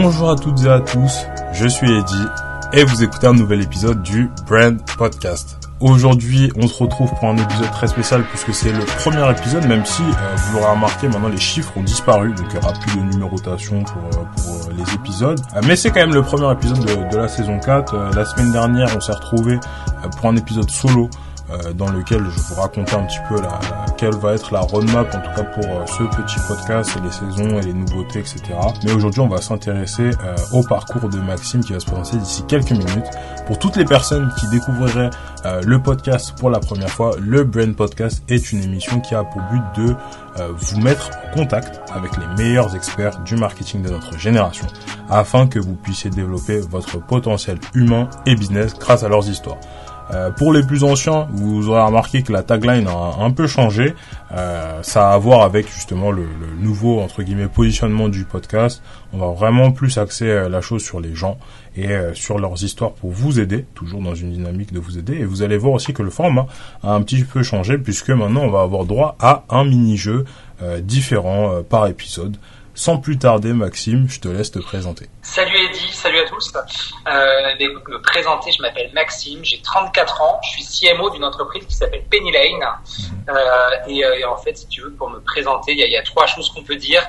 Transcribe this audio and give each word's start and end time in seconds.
Bonjour 0.00 0.30
à 0.30 0.36
toutes 0.36 0.62
et 0.62 0.68
à 0.68 0.78
tous, 0.78 1.26
je 1.52 1.66
suis 1.66 1.90
Eddie 1.90 2.26
et 2.72 2.84
vous 2.84 3.02
écoutez 3.02 3.26
un 3.26 3.32
nouvel 3.32 3.62
épisode 3.62 4.00
du 4.00 4.30
Brand 4.46 4.80
Podcast. 4.96 5.58
Aujourd'hui, 5.80 6.52
on 6.54 6.68
se 6.68 6.84
retrouve 6.84 7.10
pour 7.18 7.28
un 7.28 7.36
épisode 7.36 7.70
très 7.72 7.88
spécial 7.88 8.22
puisque 8.28 8.54
c'est 8.54 8.70
le 8.70 8.84
premier 8.84 9.28
épisode, 9.28 9.66
même 9.66 9.84
si 9.84 10.02
euh, 10.02 10.36
vous 10.36 10.58
l'aurez 10.58 10.70
remarqué, 10.70 11.08
maintenant 11.08 11.28
les 11.28 11.36
chiffres 11.36 11.72
ont 11.76 11.82
disparu, 11.82 12.32
donc 12.32 12.46
il 12.48 12.58
n'y 12.60 12.64
aura 12.64 12.74
plus 12.74 12.96
de 12.96 13.02
numérotation 13.12 13.82
pour, 13.82 14.20
euh, 14.20 14.24
euh, 14.70 14.72
les 14.76 14.94
épisodes. 14.94 15.40
mais 15.66 15.74
c'est 15.74 15.90
quand 15.90 16.00
même 16.00 16.14
le 16.14 16.22
premier 16.22 16.52
épisode 16.52 16.78
de, 16.78 17.12
de 17.12 17.16
la 17.16 17.26
saison 17.26 17.58
4. 17.58 18.14
la 18.14 18.24
semaine 18.24 18.52
dernière, 18.52 18.96
on 18.96 19.00
s'est 19.00 19.12
retrouvé 19.12 19.58
pour 20.16 20.30
un 20.30 20.36
épisode 20.36 20.70
solo 20.70 21.10
euh, 21.50 21.72
dans 21.72 21.88
lequel 21.88 22.24
je 22.24 22.40
vous 22.40 22.60
raconter 22.60 22.94
un 22.94 23.04
petit 23.04 23.18
peu 23.28 23.40
la, 23.40 23.58
quelle 23.96 24.14
va 24.16 24.34
être 24.34 24.52
la 24.52 24.60
roadmap 24.60 25.14
en 25.14 25.20
tout 25.20 25.30
cas 25.34 25.44
pour 25.44 25.64
euh, 25.64 25.86
ce 25.86 26.02
petit 26.16 26.38
podcast 26.46 26.90
et 26.96 27.00
les 27.00 27.10
saisons 27.10 27.58
et 27.58 27.62
les 27.62 27.72
nouveautés 27.72 28.18
etc. 28.18 28.40
Mais 28.84 28.92
aujourd'hui 28.92 29.20
on 29.20 29.28
va 29.28 29.40
s'intéresser 29.40 30.10
euh, 30.24 30.36
au 30.52 30.62
parcours 30.62 31.08
de 31.08 31.18
Maxime 31.20 31.64
qui 31.64 31.72
va 31.72 31.80
se 31.80 31.86
présenter 31.86 32.18
d'ici 32.18 32.42
quelques 32.46 32.72
minutes. 32.72 33.10
Pour 33.46 33.58
toutes 33.58 33.76
les 33.76 33.86
personnes 33.86 34.30
qui 34.38 34.46
découvriraient 34.48 35.10
le 35.64 35.80
podcast 35.80 36.34
pour 36.38 36.50
la 36.50 36.58
première 36.58 36.90
fois, 36.90 37.12
le 37.18 37.44
Brain 37.44 37.72
Podcast 37.72 38.22
est 38.28 38.52
une 38.52 38.62
émission 38.62 39.00
qui 39.00 39.14
a 39.14 39.24
pour 39.24 39.40
but 39.50 39.62
de 39.76 39.96
vous 40.50 40.80
mettre 40.80 41.10
en 41.30 41.34
contact 41.34 41.80
avec 41.94 42.10
les 42.18 42.26
meilleurs 42.36 42.74
experts 42.76 43.20
du 43.20 43.36
marketing 43.36 43.82
de 43.82 43.88
notre 43.88 44.18
génération 44.18 44.66
afin 45.08 45.46
que 45.46 45.58
vous 45.58 45.74
puissiez 45.74 46.10
développer 46.10 46.60
votre 46.60 46.98
potentiel 46.98 47.58
humain 47.74 48.10
et 48.26 48.34
business 48.34 48.74
grâce 48.78 49.02
à 49.02 49.08
leurs 49.08 49.28
histoires. 49.28 49.58
Euh, 50.10 50.30
pour 50.30 50.52
les 50.52 50.62
plus 50.62 50.84
anciens, 50.84 51.28
vous 51.32 51.68
aurez 51.68 51.82
remarqué 51.82 52.22
que 52.22 52.32
la 52.32 52.42
tagline 52.42 52.86
a 52.86 53.22
un 53.22 53.30
peu 53.30 53.46
changé. 53.46 53.94
Euh, 54.32 54.82
ça 54.82 55.10
a 55.10 55.14
à 55.14 55.18
voir 55.18 55.42
avec 55.42 55.70
justement 55.70 56.10
le, 56.10 56.26
nouveau 56.58 57.00
entre 57.00 57.22
guillemets 57.22 57.48
positionnement 57.48 58.08
du 58.08 58.24
podcast. 58.24 58.82
On 59.12 59.18
va 59.18 59.28
vraiment 59.32 59.70
plus 59.70 59.98
axer 59.98 60.26
euh, 60.26 60.48
la 60.48 60.60
chose 60.60 60.82
sur 60.82 61.00
les 61.00 61.14
gens 61.14 61.38
et 61.76 61.88
sur 62.14 62.40
leurs 62.40 62.64
histoires 62.64 62.90
pour 62.90 63.12
vous 63.12 63.38
aider, 63.38 63.64
toujours 63.76 64.00
dans 64.00 64.14
une 64.14 64.32
dynamique 64.32 64.72
de 64.72 64.80
vous 64.80 64.98
aider. 64.98 65.14
Et 65.14 65.24
vous 65.24 65.42
allez 65.42 65.56
voir 65.56 65.74
aussi 65.74 65.92
que 65.92 66.02
le 66.02 66.10
format 66.10 66.46
a 66.82 66.92
un 66.92 67.02
petit 67.02 67.22
peu 67.22 67.44
changé 67.44 67.78
puisque 67.78 68.10
maintenant 68.10 68.40
on 68.40 68.50
va 68.50 68.62
avoir 68.62 68.84
droit 68.84 69.16
à 69.20 69.44
un 69.48 69.64
mini-jeu 69.64 70.24
différent 70.82 71.62
par 71.62 71.86
épisode. 71.86 72.36
Sans 72.78 72.98
plus 72.98 73.18
tarder, 73.18 73.54
Maxime, 73.54 74.08
je 74.08 74.20
te 74.20 74.28
laisse 74.28 74.52
te 74.52 74.60
présenter. 74.60 75.08
Salut 75.20 75.56
Eddy, 75.66 75.90
salut 75.92 76.20
à 76.20 76.28
tous. 76.28 76.52
Euh, 76.54 77.10
me 77.58 78.00
présenter, 78.02 78.52
je 78.52 78.62
m'appelle 78.62 78.92
Maxime, 78.94 79.44
j'ai 79.44 79.60
34 79.60 80.22
ans, 80.22 80.40
je 80.44 80.62
suis 80.62 80.86
CMO 80.86 81.10
d'une 81.10 81.24
entreprise 81.24 81.66
qui 81.66 81.74
s'appelle 81.74 82.04
Penny 82.08 82.30
Lane. 82.30 82.60
Mhm. 82.60 83.24
Euh, 83.30 83.32
euh, 83.34 84.14
et, 84.14 84.24
en 84.24 84.36
fait, 84.36 84.56
si 84.56 84.68
tu 84.68 84.82
veux, 84.82 84.92
pour 84.92 85.10
me 85.10 85.18
présenter, 85.18 85.72
il 85.72 85.90
y, 85.90 85.96
a, 85.96 86.02
trois 86.04 86.26
choses 86.26 86.50
qu'on 86.50 86.62
peut 86.62 86.76
dire. 86.76 87.02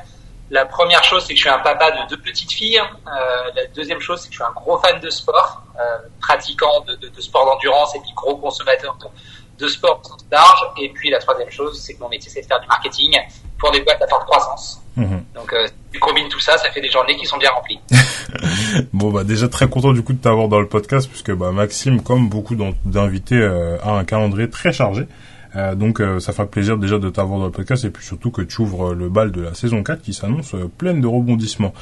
La 0.49 0.65
première 0.65 1.03
chose, 1.03 1.23
c'est 1.27 1.33
que 1.33 1.39
je 1.39 1.43
suis 1.43 1.51
un 1.51 1.59
papa 1.59 1.91
de 1.91 2.09
deux 2.09 2.19
petites 2.19 2.51
filles. 2.51 2.79
Euh, 2.79 3.51
la 3.55 3.67
deuxième 3.67 3.99
chose, 3.99 4.21
c'est 4.21 4.29
que 4.29 4.33
je 4.33 4.39
suis 4.39 4.49
un 4.49 4.59
gros 4.59 4.79
fan 4.79 4.99
de 4.99 5.09
sport, 5.11 5.61
euh, 5.79 5.99
pratiquant 6.19 6.79
de, 6.87 6.95
de, 6.95 7.09
de 7.09 7.21
sport 7.21 7.45
d'endurance 7.45 7.93
et 7.93 7.99
puis 7.99 8.11
gros 8.15 8.37
consommateur 8.37 8.97
de, 8.97 9.63
de 9.63 9.69
sport 9.69 10.01
large. 10.31 10.65
Et 10.81 10.89
puis 10.89 11.11
la 11.11 11.19
troisième 11.19 11.51
chose, 11.51 11.79
c'est 11.79 11.93
que 11.93 11.99
mon 11.99 12.09
métier, 12.09 12.31
c'est 12.31 12.41
de 12.41 12.47
faire 12.47 12.59
du 12.59 12.67
marketing 12.67 13.19
pour 13.59 13.71
des 13.71 13.81
boîtes 13.81 14.01
à 14.01 14.07
forte 14.07 14.25
croissance. 14.25 14.81
Mhm. 14.95 15.23
Donc, 15.35 15.53
euh, 15.53 15.67
tu 15.91 15.99
combines 15.99 16.27
tout 16.29 16.39
ça, 16.39 16.57
ça 16.57 16.69
fait 16.71 16.81
des 16.81 16.89
journées 16.89 17.15
qui 17.15 17.25
sont 17.25 17.37
bien 17.37 17.49
remplies. 17.51 17.79
bon, 18.93 19.11
bah 19.11 19.23
déjà 19.23 19.47
très 19.47 19.67
content 19.67 19.93
du 19.93 20.01
coup 20.01 20.13
de 20.13 20.19
t'avoir 20.19 20.47
dans 20.47 20.59
le 20.59 20.67
podcast, 20.67 21.07
puisque 21.09 21.31
bah, 21.33 21.51
Maxime, 21.51 22.01
comme 22.01 22.29
beaucoup 22.29 22.55
d'invités, 22.85 23.35
euh, 23.35 23.77
a 23.81 23.91
un 23.91 24.03
calendrier 24.03 24.49
très 24.49 24.71
chargé. 24.71 25.07
Euh, 25.55 25.73
donc 25.73 25.99
euh, 25.99 26.19
ça 26.19 26.31
fait 26.31 26.45
plaisir 26.45 26.77
déjà 26.77 26.99
de 26.99 27.09
t'avoir 27.09 27.39
dans 27.39 27.45
le 27.45 27.51
podcast 27.51 27.83
et 27.83 27.89
puis 27.89 28.05
surtout 28.05 28.29
que 28.29 28.41
tu 28.43 28.61
ouvres 28.61 28.93
le 28.93 29.09
bal 29.09 29.31
de 29.31 29.41
la 29.41 29.55
saison 29.55 29.81
4 29.81 30.01
qui 30.01 30.13
s'annonce 30.13 30.53
euh, 30.53 30.69
pleine 30.77 31.01
de 31.01 31.07
rebondissements. 31.07 31.73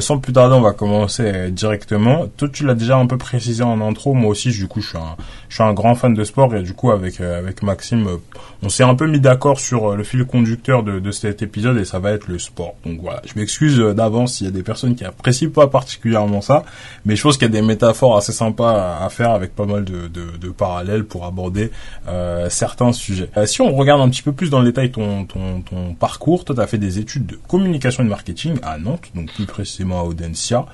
sans 0.00 0.18
plus 0.18 0.32
tarder, 0.32 0.56
on 0.56 0.60
va 0.60 0.72
commencer 0.72 1.50
directement. 1.50 2.26
Toi 2.36 2.48
tu 2.52 2.66
l'as 2.66 2.74
déjà 2.74 2.96
un 2.96 3.06
peu 3.06 3.18
précisé 3.18 3.62
en 3.62 3.80
intro, 3.80 4.14
moi 4.14 4.30
aussi 4.30 4.50
du 4.50 4.66
coup 4.66 4.80
je 4.80 4.88
suis 4.88 4.98
un 4.98 5.16
je 5.48 5.54
suis 5.54 5.62
un 5.62 5.72
grand 5.72 5.94
fan 5.94 6.14
de 6.14 6.24
sport 6.24 6.54
et 6.56 6.62
du 6.62 6.72
coup 6.74 6.90
avec 6.90 7.20
avec 7.20 7.62
Maxime 7.62 8.08
on 8.62 8.68
s'est 8.68 8.82
un 8.82 8.94
peu 8.94 9.06
mis 9.06 9.20
d'accord 9.20 9.60
sur 9.60 9.94
le 9.94 10.02
fil 10.04 10.24
conducteur 10.24 10.82
de, 10.82 10.98
de 10.98 11.10
cet 11.10 11.42
épisode 11.42 11.78
et 11.78 11.84
ça 11.84 11.98
va 11.98 12.12
être 12.12 12.28
le 12.28 12.38
sport. 12.38 12.74
Donc 12.84 13.00
voilà, 13.00 13.22
je 13.24 13.38
m'excuse 13.38 13.78
d'avance 13.78 14.34
s'il 14.34 14.46
y 14.46 14.50
a 14.50 14.52
des 14.52 14.62
personnes 14.62 14.94
qui 14.94 15.04
apprécient 15.04 15.50
pas 15.50 15.66
particulièrement 15.66 16.40
ça, 16.40 16.64
mais 17.04 17.16
je 17.16 17.22
pense 17.22 17.36
qu'il 17.36 17.46
y 17.46 17.50
a 17.50 17.60
des 17.60 17.66
métaphores 17.66 18.16
assez 18.16 18.32
sympas 18.32 18.98
à, 19.00 19.08
faire 19.10 19.30
avec 19.30 19.54
pas 19.54 19.66
mal 19.66 19.84
de, 19.84 20.08
de, 20.08 20.36
de 20.40 20.50
parallèles 20.50 21.04
pour 21.04 21.26
aborder 21.26 21.70
certains 22.48 22.92
sujets 22.92 23.11
euh, 23.36 23.46
si 23.46 23.60
on 23.60 23.74
regarde 23.74 24.00
un 24.00 24.08
petit 24.08 24.22
peu 24.22 24.32
plus 24.32 24.50
dans 24.50 24.60
le 24.60 24.66
détail 24.66 24.90
ton, 24.90 25.24
ton, 25.24 25.94
parcours, 25.98 26.44
toi 26.44 26.54
tu 26.54 26.60
as 26.60 26.66
fait 26.66 26.78
des 26.78 26.98
études 26.98 27.26
de 27.26 27.36
communication 27.48 28.02
et 28.02 28.06
de 28.06 28.10
marketing 28.10 28.58
à 28.62 28.78
Nantes, 28.78 29.10
donc 29.14 29.32
plus 29.32 29.46
précisément 29.46 30.00
à 30.00 30.04
Audencia. 30.04 30.66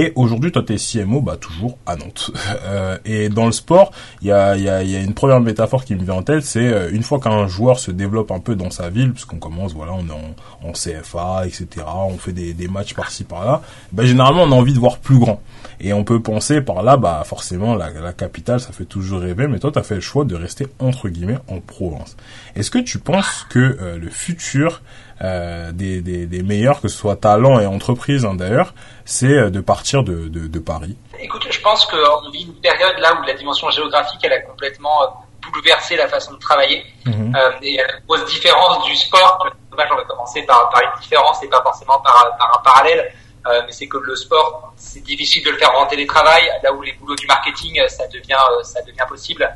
Et 0.00 0.12
aujourd'hui, 0.14 0.52
toi, 0.52 0.62
t'es 0.64 0.76
CMO, 0.76 1.20
bah 1.20 1.36
toujours 1.36 1.76
à 1.84 1.96
Nantes. 1.96 2.30
Euh, 2.64 2.98
et 3.04 3.28
dans 3.28 3.46
le 3.46 3.52
sport, 3.52 3.92
il 4.20 4.28
y 4.28 4.32
a, 4.32 4.56
y, 4.56 4.68
a, 4.68 4.82
y 4.82 4.96
a 4.96 5.00
une 5.00 5.14
première 5.14 5.40
métaphore 5.40 5.84
qui 5.84 5.94
me 5.94 6.02
vient 6.02 6.14
en 6.14 6.22
tête, 6.22 6.42
c'est 6.42 6.66
euh, 6.66 6.90
une 6.92 7.02
fois 7.02 7.18
qu'un 7.18 7.46
joueur 7.46 7.78
se 7.78 7.90
développe 7.90 8.30
un 8.30 8.40
peu 8.40 8.56
dans 8.56 8.70
sa 8.70 8.90
ville, 8.90 9.12
puisqu'on 9.12 9.38
commence, 9.38 9.72
voilà, 9.74 9.92
on 9.92 10.06
est 10.06 10.66
en, 10.66 10.68
en, 10.68 10.72
CFA, 10.72 11.46
etc., 11.46 11.86
on 11.86 12.18
fait 12.18 12.32
des, 12.32 12.52
des 12.52 12.68
matchs 12.68 12.94
par-ci 12.94 13.24
par-là, 13.24 13.62
bah 13.92 14.04
généralement 14.04 14.42
on 14.42 14.52
a 14.52 14.54
envie 14.54 14.74
de 14.74 14.78
voir 14.78 14.98
plus 14.98 15.18
grand. 15.18 15.40
Et 15.80 15.92
on 15.92 16.04
peut 16.04 16.20
penser 16.20 16.60
par 16.60 16.82
là, 16.82 16.96
bah 16.96 17.22
forcément, 17.24 17.74
la, 17.74 17.90
la 17.90 18.12
capitale, 18.12 18.60
ça 18.60 18.72
fait 18.72 18.84
toujours 18.84 19.20
rêver, 19.20 19.46
mais 19.46 19.58
toi, 19.58 19.70
t'as 19.72 19.82
fait 19.82 19.94
le 19.94 20.00
choix 20.00 20.24
de 20.24 20.34
rester 20.34 20.66
entre 20.78 21.08
guillemets 21.08 21.38
en 21.48 21.60
province. 21.60 22.16
Est-ce 22.56 22.70
que 22.70 22.78
tu 22.78 22.98
penses 22.98 23.46
que 23.48 23.78
euh, 23.80 23.96
le 23.96 24.08
futur 24.08 24.82
euh, 25.22 25.72
des, 25.72 26.00
des, 26.00 26.26
des, 26.26 26.42
meilleurs, 26.42 26.80
que 26.80 26.88
ce 26.88 26.96
soit 26.96 27.16
talent 27.16 27.58
et 27.58 27.66
entreprise 27.66 28.24
hein, 28.24 28.34
d'ailleurs, 28.34 28.72
c'est 29.04 29.26
euh, 29.26 29.50
de 29.50 29.60
partir 29.60 30.04
de, 30.04 30.28
de, 30.28 30.46
de, 30.46 30.58
Paris 30.60 30.96
Écoute, 31.18 31.46
je 31.50 31.60
pense 31.60 31.86
qu'on 31.86 32.30
vit 32.30 32.44
une 32.44 32.54
période 32.54 32.96
là 32.98 33.18
où 33.18 33.26
la 33.26 33.34
dimension 33.34 33.68
géographique, 33.70 34.20
elle 34.22 34.32
a 34.32 34.40
complètement 34.42 35.02
euh, 35.02 35.06
bouleversé 35.52 35.96
la 35.96 36.06
façon 36.08 36.34
de 36.34 36.38
travailler. 36.38 36.84
Mhm. 37.04 37.34
Euh, 37.34 37.50
et 37.62 37.76
la 37.78 37.98
grosse 38.06 38.30
différence 38.30 38.84
du 38.84 38.94
sport, 38.94 39.44
dommage, 39.70 39.88
on 39.92 39.96
va 39.96 40.04
commencer 40.04 40.42
par, 40.42 40.70
par 40.70 40.82
une 40.82 41.00
différence 41.00 41.42
et 41.42 41.48
pas 41.48 41.62
forcément 41.62 41.98
par, 41.98 42.36
par 42.38 42.58
un 42.58 42.62
parallèle, 42.62 43.12
euh, 43.48 43.62
mais 43.66 43.72
c'est 43.72 43.88
que 43.88 43.98
le 43.98 44.14
sport, 44.14 44.72
c'est 44.76 45.02
difficile 45.02 45.44
de 45.44 45.50
le 45.50 45.56
faire 45.56 45.74
en 45.76 45.86
télétravail, 45.86 46.48
là 46.62 46.72
où 46.72 46.80
les 46.82 46.92
boulots 46.92 47.16
du 47.16 47.26
marketing, 47.26 47.80
ça 47.88 48.06
devient, 48.06 48.36
ça 48.62 48.82
devient 48.82 49.06
possible. 49.08 49.48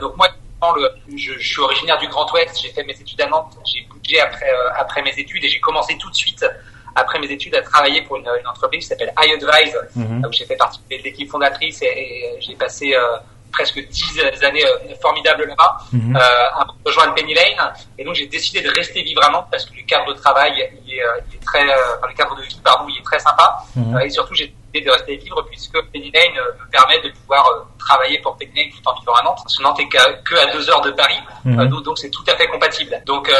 donc 0.00 0.16
moi, 0.16 0.28
je, 1.16 1.16
je, 1.38 1.38
suis 1.38 1.60
originaire 1.60 1.98
du 1.98 2.08
Grand 2.08 2.30
Ouest, 2.32 2.60
j'ai 2.60 2.70
fait 2.70 2.84
mes 2.84 2.92
études 2.92 3.20
à 3.20 3.26
Nantes, 3.26 3.56
j'ai 3.64 3.82
bougé 3.82 4.20
après, 4.20 4.50
euh, 4.50 4.70
après 4.76 5.02
mes 5.02 5.16
études 5.18 5.44
et 5.44 5.48
j'ai 5.48 5.60
commencé 5.60 5.96
tout 5.98 6.10
de 6.10 6.14
suite 6.14 6.44
après 6.94 7.18
mes 7.18 7.30
études 7.30 7.54
à 7.54 7.62
travailler 7.62 8.02
pour 8.02 8.16
une, 8.16 8.28
une 8.40 8.46
entreprise 8.46 8.84
qui 8.84 8.88
s'appelle 8.88 9.12
iAdvise, 9.22 9.76
mm 9.96 10.24
où 10.24 10.32
j'ai 10.32 10.46
fait 10.46 10.56
partie 10.56 10.80
de 10.90 11.02
l'équipe 11.02 11.28
fondatrice 11.28 11.82
et, 11.82 12.36
j'ai 12.40 12.54
passé 12.54 12.94
euh, 12.94 13.16
presque 13.54 13.78
dix 13.88 14.20
années 14.42 14.64
euh, 14.64 14.94
formidables 15.00 15.44
là-bas, 15.44 15.78
mm 15.92 16.16
à 16.16 16.66
rejoindre 16.84 17.14
Penny 17.14 17.34
Lane. 17.34 17.72
Et 17.98 18.04
donc 18.04 18.14
j'ai 18.14 18.26
décidé 18.26 18.60
de 18.60 18.70
rester 18.70 19.02
vivre 19.02 19.24
à 19.24 19.30
Nantes 19.30 19.48
parce 19.50 19.64
que 19.64 19.74
le 19.74 19.82
cadre 19.82 20.12
de 20.12 20.18
travail, 20.18 20.52
il 20.86 20.94
est, 20.94 21.02
il 21.30 21.36
est 21.36 21.44
très, 21.44 21.64
enfin, 21.96 22.08
le 22.08 22.14
cadre 22.14 22.36
de 22.36 22.42
vie, 22.42 22.60
pardon, 22.62 22.86
il 22.88 22.98
est 22.98 23.04
très 23.04 23.18
sympa. 23.18 23.58
Mhm. 23.76 24.00
et 24.00 24.10
surtout 24.10 24.34
j'ai 24.34 24.54
de 24.80 24.90
rester 24.90 25.16
vivre 25.16 25.42
puisque 25.42 25.80
Penny 25.92 26.10
Lane 26.12 26.38
euh, 26.38 26.52
me 26.64 26.70
permet 26.70 27.00
de 27.00 27.10
pouvoir 27.10 27.46
euh, 27.48 27.64
travailler 27.78 28.18
pour 28.20 28.36
Penny 28.36 28.52
Lane 28.56 28.70
tout 28.70 28.88
en 28.88 28.98
vivant 28.98 29.14
à 29.14 29.22
Nantes. 29.22 29.38
Parce 29.42 29.56
que 29.56 29.62
Nantes 29.62 29.80
est 29.80 29.88
que 29.88 30.34
à 30.36 30.52
deux 30.52 30.68
heures 30.70 30.80
de 30.80 30.90
Paris, 30.90 31.20
mhm. 31.44 31.60
euh, 31.60 31.80
donc 31.80 31.98
c'est 31.98 32.10
tout 32.10 32.24
à 32.28 32.36
fait 32.36 32.46
compatible. 32.48 33.00
Donc 33.06 33.30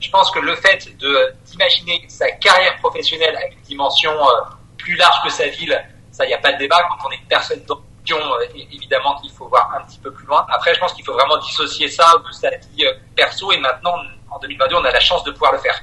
je 0.00 0.10
pense 0.10 0.30
que 0.30 0.38
le 0.38 0.54
fait 0.56 0.96
de 0.98 1.32
d'imaginer 1.46 2.04
sa 2.08 2.30
carrière 2.32 2.76
professionnelle 2.78 3.36
avec 3.36 3.54
une 3.54 3.62
dimension 3.62 4.12
plus 4.76 4.96
large 4.96 5.22
que 5.24 5.30
sa 5.30 5.46
ville, 5.48 5.78
ça 6.10 6.24
il 6.24 6.28
n'y 6.28 6.34
a 6.34 6.38
pas 6.38 6.52
de 6.52 6.58
débat. 6.58 6.82
Quand 6.88 7.08
on 7.08 7.12
est 7.12 7.16
une 7.16 7.28
personne 7.28 7.62
d'ambition, 8.06 8.70
évidemment 8.72 9.16
qu'il 9.20 9.30
faut 9.30 9.48
voir 9.48 9.72
un 9.76 9.84
petit 9.86 9.98
peu 9.98 10.10
plus 10.10 10.26
loin. 10.26 10.44
Après, 10.52 10.74
je 10.74 10.80
pense 10.80 10.92
qu'il 10.92 11.04
faut 11.04 11.14
vraiment 11.14 11.38
dissocier 11.38 11.88
ça 11.88 12.06
de 12.26 12.32
sa 12.32 12.50
vie 12.50 12.84
perso 13.14 13.52
et 13.52 13.58
maintenant 13.58 13.94
en 14.30 14.38
2022, 14.38 14.76
on 14.76 14.84
a 14.84 14.90
la 14.90 15.00
chance 15.00 15.24
de 15.24 15.30
pouvoir 15.30 15.52
le 15.52 15.58
faire. 15.58 15.80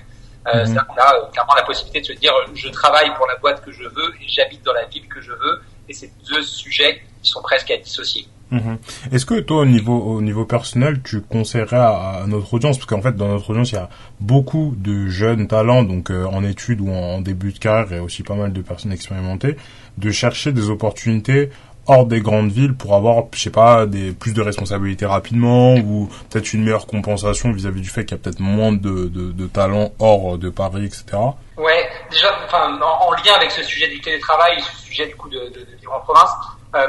Euh, 0.48 0.66
mhm. 0.66 0.78
On 0.90 1.02
a 1.02 1.16
euh, 1.16 1.32
clairement 1.32 1.54
la 1.56 1.64
possibilité 1.64 2.02
de 2.02 2.06
se 2.06 2.20
dire 2.20 2.34
euh, 2.34 2.52
je 2.54 2.68
travaille 2.70 3.14
pour 3.16 3.26
la 3.28 3.38
boîte 3.38 3.64
que 3.64 3.72
je 3.72 3.84
veux 3.84 4.14
et 4.22 4.28
j'habite 4.28 4.62
dans 4.66 4.74
la 4.74 4.86
ville 4.86 5.08
que 5.08 5.22
je 5.22 5.32
veux 5.32 5.62
et 5.88 5.94
c'est 5.94 6.12
deux 6.30 6.42
sujets 6.42 7.02
qui 7.22 7.32
sont 7.32 7.42
presque 7.42 7.72
à 7.72 7.78
dissocier. 7.78 8.28
Mhm. 8.52 8.78
Est-ce 9.12 9.26
que 9.26 9.40
toi, 9.40 9.62
au 9.62 9.66
niveau, 9.66 9.98
au 9.98 10.22
niveau 10.22 10.46
personnel, 10.46 11.02
tu 11.02 11.22
conseillerais 11.22 11.78
à, 11.78 12.26
notre 12.28 12.54
audience, 12.54 12.78
parce 12.78 12.86
qu'en 12.86 13.02
fait, 13.02 13.16
dans 13.16 13.30
notre 13.30 13.50
audience, 13.50 13.72
il 13.72 13.76
y 13.76 13.80
a 13.80 13.90
beaucoup 14.20 14.76
de 14.78 15.08
jeunes 15.08 15.48
talents, 15.48 15.82
donc 15.82 16.12
en 16.12 16.44
études 16.44 16.82
ou 16.82 16.92
en, 16.92 17.16
en, 17.16 17.22
début 17.22 17.52
de 17.52 17.58
carrière, 17.58 17.92
et 17.94 18.00
aussi 18.00 18.22
pas 18.22 18.36
mal 18.36 18.54
de 18.54 18.62
personnes 18.62 18.92
expérimentées, 18.92 19.58
de 19.98 20.12
chercher 20.12 20.52
des 20.52 20.70
opportunités 20.70 21.50
hors 21.88 22.06
des 22.06 22.22
grandes 22.22 22.52
villes 22.52 22.76
pour 22.76 22.96
avoir, 22.96 23.26
je 23.34 23.40
sais 23.40 23.50
pas, 23.50 23.86
des 23.86 24.12
plus 24.12 24.34
de 24.34 24.42
responsabilités 24.42 25.06
rapidement 25.06 25.76
ou 25.76 26.10
peut-être 26.30 26.54
une 26.54 26.64
meilleure 26.64 26.88
compensation 26.88 27.52
vis-à-vis 27.52 27.82
du 27.82 27.90
fait 27.90 28.06
qu'il 28.06 28.18
y 28.18 28.20
a 28.20 28.24
peut-être 28.24 28.40
moins 28.40 28.72
de, 28.72 29.08
de, 29.08 29.32
de 29.32 29.48
talents 29.48 29.92
hors 30.00 30.38
de 30.38 30.50
Paris, 30.50 30.86
etc. 30.86 31.04
Ouais, 31.58 31.90
déjà, 32.10 32.28
enfin, 32.46 32.80
en, 32.82 33.12
lien 33.12 33.34
avec 33.36 33.52
ce 33.52 33.64
sujet 33.64 33.88
du 33.88 34.00
télétravail, 34.02 34.62
ce 34.62 34.86
sujet 34.86 35.08
du 35.08 35.16
coup 35.16 35.30
de, 35.30 35.40
de, 35.40 35.68
vivre 35.80 35.94
en 35.94 36.00
province, 36.00 36.32
euh, 36.76 36.88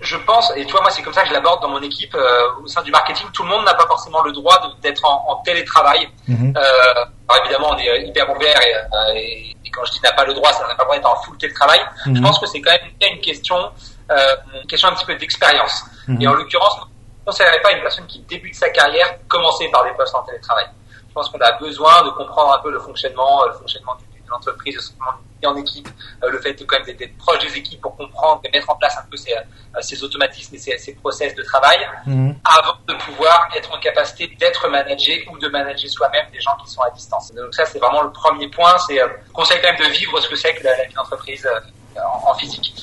je 0.00 0.16
pense, 0.16 0.52
et 0.56 0.64
tu 0.64 0.72
vois, 0.72 0.80
moi, 0.80 0.90
c'est 0.90 1.02
comme 1.02 1.12
ça 1.12 1.22
que 1.22 1.28
je 1.28 1.34
l'aborde 1.34 1.60
dans 1.60 1.68
mon 1.68 1.82
équipe 1.82 2.14
euh, 2.14 2.62
au 2.62 2.66
sein 2.66 2.82
du 2.82 2.90
marketing. 2.90 3.26
Tout 3.32 3.42
le 3.42 3.50
monde 3.50 3.64
n'a 3.64 3.74
pas 3.74 3.86
forcément 3.86 4.22
le 4.22 4.32
droit 4.32 4.58
d'être 4.82 5.04
en, 5.04 5.24
en, 5.28 5.36
télétravail. 5.42 6.08
Mhm. 6.26 6.54
euh, 6.56 7.04
alors 7.28 7.44
évidemment, 7.44 7.70
on 7.72 7.78
est 7.78 8.06
hyper 8.06 8.28
ouvert 8.34 8.60
et, 8.62 8.74
euh, 8.74 9.14
et, 9.14 9.56
et 9.64 9.70
quand 9.70 9.84
je 9.84 9.92
dis 9.92 10.00
n'a 10.02 10.12
pas 10.12 10.24
le 10.24 10.34
droit, 10.34 10.52
ça 10.52 10.66
n'a 10.66 10.74
pas 10.74 10.82
le 10.82 10.86
droit 10.86 10.96
d'être 10.96 11.10
en 11.10 11.22
full 11.22 11.36
télétravail. 11.36 11.80
Je 12.06 12.10
mhm. 12.10 12.22
pense 12.22 12.38
que 12.38 12.46
c'est 12.46 12.60
quand 12.60 12.72
même 12.72 13.12
une 13.12 13.20
question, 13.20 13.56
euh, 13.56 13.68
une 14.10 14.66
question 14.66 14.88
un 14.88 14.94
petit 14.94 15.06
peu 15.06 15.14
d'expérience. 15.16 15.84
Mhm. 16.08 16.22
Et 16.22 16.26
en 16.26 16.34
l'occurrence, 16.34 16.74
on 16.80 16.86
ne 16.86 17.24
conseillerait 17.26 17.60
pas 17.60 17.72
une 17.72 17.82
personne 17.82 18.06
qui 18.06 18.20
débute 18.20 18.54
sa 18.54 18.70
carrière 18.70 19.18
commencer 19.28 19.68
par 19.70 19.84
des 19.84 19.92
postes 19.92 20.14
en 20.14 20.22
télétravail. 20.22 20.66
Je 21.08 21.14
pense 21.14 21.28
qu'on 21.28 21.40
a 21.40 21.52
besoin 21.52 22.02
de 22.04 22.10
comprendre 22.10 22.52
un 22.52 22.58
peu 22.62 22.70
le 22.70 22.78
fonctionnement, 22.78 23.44
le 23.46 23.52
fonctionnement 23.52 23.96
d'une 24.12 24.32
entreprise, 24.32 24.76
le 24.76 24.80
fonctionnement 24.80 25.18
en 25.46 25.56
équipe, 25.56 25.88
euh, 26.22 26.30
le 26.30 26.38
fait 26.40 26.54
de 26.54 26.64
quand 26.64 26.78
même 26.84 26.96
d'être 26.96 27.16
proche 27.16 27.38
des 27.40 27.56
équipes 27.56 27.80
pour 27.80 27.96
comprendre 27.96 28.40
et 28.44 28.50
mettre 28.50 28.68
en 28.70 28.76
place 28.76 28.96
un 28.98 29.08
peu 29.10 29.16
ces, 29.16 29.32
euh, 29.32 29.80
ces 29.80 30.02
automatismes 30.04 30.54
et 30.54 30.58
ces, 30.58 30.78
ces, 30.78 30.94
process 30.94 31.34
de 31.34 31.42
travail, 31.42 31.78
mhm. 32.06 32.36
avant 32.44 32.76
de 32.86 32.94
pouvoir 32.94 33.48
être 33.56 33.72
en 33.72 33.80
capacité 33.80 34.28
d'être 34.38 34.68
managé 34.68 35.26
ou 35.30 35.38
de 35.38 35.48
manager 35.48 35.90
soi-même 35.90 36.26
des 36.32 36.40
gens 36.40 36.56
qui 36.64 36.70
sont 36.70 36.82
à 36.82 36.90
distance. 36.90 37.32
Donc 37.34 37.54
ça, 37.54 37.64
c'est 37.64 37.78
vraiment 37.78 38.02
le 38.02 38.12
premier 38.12 38.48
point. 38.48 38.76
C'est 38.86 39.00
euh, 39.00 39.08
conseil 39.32 39.58
quand 39.62 39.72
même 39.72 39.88
de 39.88 39.92
vivre 39.92 40.20
ce 40.20 40.28
que 40.28 40.36
c'est 40.36 40.54
que 40.54 40.64
la, 40.64 40.84
vie 40.84 40.94
d'entreprise 40.94 41.46
euh, 41.46 42.00
en, 42.00 42.30
en, 42.30 42.34
physique. 42.34 42.74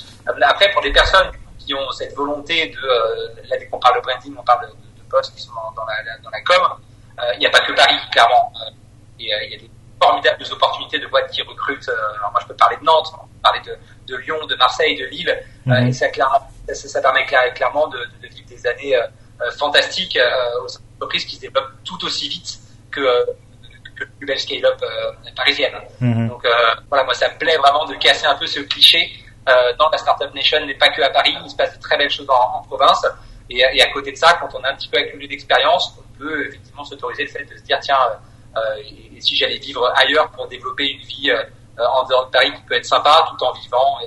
Après, 0.44 0.72
pour 0.72 0.82
des 0.82 0.92
personnes 0.92 1.32
qui 1.60 1.74
ont 1.74 1.92
cette 1.92 2.16
volonté 2.16 2.68
de, 2.68 3.48
là, 3.50 3.58
dès 3.58 3.68
qu'on 3.68 3.80
parle 3.80 3.98
de 3.98 4.02
branding, 4.02 4.36
on 4.38 4.44
parle 4.44 4.68
de, 4.68 4.72
de, 4.72 5.10
postes 5.10 5.36
qui 5.36 5.42
sont 5.42 5.52
dans, 5.76 5.86
la, 5.86 6.18
dans 6.24 6.30
la 6.30 6.42
com, 6.42 6.62
il 7.36 7.40
n'y 7.40 7.46
a 7.46 7.50
pas 7.50 7.62
que 7.62 7.74
Paris, 7.74 7.96
clairement. 8.12 8.52
Il 9.20 9.26
y, 9.26 9.34
a, 9.34 9.40
des 9.40 9.70
formidables 10.02 10.44
opportunités 10.52 11.00
de 11.00 11.08
boîtes 11.08 11.32
qui 11.32 11.42
recrutent. 11.42 11.90
Euh, 11.90 12.18
alors 12.20 12.32
moi, 12.32 12.40
je 12.42 12.48
peux 12.48 12.56
parler 12.56 12.78
de 12.78 12.84
Nantes, 12.84 13.12
on 13.14 13.26
peut 13.26 13.42
parler 13.42 13.62
de, 13.66 13.78
de 14.08 14.18
Lyon, 14.18 14.46
de 14.46 14.56
Marseille, 14.56 14.96
de 14.96 15.06
Lille. 15.06 15.30
Euh, 15.30 15.72
mhm. 15.72 15.88
et 15.88 15.94
ça, 15.94 16.08
ça, 16.14 16.88
ça, 16.88 17.02
permet 17.02 17.26
clairement 17.26 17.88
de, 17.88 17.98
de, 18.22 18.28
vivre 18.28 18.48
des 18.48 18.68
années 18.68 18.96
euh, 18.96 19.52
fantastiques 19.58 20.20
aux 20.64 20.68
entreprises 20.96 21.26
qui 21.26 21.36
se 21.36 21.42
développent 21.42 21.72
tout 21.84 22.04
aussi 22.06 22.30
vite 22.30 22.60
que, 22.92 23.02
que 23.96 24.04
le 24.04 24.10
plus 24.18 24.26
belle 24.26 24.40
scale-up 24.40 24.82
parisienne. 25.36 25.76
Mhm. 26.00 26.30
Donc 26.30 26.46
voilà, 26.90 27.04
moi, 27.04 27.14
ça 27.14 27.30
me 27.30 27.38
plaît 27.38 27.58
vraiment 27.58 27.86
de 27.86 27.96
casser 27.96 28.26
un 28.26 28.36
peu 28.36 28.48
ce 28.48 28.62
cliché. 28.62 29.12
Dans 29.80 29.90
la 29.90 29.98
Startup 29.98 30.34
Nation 30.34 30.66
n'est 30.66 30.76
pas 30.76 30.90
que 30.90 31.02
à 31.02 31.10
Paris, 31.10 31.36
il 31.44 31.50
se 31.50 31.56
passe 31.56 31.76
de 31.76 31.82
très 31.82 31.98
belles 31.98 32.10
choses 32.10 32.30
en, 32.30 32.60
en 32.60 32.62
province. 32.64 33.06
Et, 33.50 33.60
et, 33.60 33.82
à 33.82 33.90
côté 33.92 34.12
de 34.12 34.18
ça, 34.18 34.38
quand 34.42 34.50
on 34.60 34.64
a 34.64 34.72
un 34.72 34.76
petit 34.76 34.90
peu 34.90 34.98
accumulé 34.98 35.28
d'expérience, 35.28 35.98
on 35.98 36.18
peut 36.18 36.48
effectivement 36.48 36.84
s'autoriser 36.84 37.24
le 37.24 37.30
fait 37.30 37.46
de 37.46 37.58
se 37.58 37.64
dire, 37.64 37.80
tiens, 37.82 37.96
euh, 38.58 39.16
et, 39.16 39.22
si 39.22 39.36
j'allais 39.36 39.58
vivre 39.58 39.92
ailleurs 39.96 40.30
pour 40.32 40.48
développer 40.48 40.92
une 40.92 41.00
vie 41.00 41.32
euh, 41.32 41.44
en 41.78 42.08
dehors 42.08 42.28
de 42.28 42.32
Paris 42.32 42.52
qui 42.56 42.62
peut 42.64 42.76
être 42.76 42.86
sympa 42.86 43.26
tout 43.30 43.44
en 43.44 43.54
vivant 43.54 44.00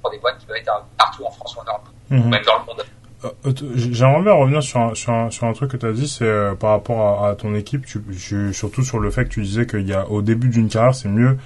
pour 0.00 0.10
des 0.10 0.18
boîtes 0.18 0.38
qui 0.38 0.46
peuvent 0.46 0.56
être 0.56 0.84
partout 0.96 1.24
en 1.24 1.30
France 1.30 1.56
ou 1.56 1.60
en 1.60 1.64
Europe, 1.64 1.88
mhm. 2.10 2.28
même 2.28 2.42
dans 2.44 2.58
le 2.58 2.64
monde. 2.64 2.84
Euh, 3.24 3.52
j'aimerais 3.74 4.22
bien 4.22 4.32
revenir 4.32 4.62
sur 4.62 4.80
un, 4.80 4.94
sur 4.94 5.12
un, 5.12 5.30
sur 5.30 5.46
un 5.46 5.52
truc 5.52 5.70
que 5.70 5.76
tu 5.76 5.86
as 5.86 5.92
dit, 5.92 6.08
c'est 6.08 6.56
par 6.58 6.70
rapport 6.70 7.24
à, 7.24 7.34
ton 7.36 7.54
équipe, 7.54 7.86
tu, 7.86 8.52
surtout 8.52 8.82
sur 8.82 8.98
le 8.98 9.10
fait 9.10 9.24
que 9.24 9.30
tu 9.30 9.42
disais 9.42 9.66
qu'il 9.66 9.88
y 9.88 9.94
a 9.94 10.08
au 10.08 10.22
début 10.22 10.48
d'une 10.48 10.68
carrière, 10.68 10.94
c'est 10.94 11.08
mieux 11.08 11.38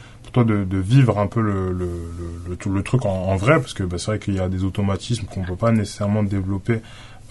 de, 0.45 0.79
vivre 0.79 1.19
un 1.19 1.27
peu 1.27 1.41
le, 1.41 1.73
le, 1.73 1.89
le, 2.49 2.83
truc 2.83 3.05
en, 3.05 3.37
vrai, 3.37 3.59
parce 3.61 3.75
que 3.75 3.83
bah, 3.83 3.99
c'est 3.99 4.07
vrai 4.07 4.19
qu'il 4.19 4.35
y 4.35 4.41
a 4.41 4.49
des 4.49 4.65
automatismes 4.65 5.27
qu'on 5.27 5.43
peut 5.43 5.57
pas 5.57 5.73
nécessairement 5.73 6.23
développer 6.23 6.81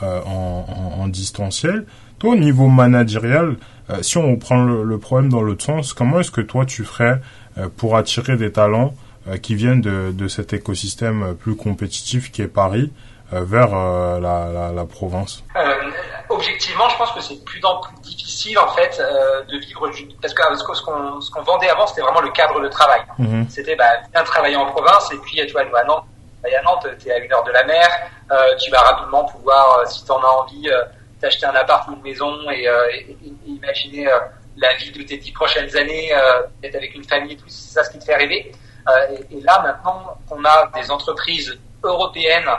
euh, 0.03 0.21
en, 0.23 1.07
distanciel. 1.07 1.85
Toi, 2.19 2.33
au 2.33 2.35
niveau 2.35 2.67
managérial, 2.67 3.57
euh, 3.89 4.01
si 4.01 4.17
on 4.17 4.35
prend 4.37 4.63
le, 4.63 4.97
problème 4.97 5.29
dans 5.29 5.41
l'autre 5.41 5.63
sens, 5.63 5.93
comment 5.93 6.19
est-ce 6.19 6.31
que 6.31 6.41
toi 6.41 6.65
tu 6.65 6.83
ferais 6.83 7.21
euh, 7.57 7.69
pour 7.75 7.95
attirer 7.95 8.37
des 8.37 8.51
talents 8.51 8.95
qui 9.41 9.55
viennent 9.55 9.81
de, 9.81 10.11
de, 10.15 10.27
cet 10.27 10.53
écosystème 10.53 11.33
plus 11.39 11.55
compétitif 11.55 12.31
qui 12.31 12.43
est 12.43 12.47
Paris 12.47 12.91
vers 13.31 13.69
la, 13.69 14.49
la, 14.51 14.71
la, 14.71 14.85
province 14.85 15.43
Objectivement, 16.29 16.89
je 16.89 16.97
pense 16.97 17.11
que 17.11 17.21
c'est 17.21 17.35
de 17.35 17.43
plus 17.43 17.63
en 17.65 17.81
plus 17.81 17.95
difficile 18.01 18.57
en 18.59 18.67
fait 18.69 19.01
de 19.47 19.57
vivre 19.57 19.89
parce 20.21 20.33
que 20.33 20.73
ce 20.73 20.83
qu'on 20.83 21.21
ce 21.21 21.31
qu'on 21.31 21.41
vendait 21.41 21.69
avant, 21.69 21.87
c'était 21.87 22.01
vraiment 22.01 22.21
le 22.21 22.29
cadre 22.31 22.61
de 22.61 22.67
travail. 22.67 23.01
Mhm. 23.17 23.47
C'était 23.49 23.75
bah, 23.75 23.85
bien 24.11 24.23
travailler 24.23 24.55
en 24.55 24.67
province 24.67 25.11
et 25.11 25.17
puis 25.17 25.41
tu 25.45 25.51
vois, 25.51 25.65
nous 25.65 25.75
à 25.75 25.83
Nantes, 25.83 26.05
à 26.43 26.61
Nantes, 26.61 26.87
tu 26.99 27.09
es 27.09 27.11
à 27.11 27.17
une 27.17 27.31
heure 27.33 27.43
de 27.43 27.51
la 27.51 27.63
mer, 27.63 27.87
tu 28.59 28.71
vas 28.71 28.79
rapidement 28.79 29.25
pouvoir, 29.25 29.81
si 29.87 30.05
tu 30.05 30.11
en 30.11 30.21
as 30.21 30.27
envie, 30.27 30.69
t'acheter 31.19 31.45
un 31.45 31.55
appart 31.55 31.87
ou 31.87 31.93
une 31.93 32.01
maison 32.01 32.49
et, 32.51 32.67
euh, 32.67 32.87
imaginer 33.45 34.07
euh, 34.07 34.19
la 34.57 34.73
vie 34.75 34.91
de 34.91 35.03
tes 35.03 35.17
dix 35.17 35.31
prochaines 35.31 35.75
années, 35.75 36.13
euh, 36.13 36.43
être 36.63 36.75
avec 36.75 36.93
une 36.95 37.03
famille 37.03 37.33
et 37.33 37.37
tout, 37.37 37.47
c'est 37.47 37.73
ça 37.73 37.83
ce 37.83 37.91
qui 37.91 37.99
te 37.99 38.05
fait 38.05 38.15
rêver. 38.15 38.51
Et, 39.11 39.37
et, 39.37 39.41
là, 39.41 39.61
maintenant 39.63 40.15
qu'on 40.29 40.43
a 40.45 40.71
des 40.75 40.91
entreprises 40.91 41.57
européennes 41.85 42.49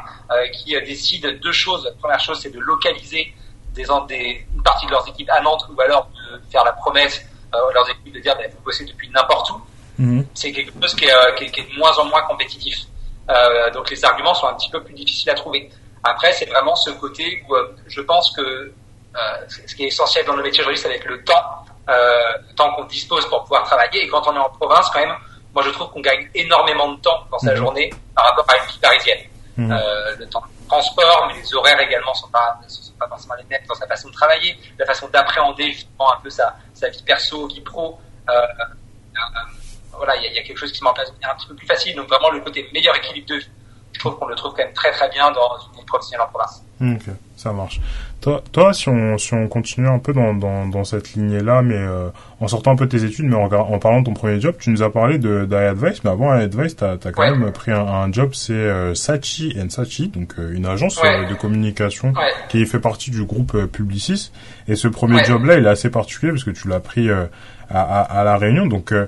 qui 0.52 0.74
décident 0.82 1.28
deux 1.42 1.52
choses. 1.52 1.84
La 1.84 1.92
première 1.92 2.20
chose, 2.20 2.40
c'est 2.40 2.50
de 2.50 2.60
localiser 2.60 3.32
des, 3.74 3.84
des, 4.08 4.46
une 4.54 4.62
partie 4.62 4.86
de 4.86 4.90
leurs 4.90 5.06
équipes 5.08 5.30
à 5.30 5.40
Nantes 5.40 5.66
ou 5.70 5.80
alors 5.80 6.08
de 6.08 6.40
faire 6.50 6.64
la 6.64 6.72
promesse 6.72 7.24
à 7.52 7.58
leurs 7.72 7.88
équipes 7.90 8.14
de 8.14 8.20
dire 8.20 8.34
bah, 8.36 8.44
vous 8.50 8.64
bossez 8.64 8.84
depuis 8.84 9.08
n'importe 9.10 9.50
où. 9.50 9.60
Mhm. 9.98 10.26
C'est 10.34 10.52
quelque 10.52 10.72
chose 10.80 10.94
qui 10.94 11.04
est, 11.04 11.34
qui, 11.36 11.44
est, 11.44 11.50
qui 11.50 11.60
est, 11.60 11.72
de 11.72 11.78
moins 11.78 11.96
en 11.98 12.04
moins 12.06 12.22
compétitif. 12.22 12.78
Euh, 13.28 13.70
donc 13.72 13.90
les 13.90 14.04
arguments 14.04 14.34
sont 14.34 14.46
un 14.46 14.54
petit 14.54 14.70
peu 14.70 14.82
plus 14.82 14.94
difficiles 14.94 15.30
à 15.30 15.34
trouver. 15.34 15.70
Après, 16.04 16.32
c'est 16.32 16.46
vraiment 16.46 16.76
ce 16.76 16.90
côté 16.90 17.42
où 17.48 17.54
euh, 17.54 17.74
je 17.88 18.00
pense 18.00 18.30
que 18.30 18.40
euh, 18.42 18.70
ce 19.48 19.74
qui 19.74 19.84
est 19.84 19.88
essentiel 19.88 20.24
dans 20.24 20.36
le 20.36 20.42
métier 20.42 20.60
aujourd'hui, 20.60 20.80
c'est 20.80 20.88
avec 20.88 21.04
le 21.04 21.22
temps, 21.24 21.64
euh, 21.88 21.92
le 22.48 22.54
temps 22.54 22.72
qu'on 22.74 22.84
dispose 22.84 23.26
pour 23.28 23.42
pouvoir 23.42 23.64
travailler. 23.64 24.04
Et 24.04 24.08
quand 24.08 24.22
on 24.28 24.34
est 24.34 24.38
en 24.38 24.50
province, 24.50 24.88
quand 24.92 25.00
même, 25.00 25.16
moi 25.56 25.64
je 25.64 25.70
trouve 25.70 25.88
qu'on 25.90 26.02
gagne 26.02 26.28
énormément 26.34 26.92
de 26.92 27.00
temps 27.00 27.26
dans 27.30 27.38
sa 27.38 27.52
mhm. 27.52 27.56
journée 27.56 27.90
par 28.14 28.26
rapport 28.26 28.44
à 28.48 28.62
une 28.62 28.70
vie 28.70 28.78
parisienne. 28.78 29.18
Mhm. 29.56 29.72
Euh, 29.72 30.16
le 30.18 30.26
temps 30.28 30.42
de 30.42 30.68
transport, 30.68 31.24
mais 31.28 31.40
les 31.40 31.54
horaires 31.54 31.80
également 31.80 32.12
sont 32.12 32.28
pas 32.28 32.60
sont 32.68 32.92
pas 32.98 33.08
forcément 33.08 33.34
les 33.36 33.44
mêmes 33.44 33.64
dans 33.66 33.74
sa 33.74 33.86
façon 33.86 34.08
de 34.08 34.12
travailler, 34.12 34.54
la 34.78 34.84
façon 34.84 35.08
d'appréhender 35.08 35.72
justement 35.72 36.12
un 36.12 36.20
peu 36.22 36.28
sa, 36.28 36.54
sa 36.74 36.90
vie 36.90 37.02
perso, 37.02 37.46
vie 37.46 37.62
pro. 37.62 37.98
Euh, 38.28 38.32
euh, 38.32 38.64
voilà, 39.96 40.14
il 40.16 40.24
y 40.24 40.26
a, 40.26 40.32
y 40.32 40.38
a, 40.38 40.42
quelque 40.42 40.58
chose 40.58 40.70
qui 40.70 40.78
se 40.78 40.84
met 40.84 40.90
en 40.90 40.92
place 40.92 41.10
un 41.22 41.34
petit 41.36 41.46
peu 41.46 41.54
plus 41.54 41.66
facile. 41.66 41.96
Donc 41.96 42.08
vraiment 42.08 42.28
le 42.28 42.40
côté 42.40 42.68
meilleur 42.74 42.94
équilibre 42.96 43.28
de 43.28 43.36
vie 43.36 43.48
je 43.96 44.00
trouve 44.00 44.18
qu'on 44.18 44.26
le 44.26 44.34
trouve 44.34 44.52
quand 44.52 44.62
même 44.62 44.74
très 44.74 44.92
très 44.92 45.08
bien 45.08 45.30
dans 45.30 45.58
une 45.58 45.80
vie 45.80 45.86
professionnelle 45.86 46.26
en 46.26 46.30
province. 46.30 46.62
Ok, 46.80 47.14
ça 47.36 47.50
marche. 47.50 47.80
Toi, 48.26 48.42
toi 48.50 48.72
si, 48.72 48.88
on, 48.88 49.18
si 49.18 49.34
on 49.34 49.46
continue 49.46 49.86
un 49.86 50.00
peu 50.00 50.12
dans, 50.12 50.34
dans, 50.34 50.66
dans 50.66 50.82
cette 50.82 51.14
lignée-là, 51.14 51.62
mais 51.62 51.76
euh, 51.76 52.08
en 52.40 52.48
sortant 52.48 52.72
un 52.72 52.74
peu 52.76 52.86
de 52.86 52.90
tes 52.90 53.04
études, 53.04 53.26
mais 53.26 53.36
en, 53.36 53.44
en, 53.44 53.78
parlant 53.78 54.00
de 54.00 54.06
ton 54.06 54.14
premier 54.14 54.40
job, 54.40 54.56
tu 54.58 54.70
nous 54.70 54.82
as 54.82 54.90
parlé 54.90 55.18
de 55.18 55.44
d'iAdvice, 55.44 56.02
mais 56.02 56.10
avant 56.10 56.36
iAdvice, 56.36 56.74
tu 56.74 56.82
as, 56.82 56.98
as, 57.04 57.12
quand 57.12 57.22
même 57.22 57.52
pris 57.52 57.70
un, 57.70 57.86
un 57.86 58.10
job, 58.10 58.30
c'est 58.32 58.52
euh, 58.52 58.96
Sachi 58.96 59.56
Sachi, 59.68 60.08
donc 60.08 60.34
euh, 60.40 60.52
une 60.56 60.66
agence 60.66 61.00
euh, 61.04 61.28
de 61.28 61.34
communication 61.34 62.14
qui 62.48 62.66
fait 62.66 62.80
partie 62.80 63.12
du 63.12 63.22
groupe 63.22 63.56
Publicis. 63.66 64.32
Et 64.66 64.74
ce 64.74 64.88
premier 64.88 65.22
job-là, 65.22 65.58
il 65.58 65.64
est 65.64 65.68
assez 65.68 65.88
particulier 65.88 66.32
parce 66.32 66.42
que 66.42 66.50
tu 66.50 66.66
l'as 66.66 66.80
pris 66.80 67.08
à, 67.70 67.80
à, 67.80 68.20
à, 68.20 68.24
la 68.24 68.36
Réunion. 68.36 68.66
Donc, 68.66 68.92
euh, 68.92 69.06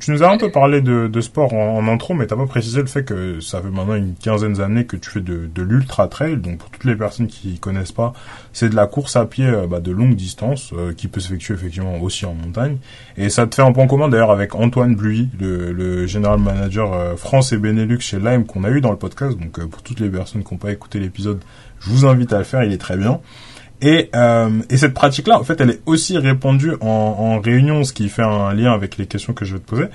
tu 0.00 0.10
nous 0.10 0.22
as 0.22 0.30
un 0.30 0.38
peu 0.38 0.50
parlé 0.50 0.80
de, 0.80 1.06
de 1.08 1.20
sport 1.20 1.52
en, 1.54 1.76
en, 1.78 1.88
intro, 1.88 2.14
mais 2.14 2.26
t'as 2.26 2.36
pas 2.36 2.46
précisé 2.46 2.80
le 2.80 2.86
fait 2.86 3.04
que 3.04 3.40
ça 3.40 3.60
fait 3.60 3.70
maintenant 3.70 3.94
une 3.94 4.14
quinzaine 4.14 4.54
d'années 4.54 4.86
que 4.86 4.96
tu 4.96 5.10
fais 5.10 5.20
de, 5.20 5.48
de 5.52 5.62
l'ultra 5.62 6.08
trail. 6.08 6.36
Donc, 6.36 6.58
pour 6.58 6.70
toutes 6.70 6.84
les 6.84 6.96
personnes 6.96 7.26
qui 7.26 7.58
connaissent 7.58 7.92
pas, 7.92 8.12
c'est 8.52 8.68
de 8.68 8.76
la 8.76 8.86
course 8.86 9.16
à 9.16 9.26
pied 9.26 9.46
euh, 9.46 9.66
bah, 9.66 9.80
de 9.80 9.92
longue 9.92 10.14
distance 10.14 10.72
euh, 10.72 10.92
qui 10.92 11.08
peut 11.08 11.20
s'effectuer 11.20 11.54
effectivement 11.54 12.00
aussi 12.00 12.26
en 12.26 12.34
montagne. 12.34 12.78
Et 13.16 13.30
ça 13.30 13.46
te 13.46 13.54
fait 13.54 13.62
un 13.62 13.72
point 13.72 13.86
commun 13.86 14.08
d'ailleurs 14.08 14.30
avec 14.30 14.54
Antoine 14.54 14.94
Bluy, 14.94 15.28
le, 15.38 15.72
le 15.72 16.06
général 16.06 16.38
manager 16.38 17.18
France 17.18 17.52
et 17.52 17.58
Benelux 17.58 18.00
chez 18.00 18.18
Lime 18.18 18.46
qu'on 18.46 18.64
a 18.64 18.70
eu 18.70 18.80
dans 18.80 18.90
le 18.90 18.98
podcast. 18.98 19.38
Donc, 19.38 19.60
pour 19.66 19.82
toutes 19.82 20.00
les 20.00 20.08
personnes 20.08 20.44
qui 20.44 20.54
n'ont 20.54 20.58
pas 20.58 20.72
écouté 20.72 20.98
l'épisode, 20.98 21.40
je 21.80 21.90
vous 21.90 22.06
invite 22.06 22.32
à 22.32 22.38
le 22.38 22.44
faire. 22.44 22.62
Il 22.64 22.72
est 22.72 22.78
très 22.78 22.96
bien. 22.96 23.20
Et, 23.82 24.10
euh, 24.14 24.60
et 24.70 24.76
cette 24.76 24.94
pratique-là, 24.94 25.38
en 25.38 25.44
fait, 25.44 25.60
elle 25.60 25.70
est 25.70 25.80
aussi 25.86 26.16
répandue 26.16 26.74
en, 26.80 26.86
en, 26.86 27.40
réunion, 27.40 27.82
ce 27.82 27.92
qui 27.92 28.08
fait 28.08 28.22
un 28.22 28.54
lien 28.54 28.72
avec 28.72 28.96
les 28.96 29.06
questions 29.06 29.32
que 29.32 29.44
je 29.44 29.54
vais 29.54 29.58
te 29.58 29.68
poser. 29.68 29.86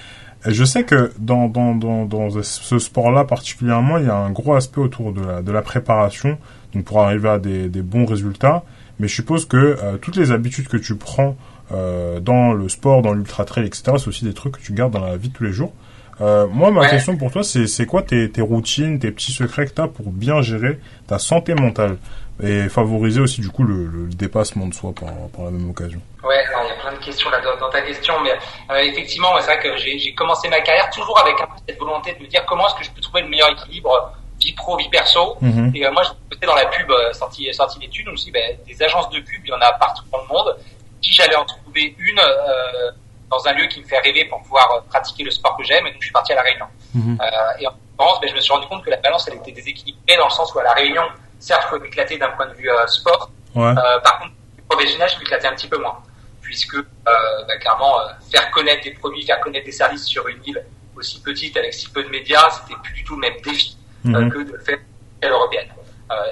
je 0.45 0.63
sais 0.65 0.83
que 0.83 1.11
dans, 1.19 1.47
dans, 1.47 1.73
dans, 1.73 2.05
dans 2.05 2.29
ce 2.41 2.79
sport-là 2.79 3.23
particulièrement, 3.23 3.97
il 3.97 4.05
y 4.05 4.09
a 4.09 4.15
un 4.15 4.31
gros 4.31 4.55
aspect 4.55 4.81
autour 4.81 5.13
de 5.13 5.21
la, 5.21 5.41
de 5.41 5.51
la 5.53 5.61
préparation, 5.61 6.37
donc 6.75 6.83
pour 6.83 7.01
arriver 7.01 7.29
à 7.29 7.39
des, 7.39 7.69
des 7.69 7.81
bons 7.81 8.05
résultats. 8.05 8.63
Mais 8.99 9.07
je 9.07 9.15
suppose 9.15 9.45
que 9.45 9.57
euh, 9.57 9.97
toutes 9.97 10.17
les 10.17 10.31
habitudes 10.31 10.67
que 10.67 10.77
tu 10.77 10.95
prends 10.95 11.37
euh, 11.71 12.19
dans 12.19 12.53
le 12.53 12.67
sport, 12.67 13.01
dans 13.01 13.13
l'ultra 13.13 13.45
trail, 13.45 13.65
etc., 13.65 13.83
c'est 13.97 14.07
aussi 14.07 14.25
des 14.25 14.33
trucs 14.33 14.57
que 14.57 14.61
tu 14.61 14.73
gardes 14.73 14.93
dans 14.93 15.05
la 15.05 15.17
vie 15.17 15.29
de 15.29 15.33
tous 15.33 15.43
les 15.43 15.53
jours. 15.53 15.73
Euh, 16.19 16.47
moi, 16.47 16.71
ma 16.71 16.89
question 16.89 17.15
pour 17.15 17.31
toi, 17.31 17.43
c'est 17.43 17.85
quoi 17.85 18.01
tes, 18.01 18.29
tes 18.29 18.41
routines, 18.41 18.97
tes 18.97 19.11
petits 19.11 19.31
secrets 19.31 19.67
que 19.67 19.73
tu 19.73 19.81
as 19.81 19.87
pour 19.87 20.11
bien 20.11 20.41
gérer 20.41 20.79
ta 21.05 21.19
santé 21.19 21.53
mentale? 21.53 21.97
Et 22.41 22.69
favoriser 22.69 23.19
aussi 23.19 23.41
du 23.41 23.49
coup 23.49 23.63
le, 23.63 23.85
le 23.85 24.07
dépassement 24.09 24.67
de 24.67 24.73
soi 24.73 24.93
par, 24.93 25.09
par, 25.35 25.45
la 25.45 25.51
même 25.51 25.69
occasion. 25.69 25.99
Ouais, 26.23 26.43
alors 26.49 26.63
il 26.65 26.69
y 26.69 26.71
a 26.71 26.81
plein 26.81 26.93
de 26.93 27.03
questions 27.03 27.29
là 27.29 27.39
dans, 27.59 27.69
ta 27.69 27.81
question, 27.81 28.13
mais 28.21 28.31
euh, 28.71 28.79
effectivement, 28.79 29.29
c'est 29.39 29.45
vrai 29.45 29.59
que 29.59 29.75
j'ai 29.77 30.13
commencé 30.13 30.47
ma 30.49 30.59
carrière 30.61 30.89
toujours 30.91 31.19
avec 31.19 31.39
un 31.41 31.45
peu 31.45 31.53
cette 31.67 31.79
volonté 31.79 32.13
de 32.13 32.23
me 32.23 32.27
dire 32.27 32.45
comment 32.45 32.67
est-ce 32.67 32.75
que 32.75 32.83
je 32.83 32.91
peux 32.91 33.01
trouver 33.01 33.21
le 33.21 33.29
meilleur 33.29 33.49
équilibre 33.49 34.13
vie 34.39 34.53
pro, 34.53 34.77
vie 34.77 34.89
perso. 34.89 35.37
Mhm. 35.41 35.71
Et 35.75 35.85
euh, 35.85 35.91
moi, 35.91 36.03
j'étais 36.31 36.45
dans 36.45 36.55
la 36.55 36.65
pub 36.65 36.89
euh, 36.89 37.13
sortie 37.13 37.51
sortie 37.53 37.79
d'études, 37.79 38.05
donc 38.05 38.15
aussi 38.15 38.31
ben, 38.31 38.57
des 38.65 38.81
agences 38.83 39.09
de 39.09 39.19
pub, 39.19 39.41
il 39.43 39.49
y 39.49 39.53
en 39.53 39.61
a 39.61 39.71
partout 39.73 40.03
dans 40.11 40.19
le 40.21 40.27
monde. 40.27 40.57
Si 41.01 41.11
j'allais 41.11 41.35
en 41.35 41.45
trouver 41.45 41.95
une 41.99 42.19
euh, 42.19 42.91
dans 43.29 43.45
un 43.47 43.53
lieu 43.53 43.67
qui 43.67 43.81
me 43.81 43.85
fait 43.85 43.99
rêver 43.99 44.25
pour 44.25 44.41
pouvoir 44.41 44.83
pratiquer 44.89 45.23
le 45.23 45.31
sport 45.31 45.57
que 45.57 45.63
j'aime, 45.63 45.85
et 45.87 45.91
donc 45.91 46.01
je 46.01 46.05
suis 46.05 46.13
parti 46.13 46.33
à 46.33 46.35
la 46.35 46.41
Réunion. 46.43 46.65
Mhm. 46.93 47.17
et 47.59 47.67
en 47.67 47.73
France, 47.97 48.19
ben, 48.21 48.29
je 48.29 48.35
me 48.35 48.39
suis 48.39 48.53
rendu 48.53 48.67
compte 48.67 48.83
que 48.83 48.89
la 48.89 48.97
balance 48.97 49.27
elle 49.27 49.37
était 49.37 49.51
déséquilibrée 49.51 50.17
dans 50.17 50.25
le 50.25 50.31
sens 50.31 50.53
où 50.53 50.59
à 50.59 50.63
la 50.63 50.73
Réunion 50.73 51.03
certes, 51.39 51.63
il 51.65 51.69
faut 51.69 51.79
m'éclater 51.79 52.17
d'un 52.17 52.29
point 52.31 52.47
de 52.47 52.53
vue 52.53 52.69
sport. 52.87 53.31
par 53.53 54.19
contre, 54.19 54.33
professionnel, 54.69 55.09
je 55.13 55.19
m'éclatais 55.19 55.47
un 55.47 55.55
petit 55.55 55.67
peu 55.67 55.77
moins, 55.77 55.97
puisque 56.41 56.77
bah, 57.05 57.57
clairement, 57.59 57.97
faire 58.31 58.49
connaître 58.51 58.83
des 58.83 58.91
produits, 58.91 59.25
faire 59.25 59.39
connaître 59.39 59.65
des 59.65 59.71
services 59.71 60.05
sur 60.05 60.27
une 60.27 60.43
île 60.45 60.63
aussi 60.95 61.21
petite 61.21 61.55
avec 61.55 61.73
si 61.73 61.89
peu 61.89 62.03
de 62.03 62.09
médias, 62.09 62.49
c'était 62.49 62.79
plus 62.81 62.93
du 62.93 63.03
tout 63.03 63.15
le 63.15 63.21
même 63.21 63.39
défi 63.41 63.77
mhm. 64.03 64.31
que 64.31 64.43
de 64.43 64.51
le 64.53 64.59
faire 64.59 64.77
à 65.21 65.27
l'européenne. 65.27 65.69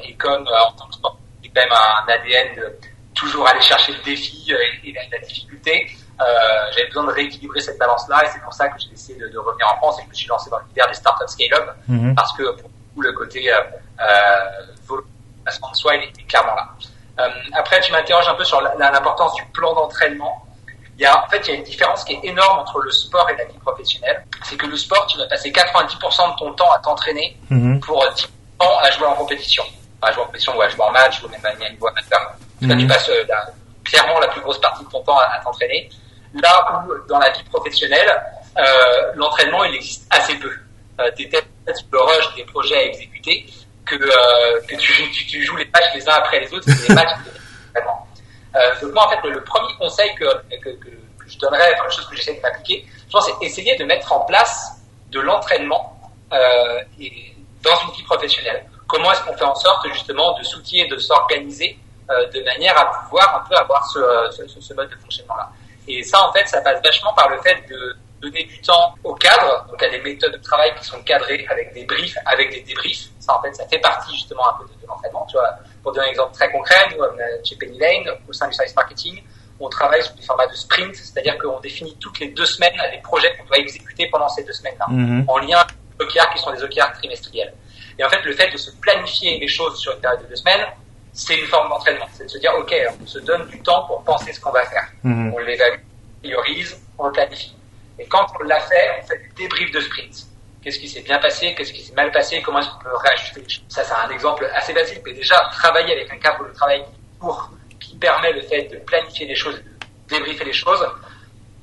et 0.04 0.16
comme 0.16 0.48
en 0.48 0.72
tant 0.74 0.88
que 0.88 0.96
sport, 0.96 1.20
j'ai 1.44 1.50
quand 1.50 1.62
même 1.62 1.72
un 1.72 2.12
ADN 2.12 2.56
de 2.56 2.76
toujours 3.16 3.48
aller 3.48 3.62
chercher 3.62 3.94
le 3.94 4.04
défi 4.04 4.52
et, 4.84 4.94
la, 4.94 5.20
difficulté. 5.20 5.88
Euh, 6.22 6.26
j'avais 6.72 6.88
besoin 6.88 7.06
de 7.06 7.12
rééquilibrer 7.12 7.60
cette 7.60 7.78
balance-là 7.78 8.24
et 8.26 8.28
c'est 8.28 8.42
pour 8.42 8.54
ça 8.54 8.70
que 8.70 8.80
j'ai 8.80 8.90
décidé 8.90 9.20
de, 9.20 9.28
de, 9.30 9.38
revenir 9.38 9.68
en 9.74 9.78
France 9.78 9.98
et 10.00 10.02
que 10.02 10.08
je 10.08 10.10
me 10.12 10.16
suis 10.16 10.28
lancé 10.28 10.50
dans 10.50 10.60
l'univers 10.60 10.88
des 10.88 10.94
startups 10.94 11.28
scale-up 11.28 11.72
mhm. 11.88 12.16
parce 12.16 12.32
que 12.34 12.44
pour 12.56 12.70
le 12.98 13.12
côté 13.14 13.52
euh, 13.52 13.60
euh, 14.02 15.00
de 15.48 15.76
soi, 15.76 15.96
il 15.96 16.04
est, 16.04 16.28
clairement 16.28 16.56
là. 16.56 16.70
Euh, 17.20 17.30
après, 17.54 17.80
tu 17.82 17.92
m'interroges 17.92 18.28
un 18.28 18.36
peu 18.36 18.44
sur 18.44 18.62
l'importance 18.62 19.34
du 19.36 19.46
plan 19.54 19.74
d'entraînement. 19.74 20.46
Il 20.98 21.02
y 21.02 21.06
a, 21.06 21.26
en 21.26 21.28
fait, 21.28 21.40
il 21.48 21.50
y 21.50 21.54
a 21.54 21.56
une 21.56 21.64
différence 21.64 22.04
qui 22.04 22.14
est 22.14 22.20
énorme 22.24 22.60
entre 22.60 22.80
le 22.80 22.92
sport 22.92 23.30
et 23.30 23.36
la 23.36 23.46
vie 23.46 23.58
professionnelle. 23.60 24.24
C'est 24.44 24.56
que 24.56 24.66
le 24.66 24.78
sport, 24.78 25.06
tu 25.08 25.18
vas 25.18 25.28
passer 25.28 25.52
90% 25.52 26.34
de 26.34 26.40
ton 26.40 26.54
temps 26.54 26.72
à 26.72 26.80
t'entraîner 26.80 27.38
mhm. 27.50 27.80
pour 27.82 28.06
10 28.16 28.28
ans 28.60 28.78
à 28.82 28.92
jouer 28.92 29.08
en 29.08 29.16
compétition. 29.16 29.64
à 30.02 30.12
jouer 30.12 30.24
en 30.24 30.26
compétition 30.26 30.58
ou 30.58 30.62
à 30.62 30.70
jouer 30.70 30.84
en 30.84 30.92
match 30.92 31.22
ou 31.24 31.28
même 31.28 31.42
à 31.44 31.70
niveau 31.70 31.88
amateur. 31.88 32.34
tu 32.60 32.68
mhm. 32.68 32.88
passes 32.88 33.10
euh, 33.10 33.26
clairement 33.84 34.20
la 34.20 34.28
plus 34.28 34.42
grosse 34.42 34.60
partie 34.60 34.84
de 34.84 34.90
ton 34.90 35.02
temps 35.02 35.18
à 35.18 35.40
t'entraîner. 35.44 35.90
Là 36.34 36.84
où 36.88 37.08
dans 37.08 37.20
la 37.20 37.30
vie 37.30 37.44
professionnelle, 37.44 38.10
euh, 38.58 39.12
l'entraînement 39.16 39.64
il 39.66 39.76
existe 39.76 40.06
assez 40.10 40.36
peu. 40.36 40.52
Euh, 41.00 41.12
tu 41.18 41.24
es 41.24 41.44
le 41.68 42.00
rush 42.00 42.36
des 42.36 42.44
projets 42.46 42.78
à 42.78 42.84
exécuter 42.84 43.46
que, 43.86 43.96
euh, 43.96 44.62
que 44.68 44.76
tu, 44.76 45.12
tu, 45.12 45.26
tu, 45.26 45.44
joues 45.44 45.58
les 45.58 45.66
matchs 45.66 45.94
les 45.94 46.10
uns 46.10 46.14
après 46.14 46.40
les 46.40 46.54
autres, 46.54 46.66
c'est 46.68 46.88
des 46.88 46.94
matchs 46.96 47.16
euh, 48.56 48.82
donc 48.82 48.94
moi 48.94 49.06
en 49.06 49.10
fait 49.10 49.28
le, 49.28 49.44
premier 49.44 49.74
conseil 49.78 50.14
que, 50.16 50.26
que, 50.58 50.70
que, 50.70 50.90
je 51.28 51.38
donnerais, 51.40 51.74
enfin 51.74 51.84
la 51.84 51.90
chose 51.90 52.08
que 52.08 52.16
j'essaie 52.16 52.36
de 52.36 52.42
m'appliquer, 52.42 52.86
je 53.08 53.12
pense 53.12 53.26
c'est 53.26 53.46
essayer 53.46 53.76
de 53.76 53.84
mettre 53.84 54.12
en 54.14 54.22
place 54.22 54.80
de 55.12 55.20
l'entraînement 55.20 56.00
euh, 56.32 56.82
dans 57.64 57.76
une 57.88 57.92
vie 57.96 58.04
professionnelle. 58.04 58.66
Comment 58.88 59.12
est-ce 59.12 59.22
qu'on 59.24 59.36
fait 59.36 59.44
en 59.44 59.56
sorte 59.56 59.88
justement 59.92 60.38
de 60.38 60.44
soutien, 60.44 60.86
de 60.88 60.98
s'organiser 60.98 61.78
euh, 62.10 62.30
de 62.30 62.44
manière 62.44 62.78
à 62.78 62.86
pouvoir 63.04 63.42
un 63.44 63.50
peu 63.50 63.56
avoir 63.56 63.84
ce, 63.92 64.00
ce, 64.48 64.62
ce 64.62 64.74
mode 64.76 64.90
de 64.90 64.96
fonctionnement-là. 64.96 65.50
Et 65.88 66.04
ça, 66.04 66.22
en 66.22 66.32
fait, 66.32 66.48
ça 66.48 66.62
passe 66.62 66.80
vachement 66.84 67.12
par 67.14 67.30
le 67.30 67.42
fait 67.42 67.68
de 67.68 67.96
donner 68.26 68.44
du 68.44 68.60
temps 68.62 68.96
au 69.04 69.14
cadre, 69.14 69.66
donc 69.70 69.82
à 69.82 69.90
des 69.90 70.00
méthodes 70.02 70.34
de 70.34 70.38
travail 70.38 70.74
qui 70.80 70.86
sont 70.86 71.02
cadrées 71.04 71.46
avec 71.50 71.74
des 71.74 71.86
briefs, 71.86 72.18
avec 72.26 72.52
des 72.52 72.62
débriefs. 72.62 73.10
Ça, 73.20 73.38
en 73.38 73.42
fait, 73.42 73.54
ça 73.54 73.68
fait 73.68 73.80
partie 73.80 74.14
justement 74.16 74.50
un 74.50 74.58
peu 74.58 74.66
de, 74.66 74.88
l'entraînement. 74.88 75.26
Tu 75.30 75.38
vois, 75.38 75.50
pour 75.84 75.94
donner 75.94 76.08
un 76.08 76.10
exemple 76.10 76.34
très 76.34 76.52
concret, 76.52 76.88
nous, 76.92 77.04
chez 77.44 77.56
Penny 77.56 77.78
Lane, 77.78 78.16
au 78.28 78.34
sein 78.34 78.48
du 78.48 78.54
service 78.54 78.76
marketing, 78.76 79.22
on 79.60 79.70
travaille 79.70 80.04
sur 80.04 80.14
des 80.14 80.22
formats 80.22 80.48
de 80.48 80.56
sprint, 80.56 80.96
c'est-à-dire 80.96 81.38
qu'on 81.38 81.60
définit 81.60 81.96
toutes 82.00 82.20
les 82.20 82.30
deux 82.30 82.46
semaines 82.46 82.74
des 82.92 83.02
projets 83.02 83.36
qu'on 83.38 83.46
doit 83.46 83.58
exécuter 83.58 84.08
pendant 84.12 84.28
ces 84.28 84.44
deux 84.44 84.54
semaines-là, 84.54 84.86
mm-hmm. 84.90 85.26
en 85.28 85.38
lien 85.38 85.58
avec 85.58 85.76
les 86.00 86.06
OKR 86.06 86.34
qui 86.34 86.42
sont 86.42 86.52
des 86.52 86.64
OKR 86.64 86.92
trimestriels. 86.94 87.54
Et 87.98 88.04
en 88.04 88.10
fait, 88.10 88.22
le 88.24 88.34
fait 88.34 88.52
de 88.52 88.58
se 88.58 88.72
planifier 88.72 89.40
les 89.40 89.48
choses 89.48 89.78
sur 89.80 89.94
une 89.94 90.02
période 90.02 90.22
de 90.24 90.28
deux 90.28 90.36
semaines, 90.36 90.66
c'est 91.14 91.38
une 91.38 91.48
forme 91.48 91.70
d'entraînement. 91.70 92.06
C'est 92.14 92.26
de 92.26 92.30
se 92.30 92.38
dire, 92.38 92.54
OK, 92.58 92.76
on 93.02 93.08
se 93.08 93.20
donne 93.20 93.48
du 93.48 93.62
temps 93.62 93.86
pour 93.88 94.04
penser 94.04 94.34
ce 94.34 94.40
qu'on 94.40 94.52
va 94.52 94.66
faire. 94.66 94.88
Mm-hmm. 95.06 95.34
On 95.34 95.38
l'évalue, 95.40 95.80
on 95.80 96.20
priorise, 96.20 96.78
on 96.98 97.06
le 97.06 97.12
planifie. 97.14 97.56
Et 98.00 98.06
quand 98.08 98.26
on 98.40 98.44
l'a 98.44 98.60
fait, 98.60 98.92
on 99.02 99.08
fait 99.08 99.18
du 99.18 99.30
débrief 99.36 99.72
de 99.72 99.80
sprint. 99.80 100.28
Qu'est-ce 100.62 100.80
qui 100.80 100.90
s'est 100.90 101.02
bien 101.02 101.20
passé, 101.20 101.54
qu'est-ce 101.56 101.72
qui 101.72 101.84
s'est 101.84 101.94
mal 101.94 102.12
passé, 102.12 102.42
comment 102.42 102.60
est-ce 102.60 102.70
qu'on 102.70 102.80
peut 102.80 102.98
réajuster 102.98 103.42
les 103.42 103.50
choses. 103.50 103.64
Ça, 103.70 103.84
c'est 103.84 103.94
un 103.94 104.10
exemple 104.10 104.50
assez 104.56 104.74
basique, 104.74 105.02
mais 105.06 105.14
déjà, 105.14 105.36
travailler 105.52 105.94
avec 105.94 106.12
un 106.12 106.18
cadre 106.18 106.48
de 106.48 106.54
travail 106.54 106.84
court 107.20 107.52
qui 107.80 107.96
permet 107.96 108.34
le 108.34 108.42
fait 108.42 108.64
de 108.64 108.78
planifier 108.78 109.28
les 109.28 109.36
choses, 109.36 109.56
de 109.56 109.64
débriefer 110.10 110.44
les 110.44 110.54
choses, 110.54 110.84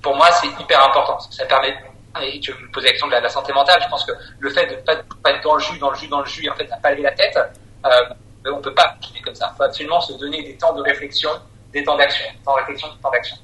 pour 0.00 0.16
moi, 0.16 0.30
c'est 0.32 0.48
hyper 0.48 0.84
important. 0.84 1.18
Ça 1.18 1.44
permet, 1.46 1.74
et 2.20 2.40
tu 2.40 2.52
me 2.52 2.70
posais 2.70 2.86
la 2.86 2.92
question 2.92 3.06
de 3.06 3.12
la, 3.12 3.28
santé 3.28 3.52
mentale, 3.52 3.80
je 3.82 3.88
pense 3.88 4.04
que 4.04 4.12
le 4.38 4.50
fait 4.50 4.66
de 4.66 4.74
ne 4.74 4.80
pas, 4.80 4.94
être 5.30 5.42
dans 5.42 5.54
le 5.54 5.60
jus, 5.60 5.78
dans 5.78 5.90
le 5.90 5.96
jus, 5.96 6.08
dans 6.08 6.20
le 6.20 6.26
jus, 6.26 6.44
et 6.44 6.50
en 6.50 6.54
fait, 6.54 6.70
à 6.70 6.76
pas 6.76 6.94
la 6.94 7.12
tête, 7.12 7.38
euh, 7.86 8.50
on 8.52 8.60
peut 8.60 8.74
pas 8.74 8.96
continuer 9.00 9.22
comme 9.22 9.34
ça. 9.34 9.50
Il 9.52 9.56
faut 9.56 9.62
absolument 9.64 10.00
se 10.00 10.12
donner 10.14 10.42
des 10.42 10.56
temps 10.56 10.72
de 10.72 10.82
réflexion, 10.82 11.30
des 11.72 11.84
temps 11.84 11.96
d'action, 11.96 12.26
temps 12.44 12.54
de 12.54 12.60
réflexion, 12.60 12.88
des 12.88 13.00
temps 13.00 13.10
d'action. 13.10 13.36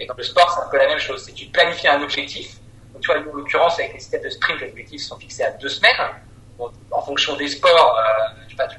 Et 0.00 0.06
dans 0.06 0.14
le 0.16 0.22
sport, 0.22 0.50
c'est 0.50 0.66
un 0.66 0.70
peu 0.70 0.78
la 0.78 0.88
même 0.88 0.98
chose. 0.98 1.22
C'est 1.24 1.32
tu 1.32 1.46
planifies 1.46 1.88
un 1.88 2.02
objectif. 2.02 2.56
Donc, 2.92 3.02
tu 3.02 3.12
vois, 3.12 3.20
en 3.20 3.36
l'occurrence, 3.36 3.78
avec 3.78 3.94
les 3.94 4.00
systèmes 4.00 4.22
de 4.22 4.30
sprint, 4.30 4.60
les 4.60 4.70
objectifs 4.70 5.02
sont 5.02 5.16
fixés 5.16 5.44
à 5.44 5.50
deux 5.52 5.68
semaines. 5.68 5.92
en 6.58 7.02
fonction 7.02 7.36
des 7.36 7.48
sports, 7.48 7.98
euh, 7.98 8.34
je 8.46 8.50
sais 8.50 8.56
pas, 8.56 8.66
tu 8.68 8.76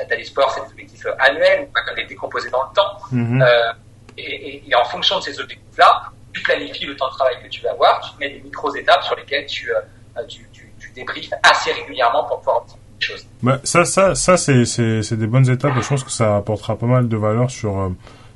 as, 0.00 0.16
des 0.16 0.24
sports, 0.24 0.50
c'est 0.50 0.60
des 0.62 0.72
objectifs 0.72 1.06
annuels, 1.18 1.68
pas 1.72 1.82
comme 1.82 1.96
les 1.96 2.06
décomposer 2.06 2.50
dans 2.50 2.62
le 2.62 2.74
temps. 2.74 2.98
Mm-hmm. 3.12 3.42
euh, 3.42 3.72
et, 4.16 4.22
et, 4.22 4.70
et, 4.70 4.74
en 4.74 4.84
fonction 4.84 5.18
de 5.18 5.24
ces 5.24 5.40
objectifs-là, 5.40 6.12
tu 6.32 6.42
planifies 6.42 6.86
le 6.86 6.96
temps 6.96 7.08
de 7.08 7.14
travail 7.14 7.36
que 7.42 7.48
tu 7.48 7.62
vas 7.62 7.70
avoir, 7.70 8.00
tu 8.00 8.18
mets 8.18 8.30
des 8.30 8.40
micro-étapes 8.40 9.02
sur 9.04 9.16
lesquelles 9.16 9.46
tu, 9.46 9.70
euh, 9.70 10.22
tu, 10.28 10.46
tu, 10.52 10.72
tu 10.78 10.90
débriefes 10.92 11.32
assez 11.42 11.72
régulièrement 11.72 12.24
pour 12.24 12.38
pouvoir 12.38 12.58
optimiser 12.58 12.80
les 13.00 13.06
choses. 13.06 13.26
Bah, 13.42 13.60
ça, 13.64 13.84
ça, 13.84 14.14
ça 14.14 14.36
c'est, 14.36 15.12
des 15.12 15.26
bonnes 15.26 15.48
étapes 15.48 15.76
et 15.76 15.82
je 15.82 15.88
pense 15.88 16.04
que 16.04 16.10
ça 16.10 16.36
apportera 16.36 16.76
pas 16.76 16.86
mal 16.86 17.08
de 17.08 17.16
valeur 17.16 17.50
sur, 17.50 17.78
euh, 17.78 17.88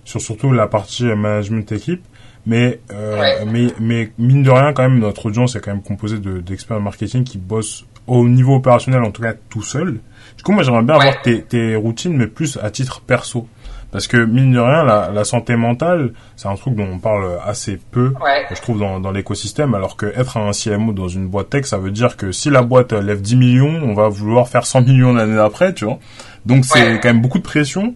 sur 0.04 0.20
surtout 0.20 0.52
la 0.52 0.66
partie 0.66 1.04
management 1.04 1.70
équipe. 1.73 2.04
Mais, 2.48 2.80
euh, 2.92 3.44
mais, 3.46 3.66
mais 3.78 4.10
mine 4.18 4.42
de 4.42 4.50
rien, 4.50 4.72
quand 4.72 4.82
même, 4.82 4.98
notre 4.98 5.26
audience 5.26 5.54
est 5.54 5.60
quand 5.60 5.70
même 5.70 5.82
composée 5.82 6.18
de, 6.18 6.40
d'experts 6.40 6.80
marketing 6.80 7.22
qui 7.22 7.36
bossent 7.36 7.84
au 8.06 8.26
niveau 8.26 8.56
opérationnel, 8.56 9.02
en 9.02 9.10
tout 9.10 9.20
cas 9.20 9.34
tout 9.50 9.62
seul. 9.62 10.00
Du 10.36 10.42
coup, 10.42 10.52
moi, 10.52 10.62
j'aimerais 10.62 10.82
bien 10.82 10.94
avoir 10.94 11.20
tes, 11.20 11.42
tes 11.42 11.76
routines, 11.76 12.16
mais 12.16 12.26
plus 12.26 12.58
à 12.62 12.70
titre 12.70 13.02
perso. 13.02 13.46
Parce 13.90 14.06
que 14.06 14.16
mine 14.16 14.52
de 14.52 14.58
rien, 14.58 14.82
la, 14.82 15.10
la 15.10 15.24
santé 15.24 15.56
mentale, 15.56 16.12
c'est 16.36 16.48
un 16.48 16.54
truc 16.54 16.74
dont 16.74 16.88
on 16.90 16.98
parle 16.98 17.38
assez 17.44 17.78
peu, 17.90 18.14
je 18.50 18.60
trouve, 18.62 18.78
dans, 18.78 18.98
dans 18.98 19.10
l'écosystème. 19.10 19.74
Alors 19.74 19.96
que 19.96 20.06
être 20.06 20.38
un 20.38 20.52
CMO 20.52 20.92
dans 20.92 21.08
une 21.08 21.26
boîte 21.26 21.50
tech, 21.50 21.66
ça 21.66 21.76
veut 21.76 21.90
dire 21.90 22.16
que 22.16 22.32
si 22.32 22.48
la 22.48 22.62
boîte 22.62 22.94
lève 22.94 23.20
10 23.20 23.36
millions, 23.36 23.80
on 23.82 23.92
va 23.92 24.08
vouloir 24.08 24.48
faire 24.48 24.64
100 24.64 24.82
millions 24.82 25.12
l'année 25.12 25.38
après, 25.38 25.74
tu 25.74 25.84
vois. 25.84 25.98
Donc 26.46 26.64
c'est 26.64 26.98
quand 27.00 27.08
même 27.08 27.20
beaucoup 27.20 27.38
de 27.38 27.44
pression. 27.44 27.94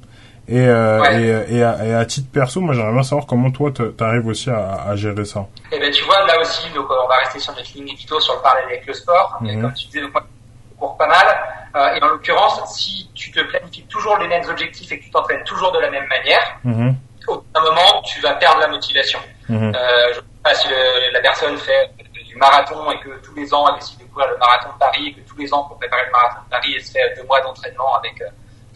Et, 0.49 0.59
euh, 0.59 1.47
et, 1.49 1.57
et, 1.57 1.63
à, 1.63 1.85
et, 1.85 1.95
à, 1.95 2.05
titre 2.05 2.29
perso, 2.33 2.61
moi 2.61 2.75
j'aimerais 2.75 2.93
bien 2.93 3.03
savoir 3.05 3.27
comment 3.27 3.51
toi 3.53 3.71
tu 3.71 3.83
arrives 4.03 4.27
aussi 4.27 4.51
à, 4.51 4.89
à, 4.89 4.97
gérer 4.97 5.25
ça. 5.25 5.47
Eh 5.71 5.79
ben 5.79 5.91
tu 5.93 6.03
vois 6.05 6.27
là 6.27 6.39
aussi, 6.41 6.69
donc 6.75 6.87
on 6.91 7.09
va 7.09 7.17
rester 7.19 7.39
sur 7.39 7.55
notre 7.55 7.73
ligne 7.75 7.91
édito 7.91 8.19
sur 8.19 8.35
le 8.35 8.41
parallèle 8.41 8.67
avec 8.67 8.87
le 8.87 8.93
sport. 8.93 9.39
Et 9.47 9.55
mhm. 9.55 9.63
comme 9.63 9.75
tu 9.75 9.87
disais, 9.87 10.01
donc, 10.01 10.13
moi, 10.13 10.23
je 10.25 10.79
cours 10.79 10.97
pas 10.97 11.07
mal. 11.07 11.27
Euh, 11.75 11.95
et 11.95 12.03
en 12.03 12.09
l'occurrence, 12.09 12.61
si 12.75 13.09
tu 13.15 13.31
te 13.31 13.41
planifies 13.41 13.85
toujours 13.85 14.19
les 14.19 14.29
mêmes 14.29 14.47
objectifs 14.49 14.91
et 14.91 14.99
que 14.99 15.05
tu 15.05 15.11
t'entraînes 15.11 15.45
toujours 15.45 15.73
de 15.73 15.79
la 15.79 15.91
même 15.91 16.07
manière, 16.09 16.59
mhm. 16.65 16.97
au 17.29 17.37
bout 17.37 17.47
d'un 17.55 17.63
moment, 17.63 18.03
tu 18.05 18.21
vas 18.21 18.35
perdre 18.35 18.61
la 18.61 18.69
motivation. 18.69 19.21
Mhm. 19.49 19.73
Euh, 19.75 20.09
je 20.11 20.15
sais 20.17 20.25
pas 20.43 20.55
si 20.55 20.69
le, 20.69 21.13
la 21.13 21.21
personne 21.21 21.57
fait 21.57 21.91
du 22.33 22.37
marathon 22.37 22.91
et 22.91 22.99
que 23.01 23.11
tous 23.23 23.35
les 23.35 23.53
ans 23.55 23.69
elle 23.69 23.79
décide 23.79 24.01
de 24.01 24.05
courir 24.05 24.29
le 24.29 24.39
marathon 24.39 24.71
de 24.73 24.79
Paris 24.79 25.09
et 25.09 25.13
que 25.13 25.29
tous 25.29 25.37
les 25.37 25.53
ans 25.53 25.65
pour 25.65 25.79
préparer 25.79 26.07
le 26.07 26.13
marathon 26.13 26.41
de 26.45 26.51
Paris 26.51 26.73
elle 26.75 26.83
se 26.83 26.93
fait 26.93 27.15
deux 27.17 27.25
mois 27.25 27.41
d'entraînement 27.43 27.95
avec 27.97 28.21
euh, 28.23 28.27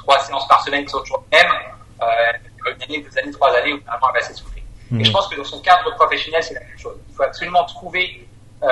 trois 0.07 0.21
séances 0.21 0.47
par 0.47 0.63
semaine 0.63 0.85
qui 0.85 0.91
sont 0.91 1.01
toujours 1.01 1.25
les 1.33 1.39
mêmes, 1.39 1.53
euh, 2.03 2.75
gagner 2.79 3.03
deux 3.03 3.19
années, 3.19 3.33
trois 3.33 3.53
années, 3.57 3.73
où 3.73 3.81
vraiment 3.81 4.09
elle 4.15 4.21
va 4.21 4.27
s'essouffler. 4.27 4.63
Et 5.01 5.05
je 5.05 5.11
pense 5.11 5.27
que 5.27 5.37
dans 5.37 5.45
son 5.45 5.61
cadre 5.61 5.93
professionnel, 5.97 6.43
c'est 6.43 6.55
la 6.55 6.61
même 6.61 6.79
chose. 6.79 6.97
Il 7.09 7.15
faut 7.15 7.25
absolument 7.25 7.65
trouver 7.65 8.29
euh, 8.63 8.69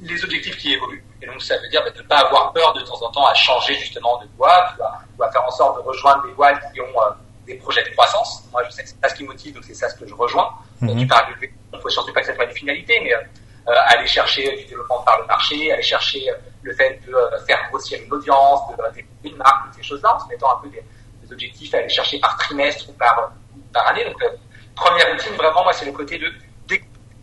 les 0.00 0.22
objectifs 0.22 0.58
qui 0.58 0.74
évoluent. 0.74 1.02
Et 1.22 1.26
donc, 1.26 1.40
ça 1.40 1.56
veut 1.56 1.68
dire 1.70 1.82
bah, 1.82 1.90
de 1.90 2.02
ne 2.02 2.06
pas 2.06 2.18
avoir 2.18 2.52
peur 2.52 2.74
de 2.74 2.80
temps 2.82 3.00
en 3.02 3.10
temps 3.10 3.26
à 3.26 3.32
changer 3.32 3.74
justement 3.76 4.20
de 4.20 4.26
boîte, 4.36 4.74
ou 5.18 5.22
à, 5.22 5.30
faire 5.32 5.44
en 5.44 5.50
sorte 5.50 5.78
de 5.78 5.82
rejoindre 5.88 6.26
des 6.26 6.32
boîtes 6.32 6.60
qui 6.74 6.80
ont 6.82 6.84
euh, 6.84 7.10
des 7.46 7.54
projets 7.54 7.82
de 7.84 7.88
croissance. 7.94 8.44
Moi, 8.52 8.62
je 8.64 8.70
sais 8.70 8.82
que 8.82 8.88
c'est 8.90 9.00
ça 9.00 9.08
ce 9.08 9.14
qui 9.14 9.24
motive, 9.24 9.54
donc 9.54 9.64
c'est 9.64 9.74
ça 9.74 9.88
ce 9.88 9.94
que 9.94 10.06
je 10.06 10.14
rejoins. 10.14 10.50
Mm 10.80 10.88
-hmm. 10.88 10.98
Tu 11.00 11.06
parles 11.06 11.26
de 11.40 11.46
il 11.72 11.80
faut 11.80 11.90
surtout 11.90 12.12
pas 12.12 12.20
que 12.20 12.26
ça 12.26 12.34
soit 12.34 12.44
une 12.44 12.58
finalité, 12.62 12.94
mais 13.02 13.14
euh, 13.14 13.20
aller 13.66 14.06
chercher 14.06 14.56
du 14.56 14.64
développement 14.64 15.00
par 15.00 15.20
le 15.20 15.26
marché, 15.26 15.72
aller 15.72 15.82
chercher 15.82 16.30
le 16.62 16.74
fait 16.74 17.00
de 17.06 17.14
faire 17.46 17.58
grossir 17.70 17.98
une 18.04 18.12
audience, 18.12 18.60
de 18.70 18.76
développer 18.94 19.06
une 19.24 19.36
marque, 19.36 19.74
ces 19.74 19.82
choses-là, 19.82 20.16
en 20.16 20.20
se 20.20 20.28
mettant 20.28 20.58
un 20.58 20.62
peu 20.62 20.68
des, 20.68 20.82
des 21.22 21.32
objectifs 21.32 21.72
à 21.74 21.78
aller 21.78 21.88
chercher 21.88 22.18
par 22.18 22.36
trimestre 22.36 22.88
ou 22.90 22.92
par, 22.92 23.32
par 23.72 23.86
année. 23.88 24.04
Donc, 24.04 24.22
euh, 24.22 24.28
première 24.74 25.10
routine, 25.10 25.34
vraiment, 25.36 25.62
moi, 25.62 25.72
c'est 25.72 25.86
le 25.86 25.92
côté 25.92 26.18
de 26.18 26.30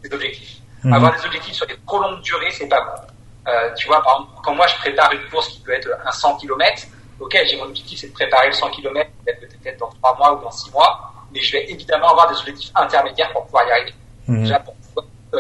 des 0.01 0.13
objectifs. 0.13 0.57
Mhm. 0.83 0.93
Avoir 0.93 1.15
des 1.15 1.25
objectifs 1.25 1.53
sur 1.53 1.67
des 1.67 1.77
trop 1.85 2.01
longues 2.01 2.21
durées, 2.21 2.51
c'est 2.51 2.67
pas 2.67 2.81
bon. 2.81 3.51
Euh, 3.51 3.73
tu 3.75 3.87
vois, 3.87 4.01
par 4.03 4.15
exemple, 4.15 4.41
quand 4.43 4.55
moi 4.55 4.67
je 4.67 4.75
prépare 4.75 5.11
une 5.11 5.29
course 5.29 5.47
qui 5.49 5.59
peut 5.61 5.73
être 5.73 5.89
un 6.05 6.11
100 6.11 6.37
km, 6.37 6.83
ok, 7.19 7.37
j'ai 7.45 7.57
mon 7.57 7.65
objectif, 7.65 7.99
c'est 7.99 8.07
de 8.07 8.13
préparer 8.13 8.47
le 8.47 8.53
100 8.53 8.69
km 8.71 9.09
peut-être 9.25 9.79
dans 9.79 9.89
3 9.89 10.17
mois 10.17 10.33
ou 10.33 10.43
dans 10.43 10.51
6 10.51 10.71
mois, 10.71 11.11
mais 11.31 11.41
je 11.41 11.53
vais 11.53 11.69
évidemment 11.69 12.09
avoir 12.09 12.29
des 12.29 12.37
objectifs 12.39 12.71
intermédiaires 12.75 13.31
pour 13.31 13.45
pouvoir 13.45 13.67
y 13.67 13.71
arriver. 13.71 13.93
Mhm. 14.27 14.43
Déjà, 14.43 14.59
pour 14.59 14.73
euh, 14.73 14.80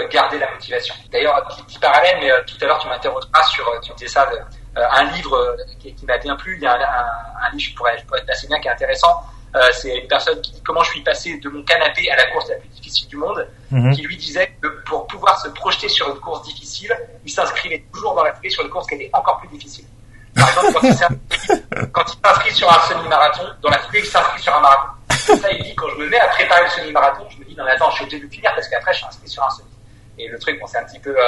garder 0.09 0.39
la 0.39 0.49
motivation. 0.51 0.95
D'ailleurs, 1.11 1.45
petit, 1.47 1.63
petit 1.63 1.79
parallèle, 1.79 2.17
mais 2.21 2.31
euh, 2.31 2.41
tout 2.47 2.55
à 2.61 2.65
l'heure 2.65 2.79
tu 2.79 2.87
m'interrogeras 2.87 3.43
sur, 3.43 3.67
euh, 3.67 3.79
tu 3.81 3.93
disais 3.93 4.07
ça, 4.07 4.29
euh, 4.31 4.81
un 4.89 5.03
livre 5.11 5.35
euh, 5.35 5.55
qui, 5.79 5.93
qui 5.93 6.05
m'a 6.05 6.17
bien 6.17 6.35
plu. 6.35 6.55
Il 6.55 6.63
y 6.63 6.65
a 6.65 6.73
un, 6.73 6.79
un, 6.79 7.47
un 7.47 7.55
livre, 7.55 7.71
je 7.71 7.75
pourrais, 7.75 7.97
je 7.97 8.05
pourrais 8.05 8.23
assez 8.29 8.47
bien, 8.47 8.59
qui 8.59 8.67
est 8.67 8.71
intéressant. 8.71 9.21
Euh, 9.53 9.69
c'est 9.73 9.97
une 9.97 10.07
personne 10.07 10.39
qui 10.39 10.53
dit 10.53 10.61
comment 10.63 10.81
je 10.83 10.91
suis 10.91 11.03
passé 11.03 11.37
de 11.37 11.49
mon 11.49 11.61
canapé 11.63 12.09
à 12.09 12.15
la 12.15 12.23
course 12.31 12.47
la 12.49 12.55
plus 12.55 12.69
difficile 12.69 13.09
du 13.09 13.17
monde, 13.17 13.45
mhm. 13.69 13.93
qui 13.93 14.01
lui 14.03 14.15
disait 14.15 14.55
que 14.61 14.67
pour 14.85 15.07
pouvoir 15.07 15.37
se 15.41 15.49
projeter 15.49 15.89
sur 15.89 16.07
une 16.09 16.19
course 16.21 16.43
difficile, 16.43 16.95
il 17.25 17.31
s'inscrivait 17.31 17.83
toujours 17.91 18.15
dans 18.15 18.23
la 18.23 18.33
foulée 18.33 18.49
sur 18.49 18.63
une 18.63 18.69
course 18.69 18.87
qui 18.87 18.95
était 18.95 19.09
encore 19.11 19.39
plus 19.39 19.49
difficile. 19.49 19.85
par 20.35 20.47
exemple, 20.47 20.71
quand 21.91 22.03
il 22.07 22.25
s'inscrit 22.25 22.53
sur 22.53 22.71
un 22.71 22.79
semi-marathon, 22.87 23.43
dans 23.61 23.69
la 23.69 23.79
foulée, 23.79 23.99
il 23.99 24.05
s'inscrit 24.05 24.41
sur 24.41 24.55
un 24.55 24.61
marathon. 24.61 24.87
Ça, 25.09 25.51
il 25.51 25.63
dit, 25.63 25.75
quand 25.75 25.89
je 25.89 25.95
me 25.97 26.07
mets 26.07 26.19
à 26.19 26.27
préparer 26.29 26.63
le 26.63 26.69
semi-marathon, 26.69 27.27
je 27.29 27.37
me 27.39 27.45
dis, 27.45 27.55
non, 27.55 27.65
mais 27.65 27.71
attends, 27.71 27.89
je 27.89 27.95
suis 27.95 28.03
obligé 28.05 28.19
de 28.19 28.23
le 28.23 28.29
finir 28.29 28.51
parce 28.55 28.69
qu'après, 28.69 28.93
je 28.93 28.97
suis 28.99 29.07
inscrit 29.07 29.27
sur 29.27 29.43
un 29.43 29.49
semi. 29.49 29.67
Et 30.23 30.27
le 30.27 30.37
truc, 30.37 30.59
bon, 30.59 30.67
c'est 30.67 30.77
un 30.77 30.83
petit 30.85 30.99
peu 30.99 31.09
euh, 31.17 31.23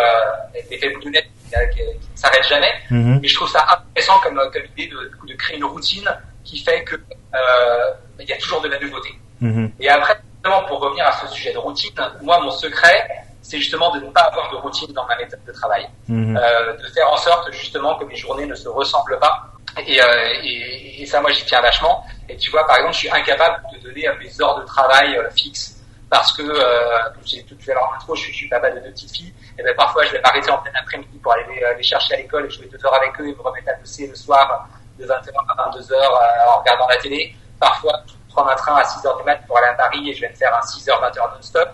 l'effet 0.69 0.89
boulonnette 0.89 1.25
qui, 1.25 1.49
qui, 1.49 1.77
qui 1.99 2.11
ne 2.11 2.15
s'arrête 2.17 2.43
jamais. 2.47 2.71
Mhm. 2.91 3.19
Mais 3.21 3.27
je 3.27 3.35
trouve 3.35 3.49
ça 3.49 3.65
intéressant 3.89 4.19
comme, 4.21 4.35
comme 4.53 4.61
idée 4.77 4.87
de, 4.87 5.11
de 5.27 5.33
créer 5.35 5.57
une 5.57 5.65
routine 5.65 6.07
qui 6.43 6.59
fait 6.59 6.83
que 6.83 6.95
euh, 6.95 7.91
il 8.19 8.27
y 8.29 8.33
a 8.33 8.37
toujours 8.37 8.61
de 8.61 8.67
la 8.67 8.79
nouveauté. 8.79 9.09
Mhm. 9.41 9.71
Et 9.79 9.89
après, 9.89 10.15
justement, 10.35 10.63
pour 10.67 10.79
revenir 10.79 11.07
à 11.07 11.11
ce 11.13 11.27
sujet 11.27 11.51
de 11.53 11.57
routine, 11.57 11.91
moi, 12.21 12.39
mon 12.39 12.51
secret, 12.51 13.07
c'est 13.41 13.57
justement 13.57 13.89
de 13.95 13.99
ne 13.99 14.09
pas 14.11 14.21
avoir 14.21 14.51
de 14.51 14.57
routine 14.57 14.93
dans 14.93 15.05
ma 15.07 15.17
méthode 15.17 15.43
de 15.45 15.51
travail, 15.51 15.87
Mhm. 16.07 16.37
euh, 16.37 16.73
de 16.77 16.87
faire 16.93 17.09
en 17.11 17.17
sorte 17.17 17.51
justement 17.51 17.97
que 17.97 18.05
mes 18.05 18.15
journées 18.15 18.45
ne 18.45 18.55
se 18.55 18.67
ressemblent 18.69 19.17
pas. 19.19 19.49
Et, 19.87 19.99
euh, 19.99 20.05
et, 20.43 21.01
et 21.01 21.05
ça, 21.07 21.19
moi, 21.19 21.31
j'y 21.31 21.43
tiens 21.45 21.61
vachement. 21.61 22.05
Et 22.29 22.37
tu 22.37 22.51
vois, 22.51 22.65
par 22.67 22.75
exemple, 22.77 22.93
je 22.93 22.99
suis 22.99 23.09
incapable 23.11 23.63
de 23.73 23.79
donner 23.87 24.07
euh, 24.07 24.13
mes 24.19 24.41
heures 24.41 24.59
de 24.59 24.65
travail 24.65 25.17
euh, 25.17 25.27
fixes 25.31 25.79
parce 26.13 26.31
que, 26.33 26.43
euh, 26.43 27.09
comme 27.15 27.25
j'ai 27.25 27.41
tout 27.41 27.57
à 27.67 27.73
l'heure 27.73 27.89
en 27.91 27.95
intro, 27.95 28.13
je 28.13 28.21
suis, 28.21 28.31
je 28.33 28.37
suis 28.37 28.47
papa 28.47 28.69
de 28.69 28.79
deux 28.81 28.91
petites 28.91 29.11
filles. 29.11 29.33
Et 29.57 29.63
ben 29.63 29.75
parfois, 29.75 30.05
je 30.05 30.11
vais 30.11 30.21
m'arrêter 30.21 30.51
en 30.51 30.59
plein 30.59 30.71
après-midi 30.79 31.17
pour 31.17 31.33
aller 31.33 31.43
les, 31.49 31.75
les 31.75 31.81
chercher 31.81 32.13
à 32.13 32.17
l'école 32.17 32.45
et 32.45 32.49
jouer 32.51 32.67
deux 32.67 32.85
heures 32.85 32.93
avec 32.93 33.19
eux 33.19 33.29
et 33.29 33.33
me 33.33 33.41
remettre 33.41 33.69
à 33.69 33.73
bosser 33.73 34.05
le 34.05 34.13
soir 34.13 34.69
de 34.99 35.07
20h 35.07 35.09
à 35.09 35.71
22h 35.71 35.91
euh, 35.91 36.51
en 36.51 36.59
regardant 36.59 36.87
la 36.87 36.97
télé. 36.97 37.35
Parfois, 37.59 38.03
je 38.05 38.13
prends 38.31 38.47
un 38.47 38.53
train 38.53 38.75
à 38.75 38.83
6h 38.83 39.17
du 39.17 39.23
mat 39.23 39.37
pour 39.47 39.57
aller 39.57 39.69
à 39.69 39.73
Paris 39.73 40.07
et 40.07 40.13
je 40.13 40.21
vais 40.21 40.29
me 40.29 40.35
faire 40.35 40.55
un 40.55 40.59
6h, 40.59 40.91
20h 40.91 41.35
non-stop. 41.35 41.69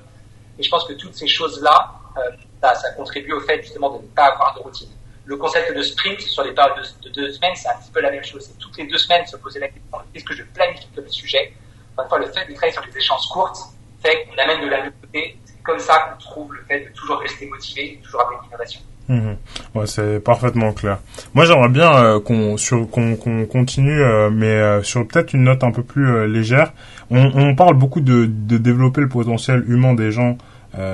Et 0.58 0.64
je 0.64 0.70
pense 0.70 0.86
que 0.86 0.94
toutes 0.94 1.16
ces 1.16 1.28
choses-là, 1.28 1.92
euh, 2.16 2.32
ça, 2.62 2.76
ça 2.76 2.92
contribue 2.92 3.34
au 3.34 3.42
fait 3.42 3.62
justement 3.62 3.90
de 3.90 4.02
ne 4.04 4.08
pas 4.08 4.28
avoir 4.28 4.56
de 4.56 4.62
routine. 4.62 4.92
Le 5.26 5.36
concept 5.36 5.76
de 5.76 5.82
sprint 5.82 6.22
sur 6.22 6.46
les 6.46 6.54
périodes 6.54 6.78
de, 6.78 7.10
de 7.10 7.14
deux 7.14 7.34
semaines, 7.34 7.58
c'est 7.58 7.68
un 7.68 7.76
petit 7.76 7.92
peu 7.92 8.00
la 8.00 8.10
même 8.10 8.24
chose. 8.24 8.46
C'est 8.48 8.58
toutes 8.58 8.78
les 8.78 8.88
deux 8.88 8.98
semaines 8.98 9.28
se 9.28 9.36
poser 9.36 9.60
la 9.60 9.68
question 9.68 10.00
qu'est-ce 10.14 10.24
que 10.24 10.34
je 10.34 10.44
planifie 10.44 10.88
comme 10.96 11.10
sujet? 11.10 11.54
Parfois, 11.98 12.20
le 12.20 12.28
fait 12.28 12.46
de 12.46 12.54
travailler 12.54 12.72
sur 12.72 12.86
des 12.86 12.98
échéances 12.98 13.28
courtes 13.28 13.60
fait 14.04 14.26
qu'on 14.26 14.42
amène 14.42 14.66
de 14.66 14.70
la 14.70 14.78
nouveauté. 14.86 15.38
C'est 15.46 15.62
comme 15.64 15.80
ça 15.80 15.94
qu'on 16.12 16.20
trouve 16.20 16.54
le 16.54 16.62
fait 16.68 16.80
de 16.86 16.94
toujours 16.96 17.20
rester 17.20 17.48
motivé, 17.48 17.98
de 18.00 18.06
toujours 18.06 18.22
avoir 18.22 18.42
une 18.42 18.48
innovation. 18.50 18.82
Mhm. 19.10 19.38
Ouais, 19.74 19.88
c'est 19.88 20.20
parfaitement 20.24 20.72
clair. 20.72 21.00
Moi, 21.34 21.46
j'aimerais 21.46 21.70
bien 21.70 21.92
euh, 21.96 22.20
qu'on 22.20 22.58
sur 22.58 22.88
qu'on 22.90 23.16
continue, 23.48 24.00
euh, 24.02 24.30
mais 24.30 24.46
euh, 24.46 24.84
sur 24.84 25.08
peut-être 25.08 25.34
une 25.34 25.44
note 25.46 25.64
un 25.64 25.72
peu 25.72 25.82
plus 25.82 26.08
euh, 26.08 26.28
légère. 26.28 26.74
On, 27.10 27.32
on 27.34 27.56
parle 27.56 27.74
beaucoup 27.74 28.02
de, 28.02 28.28
de 28.28 28.58
développer 28.60 29.02
le 29.02 29.10
potentiel 29.10 29.64
humain 29.68 29.94
des 29.96 30.12
gens 30.12 30.38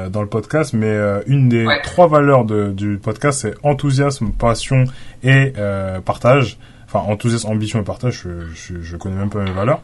dans 0.09 0.21
le 0.21 0.29
podcast, 0.29 0.71
mais 0.73 0.95
une 1.27 1.49
des 1.49 1.65
Ouais. 1.67 1.81
trois 1.81 2.07
valeurs 2.07 2.45
de, 2.45 2.71
du 2.71 2.97
podcast, 2.97 3.41
c'est 3.41 3.53
enthousiasme, 3.61 4.31
passion 4.31 4.85
et 5.21 5.51
partage. 6.05 6.57
Enfin, 6.95 7.11
enthousiasme, 7.11 7.49
ambition 7.49 7.79
et 7.81 7.83
partage. 7.83 8.21
Je, 8.23 8.29
je, 8.53 8.81
je 8.81 8.97
connais 8.97 9.15
même 9.15 9.29
pas 9.29 9.39
mes 9.39 9.51
valeurs. 9.51 9.81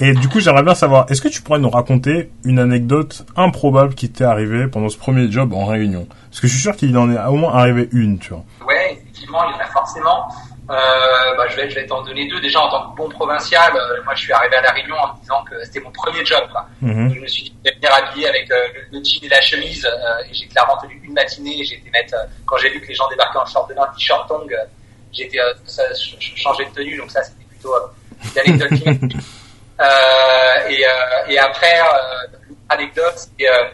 Et 0.00 0.12
du 0.14 0.28
coup, 0.28 0.40
j'aimerais 0.40 0.62
bien 0.62 0.74
savoir, 0.74 1.06
est-ce 1.10 1.20
que 1.20 1.28
tu 1.28 1.42
pourrais 1.42 1.58
nous 1.58 1.70
raconter 1.70 2.30
une 2.44 2.58
anecdote 2.58 3.26
improbable 3.36 3.94
qui 3.94 4.10
t'est 4.10 4.24
arrivée 4.24 4.66
pendant 4.68 4.88
ce 4.88 4.96
premier 4.96 5.30
job 5.30 5.52
en 5.52 5.66
réunion? 5.66 6.06
Parce 6.30 6.40
que 6.40 6.46
je 6.46 6.52
suis 6.52 6.62
sûr 6.62 6.76
qu'il 6.76 6.96
en 6.96 7.10
est 7.10 7.18
au 7.26 7.36
moins 7.36 7.52
arrivé 7.54 7.88
une, 7.92 8.18
tu 8.18 8.30
vois. 8.30 8.44
Ouais, 8.66 8.92
effectivement, 8.92 9.40
il 9.48 9.52
y 9.52 9.56
en 9.56 9.60
a 9.60 9.66
forcément. 9.66 10.28
Euh, 10.70 10.74
bah, 11.36 11.44
je 11.48 11.56
vais, 11.56 11.68
je 11.68 11.74
vais 11.74 11.86
t'en 11.86 12.02
donner 12.02 12.26
deux. 12.28 12.40
Déjà, 12.40 12.60
en 12.60 12.70
tant 12.70 12.90
que 12.90 12.96
bon 12.96 13.08
provincial, 13.10 13.72
euh, 13.74 14.02
moi, 14.04 14.14
je 14.14 14.22
suis 14.22 14.32
arrivé 14.32 14.56
à 14.56 14.62
la 14.62 14.70
Réunion 14.70 14.96
en 14.96 15.14
me 15.14 15.20
disant 15.20 15.44
que 15.50 15.62
c'était 15.64 15.80
mon 15.80 15.90
premier 15.90 16.24
job. 16.24 16.42
Quoi. 16.50 16.64
Mhm. 16.80 17.08
Donc, 17.08 17.16
je 17.16 17.20
me 17.20 17.26
suis 17.26 17.42
dit, 17.42 17.54
je 17.64 17.70
vais 17.70 17.76
venir 17.76 17.90
habillé 17.92 18.28
avec 18.28 18.50
euh, 18.50 18.54
le, 18.92 18.98
le 18.98 19.04
jean 19.04 19.20
et 19.24 19.28
la 19.28 19.40
chemise, 19.42 19.84
et 19.84 20.32
j'ai 20.32 20.46
clairement 20.46 20.78
tenu 20.80 21.00
une 21.04 21.12
matinée. 21.12 21.64
J'ai 21.64 21.76
été 21.76 21.90
mettre, 21.90 22.14
quand 22.46 22.56
j'ai 22.56 22.70
vu 22.70 22.80
que 22.80 22.86
les 22.86 22.94
gens 22.94 23.08
débarquaient 23.08 23.38
en 23.38 23.46
short 23.46 23.68
de 23.68 23.74
bain, 23.74 23.86
t-shirt 23.94 24.26
tong, 24.28 24.48
euh, 25.12 25.16
j'ai 25.16 25.24
été 25.24 25.40
euh, 25.40 25.52
changé 26.36 26.64
de 26.64 26.70
tenue. 26.70 26.96
Donc 26.96 27.10
ça, 27.10 27.22
c'était 27.22 27.44
plutôt 27.44 27.74
euh, 27.74 27.80
une 28.24 28.38
anecdote. 28.40 28.68
plu. 29.00 29.20
euh, 29.80 30.68
et, 30.68 30.86
euh, 30.86 31.28
et 31.28 31.38
après, 31.38 31.80
euh, 31.80 32.38
anecdote, 32.68 33.14
c'est 33.16 33.48
euh, 33.48 33.64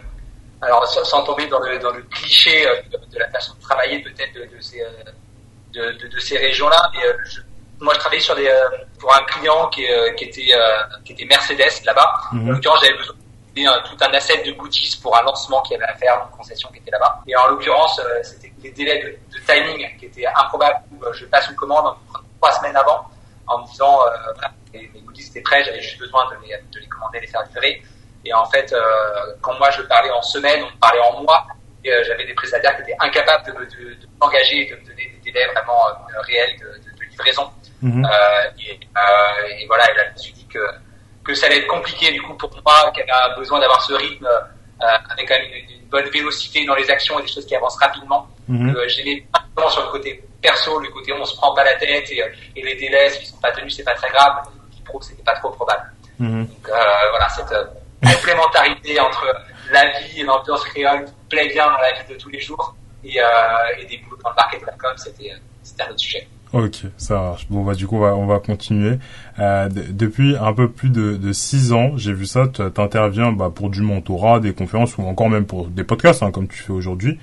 alors 0.61 0.87
sans, 0.87 1.23
tomber 1.23 1.47
dans 1.47 1.61
le, 1.61 1.79
dans 1.79 1.93
le 1.93 2.03
cliché 2.03 2.67
euh, 2.67 2.75
de, 2.91 2.99
de 3.13 3.19
la 3.19 3.29
façon 3.31 3.55
de 3.55 3.61
travailler 3.63 4.01
peut-être 4.03 4.35
de, 4.35 4.41
de 4.41 4.61
ces 4.61 4.83
euh, 4.83 4.89
de, 5.75 6.19
ces 6.19 6.39
régions-là. 6.39 6.91
Mais 6.95 7.05
euh, 7.07 7.13
je, 7.25 7.41
moi, 7.81 7.95
je 7.95 8.01
travaillais 8.01 8.23
sur 8.23 8.35
des 8.35 8.49
euh, 8.49 8.69
pour 8.99 9.15
un 9.15 9.23
client 9.25 9.69
qui, 9.69 9.87
euh, 9.89 10.13
qui 10.15 10.25
était 10.25 10.53
euh, 10.53 10.83
qui 11.05 11.13
était 11.13 11.27
Mercedes 11.27 11.85
là-bas. 11.85 12.13
Mhm. 12.33 12.49
En 12.49 12.53
l'occurrence, 12.53 12.81
j'avais 12.83 12.97
besoin 12.99 13.15
de 13.55 13.67
un, 13.67 13.83
tout 13.83 13.97
un 14.01 14.13
asset 14.13 14.43
de 14.45 14.53
goodies 14.53 14.99
pour 15.03 15.17
un 15.17 15.23
lancement 15.23 15.63
qu'il 15.63 15.77
y 15.77 15.83
avait 15.83 15.91
à 15.91 15.95
faire, 15.95 16.15
une 16.31 16.37
concession 16.37 16.69
qui 16.71 16.79
était 16.79 16.91
là-bas. 16.91 17.21
Et 17.27 17.37
en 17.37 17.47
l'occurrence, 17.49 17.99
euh, 17.99 18.23
c'était 18.23 18.53
des 18.59 18.71
délais 18.71 19.03
de, 19.03 19.37
de 19.37 19.45
timing 19.45 19.97
qui 19.99 20.07
étaient 20.07 20.27
improbables. 20.27 20.81
Où, 20.93 21.05
euh, 21.05 21.13
je 21.13 21.25
passe 21.27 21.49
une 21.49 21.57
commande 21.57 21.95
trois 22.41 22.53
semaines 22.53 22.77
avant 22.77 23.07
en 23.47 23.63
me 23.63 23.67
disant 23.67 24.01
euh, 24.03 24.49
mes, 24.73 24.89
goodies 25.01 25.27
étaient 25.27 25.41
prêts, 25.41 25.65
j'avais 25.65 25.81
juste 25.81 25.99
besoin 25.99 26.29
de 26.31 26.47
les, 26.47 26.57
de 26.57 26.81
les 26.81 26.87
commander, 26.87 27.21
les 27.21 27.27
faire 27.27 27.43
livrer. 27.49 27.83
Et 28.25 28.35
en 28.35 28.45
fait, 28.47 28.73
euh, 28.73 28.81
quand 29.41 29.57
moi 29.59 29.71
je 29.71 29.83
parlais 29.83 30.11
en 30.11 30.23
semaine, 30.23 30.63
on 30.63 30.79
parlait 30.79 31.01
en 31.01 31.23
mois. 31.23 31.47
Et 31.85 31.93
euh, 31.93 32.03
j'avais 32.05 32.27
des 32.27 32.35
prestataires 32.35 32.77
qui 32.77 32.83
étaient 32.83 32.97
incapables 32.99 33.47
de, 33.47 33.53
de, 33.53 33.95
de 33.95 34.07
m'engager 34.21 34.67
et 34.67 34.71
de 34.71 34.81
me 34.81 34.87
donner 34.87 35.13
des 35.23 35.31
délais 35.31 35.47
vraiment 35.53 35.89
euh, 35.89 36.21
réels 36.23 36.59
de, 36.59 36.89
livraison. 37.11 37.51
Mhm. 37.81 38.05
Euh, 38.05 38.51
et, 38.59 38.73
euh, 38.73 39.59
et 39.59 39.67
voilà, 39.67 39.91
et 39.91 39.95
là 39.95 40.03
je 40.09 40.13
me 40.13 40.19
suis 40.19 40.33
dit 40.33 40.47
que, 40.47 40.59
que 41.29 41.35
ça 41.35 41.47
allait 41.47 41.59
être 41.59 41.67
compliqué 41.67 42.11
du 42.11 42.23
coup 42.23 42.35
pour 42.35 42.51
moi, 42.65 42.91
qui 42.95 43.03
avait 43.03 43.37
besoin 43.37 43.61
d'avoir 43.61 43.83
ce 43.83 43.93
rythme 43.93 44.27
euh, 44.27 44.85
avec 45.11 45.29
quand 45.29 45.35
même 45.35 45.53
une, 45.53 45.71
une 45.77 45.87
bonne 45.89 46.09
vélocité 46.09 46.65
dans 46.65 46.75
les 46.75 46.91
actions 46.91 47.19
et 47.19 47.23
des 47.23 47.29
choses 47.29 47.45
qui 47.47 47.55
avancent 47.55 47.79
rapidement. 47.79 48.27
Mhm. 48.49 48.75
Euh, 48.75 48.89
J'aimais 48.89 49.27
pas 49.31 49.45
vraiment 49.55 49.71
sur 49.71 49.83
le 49.85 49.91
côté 49.91 50.25
perso, 50.41 50.79
le 50.81 50.89
côté 50.89 51.13
on 51.13 51.25
se 51.25 51.37
prend 51.37 51.55
pas 51.55 51.65
la 51.65 51.75
tête 51.75 52.11
et, 52.11 52.23
euh, 52.23 52.29
et 52.57 52.63
les 52.63 52.75
délais, 52.77 53.11
s'ils 53.11 53.27
sont 53.27 53.37
pas 53.37 53.53
tenus, 53.53 53.77
c'est 53.77 53.85
pas 53.85 53.95
très 53.95 54.09
grave. 54.09 54.43
Côté 54.45 54.83
pro, 54.87 55.03
c'était 55.03 55.23
pas 55.23 55.35
trop 55.35 55.51
probable. 55.51 55.93
Mhm. 56.19 56.47
Donc 56.47 56.69
euh, 56.69 57.11
voilà, 57.11 57.29
cette 57.29 57.53
euh, 57.53 57.65
complémentarité 58.03 58.99
entre 58.99 59.27
la 59.71 59.85
vie 60.01 60.21
et 60.21 60.25
l'ambiance 60.25 60.65
créole 60.65 61.05
qui 61.05 61.13
plaît 61.29 61.49
bien 61.49 61.67
dans 61.67 61.79
la 61.79 61.93
vie 61.93 62.09
de 62.09 62.19
tous 62.19 62.31
les 62.31 62.41
jours 62.41 62.75
et, 63.05 63.19
et 63.79 63.85
des 63.85 63.99
boulots 63.99 64.17
dans 64.23 64.31
le 64.31 64.37
market 64.37 64.61
de 64.63 64.67
la 64.67 64.73
com, 64.73 64.93
c'était 64.97 65.31
euh, 65.33 65.37
c'était 65.63 65.83
un 65.83 65.91
autre 65.91 66.01
sujet. 66.01 66.27
Ok, 66.55 66.83
ça 66.97 67.15
marche. 67.15 67.47
Bon 67.51 67.63
bah 67.63 67.75
du 67.75 67.87
coup 67.87 67.97
on 67.97 68.01
va, 68.01 68.17
on 68.17 68.27
va 68.27 68.39
continuer. 68.39 68.99
Euh, 69.39 69.69
de- 69.69 69.85
depuis 69.93 70.35
un 70.41 70.55
peu 70.55 70.69
plus 70.71 70.89
de, 70.89 71.17
de 71.17 71.33
six 71.33 71.73
ans, 71.75 71.93
j'ai 71.97 72.13
vu 72.15 72.25
ça. 72.25 72.49
tu 72.49 72.63
T'interviens 72.71 73.33
bah, 73.33 73.51
pour 73.55 73.69
du 73.69 73.83
mentorat, 73.83 74.41
des 74.41 74.55
conférences 74.55 74.97
ou 74.97 75.03
encore 75.03 75.29
même 75.29 75.45
pour 75.45 75.67
des 75.69 75.85
podcasts 75.85 76.23
hein, 76.23 76.31
comme 76.31 76.49
tu 76.49 76.59
fais 76.63 76.73
aujourd'hui. 76.73 77.19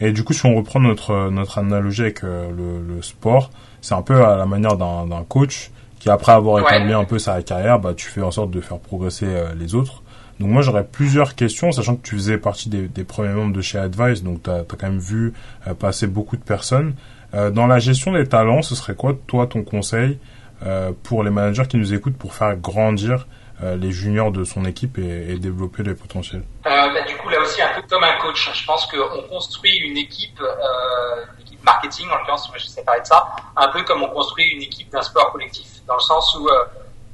Et 0.00 0.12
du 0.12 0.22
coup, 0.22 0.32
si 0.32 0.46
on 0.46 0.54
reprend 0.54 0.78
notre 0.78 1.28
notre 1.30 1.58
analogie 1.58 2.02
avec 2.02 2.22
euh, 2.22 2.50
le, 2.56 2.94
le 2.96 3.02
sport, 3.02 3.50
c'est 3.80 3.94
un 3.94 4.02
peu 4.02 4.24
à 4.24 4.36
la 4.36 4.46
manière 4.46 4.76
d'un 4.76 5.06
d'un 5.06 5.24
coach 5.24 5.72
qui 5.98 6.08
après 6.08 6.30
avoir 6.30 6.62
Ouais. 6.62 6.76
établi 6.76 6.92
un 6.92 7.02
peu 7.04 7.18
sa 7.18 7.42
carrière, 7.42 7.80
bah 7.80 7.94
tu 7.96 8.06
fais 8.08 8.22
en 8.22 8.30
sorte 8.30 8.52
de 8.52 8.60
faire 8.60 8.78
progresser 8.78 9.26
euh, 9.26 9.54
les 9.58 9.74
autres. 9.74 10.04
Donc 10.38 10.50
moi 10.50 10.62
j'aurais 10.62 10.84
plusieurs 10.84 11.34
questions, 11.34 11.72
sachant 11.72 11.96
que 11.96 12.02
tu 12.06 12.14
faisais 12.14 12.38
partie 12.38 12.68
des, 12.68 12.86
des 12.86 13.02
premiers 13.02 13.34
membres 13.34 13.52
de 13.56 13.60
chez 13.60 13.76
Advice, 13.78 14.22
donc 14.22 14.44
tu 14.44 14.50
as, 14.50 14.62
quand 14.68 14.84
même 14.88 15.00
vu 15.00 15.32
euh, 15.66 15.74
passer 15.74 16.06
beaucoup 16.06 16.36
de 16.36 16.44
personnes. 16.44 16.94
Euh, 17.34 17.50
dans 17.50 17.66
la 17.66 17.78
gestion 17.78 18.12
des 18.12 18.26
talents, 18.26 18.62
ce 18.62 18.74
serait 18.74 18.94
quoi 18.94 19.12
toi 19.26 19.46
ton 19.46 19.62
conseil 19.62 20.18
euh, 20.64 20.92
pour 21.02 21.22
les 21.22 21.30
managers 21.30 21.66
qui 21.68 21.76
nous 21.76 21.92
écoutent 21.94 22.16
pour 22.16 22.34
faire 22.34 22.56
grandir 22.56 23.26
euh, 23.62 23.76
les 23.76 23.90
juniors 23.90 24.30
de 24.30 24.44
son 24.44 24.64
équipe 24.64 24.98
et, 24.98 25.32
et 25.32 25.38
développer 25.38 25.82
les 25.82 25.94
potentiels? 25.94 26.42
Euh, 26.66 26.70
bah, 26.70 27.02
du 27.06 27.16
coup, 27.16 27.28
là 27.28 27.40
aussi, 27.40 27.60
un 27.60 27.74
peu 27.74 27.82
comme 27.88 28.04
un 28.04 28.16
coach, 28.18 28.50
je 28.54 28.64
pense 28.64 28.86
qu'on 28.86 29.22
construit 29.28 29.76
une 29.78 29.96
équipe, 29.98 30.40
euh, 30.40 31.24
équipe 31.40 31.62
marketing, 31.64 32.06
en 32.08 32.18
l'occurrence, 32.18 32.50
je 32.56 32.66
sais 32.66 32.82
parler 32.84 33.02
de 33.02 33.06
ça, 33.06 33.28
un 33.56 33.68
peu 33.68 33.82
comme 33.82 34.02
on 34.02 34.08
construit 34.08 34.46
une 34.54 34.62
équipe 34.62 34.90
d'un 34.90 35.02
sport 35.02 35.32
collectif, 35.32 35.66
dans 35.86 35.96
le 35.96 36.00
sens 36.00 36.36
où 36.40 36.48
euh, 36.48 36.64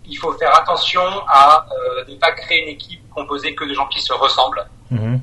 il 0.06 0.16
faut 0.16 0.32
faire 0.34 0.54
attention 0.54 1.02
à 1.28 1.66
ne 2.06 2.14
pas 2.16 2.32
créer 2.32 2.62
une 2.64 2.68
équipe 2.68 3.00
composée 3.14 3.54
que 3.54 3.64
de 3.64 3.72
gens 3.72 3.86
qui 3.86 4.02
se 4.02 4.12
ressemblent. 4.12 4.66
Euh, 4.92 5.16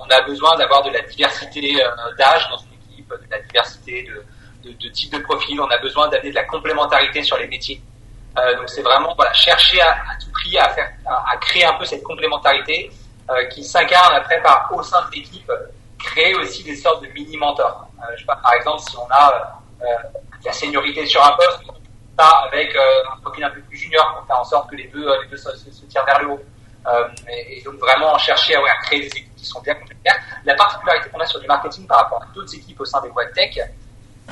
on 0.00 0.10
a 0.10 0.20
besoin 0.22 0.56
d'avoir 0.56 0.82
de 0.82 0.90
la 0.90 1.00
diversité 1.02 1.76
d'âge 2.18 2.48
dans 2.50 2.58
une 2.58 2.69
de 3.16 3.30
la 3.30 3.40
diversité 3.40 4.02
de, 4.04 4.68
de, 4.68 4.76
de 4.76 4.88
type 4.88 5.12
de 5.12 5.18
profil. 5.18 5.60
On 5.60 5.68
a 5.68 5.78
besoin 5.78 6.08
d'amener 6.08 6.30
de 6.30 6.34
la 6.34 6.44
complémentarité 6.44 7.22
sur 7.22 7.36
les 7.38 7.46
métiers. 7.46 7.80
Euh, 8.38 8.56
donc 8.56 8.68
c'est 8.68 8.82
vraiment 8.82 9.12
voilà 9.16 9.32
chercher 9.32 9.80
à, 9.80 9.96
tout 10.22 10.30
prix 10.30 10.56
à 10.56 10.68
faire 10.68 10.88
à, 11.04 11.36
créer 11.38 11.64
un 11.64 11.72
peu 11.72 11.84
cette 11.84 12.04
complémentarité 12.04 12.90
euh, 13.28 13.44
qui 13.46 13.64
s'incarne 13.64 14.14
après 14.14 14.40
par 14.40 14.70
au 14.72 14.82
sein 14.82 15.04
de 15.08 15.16
l'équipe 15.16 15.50
créer 15.98 16.34
aussi 16.36 16.62
des 16.62 16.76
sortes 16.76 17.02
de 17.02 17.08
mini 17.08 17.36
mentors. 17.36 17.88
Euh, 17.98 18.04
je 18.14 18.20
sais 18.20 18.26
pas 18.26 18.36
par 18.36 18.54
exemple 18.54 18.82
si 18.88 18.96
on 18.96 19.10
a 19.10 19.60
euh, 19.82 19.84
de 20.40 20.46
la 20.46 20.52
seniorité 20.52 21.04
sur 21.06 21.24
un 21.24 21.32
poste, 21.32 21.60
ça 22.16 22.28
avec 22.46 22.74
un 22.76 23.20
profil 23.20 23.44
un 23.44 23.50
peu 23.50 23.60
plus 23.62 23.76
junior 23.76 24.14
pour 24.14 24.26
faire 24.26 24.38
en 24.38 24.44
sorte 24.44 24.70
que 24.70 24.76
les 24.76 24.86
deux 24.86 25.06
les 25.22 25.28
deux 25.28 25.36
se, 25.36 25.86
tirent 25.86 26.04
vers 26.04 26.20
le 26.20 26.28
haut. 26.28 26.40
Et, 27.28 27.62
donc 27.62 27.74
vraiment 27.74 28.16
chercher 28.18 28.54
à 28.56 28.76
créer 28.84 29.00
des 29.00 29.06
équipes 29.06 29.29
qui 29.40 29.46
sont 29.46 29.60
bien 29.60 29.74
complémentaires. 29.74 30.20
La 30.44 30.54
particularité 30.54 31.10
qu'on 31.10 31.20
a 31.20 31.26
sur 31.26 31.40
du 31.40 31.46
marketing 31.46 31.86
par 31.86 31.98
rapport 31.98 32.22
à 32.22 32.26
d'autres 32.34 32.54
équipes 32.54 32.80
au 32.80 32.84
sein 32.84 33.00
des 33.02 33.08
boîtes 33.10 33.32
tech, 33.32 33.58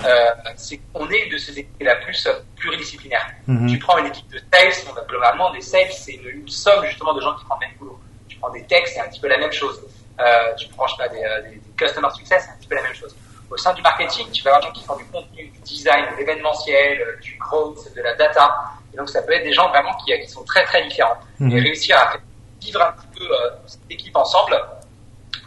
euh, 0.04 0.26
c'est 0.56 0.78
qu'on 0.92 1.08
est 1.10 1.28
de 1.28 1.38
ces 1.38 1.58
équipes 1.58 1.80
la 1.80 1.96
plus 1.96 2.28
pluridisciplinaire. 2.56 3.26
Mhm. 3.46 3.68
Tu 3.68 3.78
prends 3.78 3.98
une 3.98 4.06
équipe 4.06 4.28
de 4.30 4.38
sales, 4.52 4.72
on 4.92 4.96
a 4.96 5.04
globalement 5.04 5.52
des 5.52 5.60
sales, 5.60 5.90
c'est 5.90 6.12
une, 6.12 6.28
une, 6.28 6.48
somme 6.48 6.84
justement 6.84 7.14
de 7.14 7.20
gens 7.20 7.34
qui 7.34 7.44
font 7.44 7.54
le 7.60 7.66
même 7.66 7.76
boulot. 7.78 7.98
Tu 8.28 8.38
prends 8.38 8.50
des 8.50 8.64
techs, 8.64 8.88
c'est 8.88 9.00
un 9.00 9.08
petit 9.08 9.20
peu 9.20 9.28
la 9.28 9.38
même 9.38 9.52
chose. 9.52 9.80
Euh, 10.20 10.54
tu 10.56 10.68
prends 10.68 10.86
je 10.86 10.96
sais 10.96 11.02
pas, 11.02 11.08
des, 11.08 11.50
des, 11.50 11.56
des 11.56 11.70
customer 11.76 12.08
success, 12.14 12.44
c'est 12.44 12.50
un 12.50 12.56
petit 12.56 12.68
peu 12.68 12.74
la 12.76 12.82
même 12.82 12.94
chose. 12.94 13.14
Au 13.50 13.56
sein 13.56 13.72
du 13.72 13.80
marketing, 13.80 14.30
tu 14.30 14.42
vas 14.42 14.56
avoir 14.56 14.60
des 14.60 14.66
gens 14.68 14.80
qui 14.80 14.84
font 14.84 14.96
du 14.96 15.04
contenu, 15.06 15.48
du 15.48 15.60
design, 15.60 16.04
de 16.12 16.16
l'événementiel, 16.18 17.00
euh, 17.00 17.16
du 17.20 17.36
growth, 17.38 17.94
de 17.94 18.02
la 18.02 18.14
data. 18.14 18.54
Et 18.92 18.96
donc, 18.96 19.08
ça 19.08 19.22
peut 19.22 19.32
être 19.32 19.44
des 19.44 19.54
gens 19.54 19.68
vraiment 19.70 19.94
qui, 20.04 20.12
qui 20.20 20.28
sont 20.28 20.44
très, 20.44 20.64
très 20.64 20.86
différents. 20.86 21.16
Mhm. 21.38 21.56
Et 21.56 21.60
réussir 21.60 21.96
à 21.96 22.16
vivre 22.60 22.82
un 22.82 22.92
petit 22.92 23.18
peu 23.18 23.24
euh, 23.24 23.50
cette 23.66 23.90
équipe 23.90 24.16
ensemble, 24.16 24.60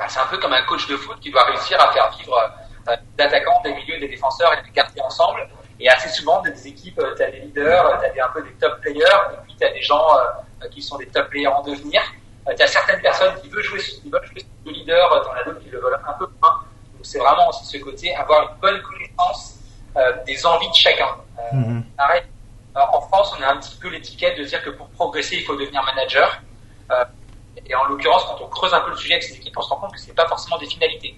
bah, 0.02 0.08
c'est 0.10 0.20
un 0.20 0.26
peu 0.26 0.38
comme 0.40 0.54
un 0.54 0.64
coach 0.64 0.88
de 0.88 0.98
foot 0.98 1.20
qui 1.20 1.30
doit 1.30 1.44
réussir 1.44 1.80
à 1.80 1.92
faire 1.92 2.10
vivre 2.18 2.36
euh, 2.88 2.96
des 3.16 3.24
attaquants, 3.24 3.62
des 3.64 3.72
milieux, 3.72 4.00
des 4.00 4.08
défenseurs 4.08 4.52
et 4.58 4.64
des 4.64 4.72
quartiers 4.72 5.02
ensemble. 5.04 5.48
Et 5.80 5.88
assez 5.88 6.10
souvent, 6.10 6.42
des 6.42 6.68
équipes, 6.68 6.98
euh, 6.98 7.14
tu 7.16 7.22
as 7.22 7.30
des 7.30 7.42
leaders, 7.42 8.00
tu 8.00 8.06
as 8.06 8.10
des, 8.10 8.20
un 8.20 8.30
peu 8.30 8.42
des 8.42 8.54
top 8.54 8.82
players, 8.82 9.04
et 9.04 9.38
puis 9.44 9.56
tu 9.60 9.64
as 9.64 9.72
des 9.72 9.82
gens 9.84 10.04
qui 10.72 10.82
sont 10.82 10.98
des 10.98 11.06
top 11.06 11.30
players 11.30 11.48
en 11.48 11.62
devenir. 11.62 12.02
tu 12.48 12.64
as 12.64 12.68
certaines 12.68 13.00
personnes 13.02 13.36
qui 13.44 13.50
veulent 13.50 13.62
jouer, 13.62 13.80
qui 13.80 14.10
veulent 14.10 14.26
jouer 14.26 14.44
le 14.66 14.72
leader, 14.72 15.22
tu 15.24 15.30
en 15.30 15.34
as 15.34 15.44
d'autres 15.44 15.60
qui 15.60 15.70
le 15.70 15.80
veulent 15.80 16.00
un 16.08 16.14
peu 16.14 16.26
moins. 16.42 16.64
Donc 16.94 17.04
c'est 17.04 17.20
vraiment 17.20 17.50
aussi 17.50 17.66
ce 17.66 17.78
côté, 17.78 18.16
avoir 18.16 18.42
une 18.42 18.60
bonne 18.60 18.82
connaissance 18.82 19.60
des 20.26 20.46
envies 20.48 20.70
de 20.70 20.76
chacun. 20.76 21.10
Mhm. 21.52 21.84
Pareil, 21.96 22.24
en 22.74 23.02
France, 23.02 23.36
on 23.38 23.44
a 23.44 23.52
un 23.52 23.58
petit 23.58 23.78
peu 23.78 23.90
l'étiquette 23.90 24.40
de 24.40 24.46
dire 24.46 24.64
que 24.64 24.72
pour 24.72 24.90
progresser, 24.90 25.36
il 25.36 25.44
faut 25.44 25.56
devenir 25.56 25.84
manager. 25.84 26.42
Euh, 27.58 27.62
et 27.66 27.76
en 27.76 27.86
l'occurrence, 27.86 28.24
quand 28.26 28.42
on 28.42 28.48
creuse 28.48 28.74
un 28.74 28.82
peu 28.82 28.92
le 28.92 28.96
sujet 28.98 29.14
avec 29.14 29.24
ces 29.24 29.36
équipes, 29.36 29.58
on 29.58 29.62
se 29.62 29.70
rend 29.70 29.78
compte 29.78 29.94
que 29.94 30.00
c'est 30.00 30.16
pas 30.16 30.28
forcément 30.28 30.58
des 30.58 30.68
finalités. 30.68 31.16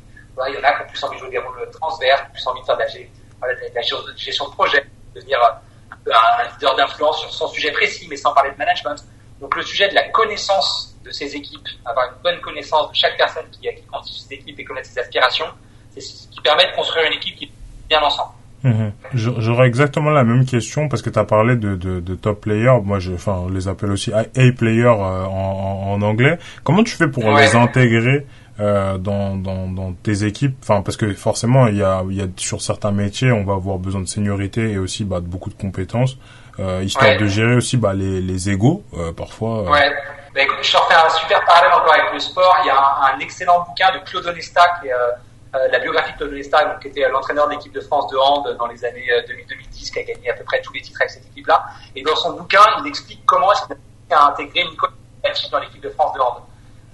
il 0.48 0.54
y 0.54 0.58
en 0.58 0.64
a 0.64 0.74
qui 0.74 0.82
ont 0.84 0.88
plus 0.88 1.04
envie 1.04 1.16
de 1.16 1.20
jouer 1.20 1.30
des 1.30 1.38
rôles 1.38 1.70
transverses, 1.72 2.24
plus 2.32 2.48
envie 2.48 2.62
de 2.62 2.66
faire 2.66 2.78
de 2.78 2.82
la, 2.82 3.82
gestion 4.16 4.48
de 4.48 4.54
projet, 4.54 4.86
de 5.14 5.20
devenir 5.20 5.40
un, 5.44 6.12
un 6.12 6.50
leader 6.50 6.76
d'influence 6.76 7.22
sur 7.22 7.34
son 7.34 7.48
sujet 7.48 7.72
précis, 7.72 8.08
mais 8.10 8.18
sans 8.18 8.34
parler 8.34 8.52
de 8.52 8.58
management. 8.58 9.04
Donc 9.40 9.56
le 9.56 9.64
sujet 9.64 9.90
de 9.90 9.96
la 9.96 10.10
connaissance 10.10 10.96
de 11.04 11.12
ces 11.12 11.36
équipes, 11.36 11.68
avoir 11.86 12.08
une 12.08 12.22
bonne 12.24 12.42
connaissance 12.42 12.90
de 12.90 12.96
chaque 12.96 13.18
personne 13.18 13.50
qui, 13.52 13.62
qui 13.62 13.86
constitue 13.92 14.20
ces 14.20 14.34
équipes 14.36 14.60
et 14.60 14.64
connaître 14.64 14.88
ses 14.88 15.00
aspirations, 15.00 15.48
c'est 15.92 16.02
ce 16.02 16.28
qui 16.30 16.42
permet 16.42 16.66
de 16.72 16.76
construire 16.76 17.06
une 17.08 17.14
équipe 17.14 17.36
qui 17.36 17.46
est 17.46 17.52
bien 17.90 18.02
ensemble. 18.02 18.32
Mhm. 18.64 18.94
J'aurais 19.14 19.68
exactement 19.68 20.10
la 20.10 20.24
même 20.24 20.46
question 20.46 20.88
parce 20.88 21.02
que 21.02 21.10
tu 21.10 21.20
as 21.20 21.26
parlé 21.26 21.58
de, 21.58 21.76
de, 21.76 22.00
de, 22.00 22.16
top 22.16 22.42
players. 22.42 22.80
Moi, 22.84 23.00
je, 23.00 23.14
enfin, 23.14 23.44
on 23.46 23.50
les 23.50 23.68
appelle 23.68 23.92
aussi 23.92 24.14
A 24.14 24.24
players 24.58 24.86
euh, 24.86 25.26
en, 25.26 25.94
en, 25.94 26.02
anglais. 26.02 26.40
Comment 26.64 26.84
tu 26.84 26.96
fais 26.96 27.10
pour 27.10 27.24
les 27.38 27.56
intégrer 27.56 28.26
euh, 28.62 28.98
dans, 28.98 29.36
dans, 29.36 29.68
dans, 29.68 29.92
tes 29.92 30.24
équipes? 30.24 30.56
Enfin, 30.64 30.82
parce 30.82 30.96
que 30.96 31.14
forcément, 31.14 31.68
il 31.68 31.78
y 31.78 31.84
a, 31.84 32.04
il 32.10 32.16
y 32.16 32.22
a 32.22 32.28
sur 32.38 32.62
certains 32.62 32.92
métiers, 32.92 33.34
on 33.34 33.44
va 33.44 33.54
avoir 33.54 33.80
besoin 33.80 34.00
de 34.00 34.08
seniorité 34.08 34.72
et 34.72 34.78
aussi 34.78 35.04
bah, 35.04 35.20
de 35.20 35.28
beaucoup 35.28 35.50
de 35.50 35.56
compétences, 35.56 36.18
euh, 36.60 36.82
histoire 36.84 37.18
de 37.18 37.28
gérer 37.28 37.56
aussi 37.56 37.76
bah, 37.76 37.94
les, 37.94 38.22
les 38.22 38.50
égos 38.50 38.84
euh, 38.98 39.12
parfois. 39.12 39.70
Ouais. 39.70 39.92
Bah, 40.34 40.42
écoute, 40.42 40.58
je 40.62 40.72
te 40.72 40.78
refais 40.78 40.96
un 40.96 41.10
super 41.10 41.44
parallèle 41.46 41.74
encore 41.74 41.94
avec 41.94 42.14
le 42.14 42.20
sport. 42.20 42.56
Il 42.64 42.68
y 42.68 42.70
a 42.70 42.76
un, 42.78 43.16
un 43.16 43.20
excellent 43.20 43.66
bouquin 43.68 43.92
de 43.92 44.00
Claude 44.10 44.26
Onesta 44.26 44.62
qui 44.80 44.88
est 44.88 44.94
euh, 44.94 45.12
la 45.72 45.80
biographie 45.80 46.14
de 46.14 46.18
Claude 46.18 46.32
Lestag, 46.32 46.80
qui 46.80 46.88
était 46.88 47.08
l'entraîneur 47.10 47.48
de 47.48 47.54
l'équipe 47.54 47.74
de 47.74 47.82
France 47.82 48.12
de 48.12 48.18
hand 48.18 48.56
dans 48.58 48.68
les 48.68 48.84
années 48.86 49.08
2000-2010, 49.28 49.30
euh, 49.30 49.94
qui 49.94 50.00
a 50.00 50.04
gagné 50.04 50.30
à 50.30 50.34
peu 50.34 50.44
près 50.44 50.62
tous 50.62 50.74
les 50.74 50.82
titres 50.82 51.02
avec 51.02 51.12
cette 51.12 51.26
équipe-là. 51.28 51.64
Et 51.96 52.02
dans 52.02 52.16
son 52.16 52.34
bouquin, 52.34 52.64
il 52.80 52.88
explique 52.88 53.24
comment 53.26 53.52
est-ce 53.52 53.66
qu'il 53.66 53.76
a 54.12 54.26
intégré 54.28 54.64
Nicolas 54.64 54.94
Batic 55.24 55.52
dans 55.52 55.60
l'équipe 55.60 55.82
de 55.82 55.90
France 55.90 56.14
de 56.14 56.20
hand. 56.20 56.38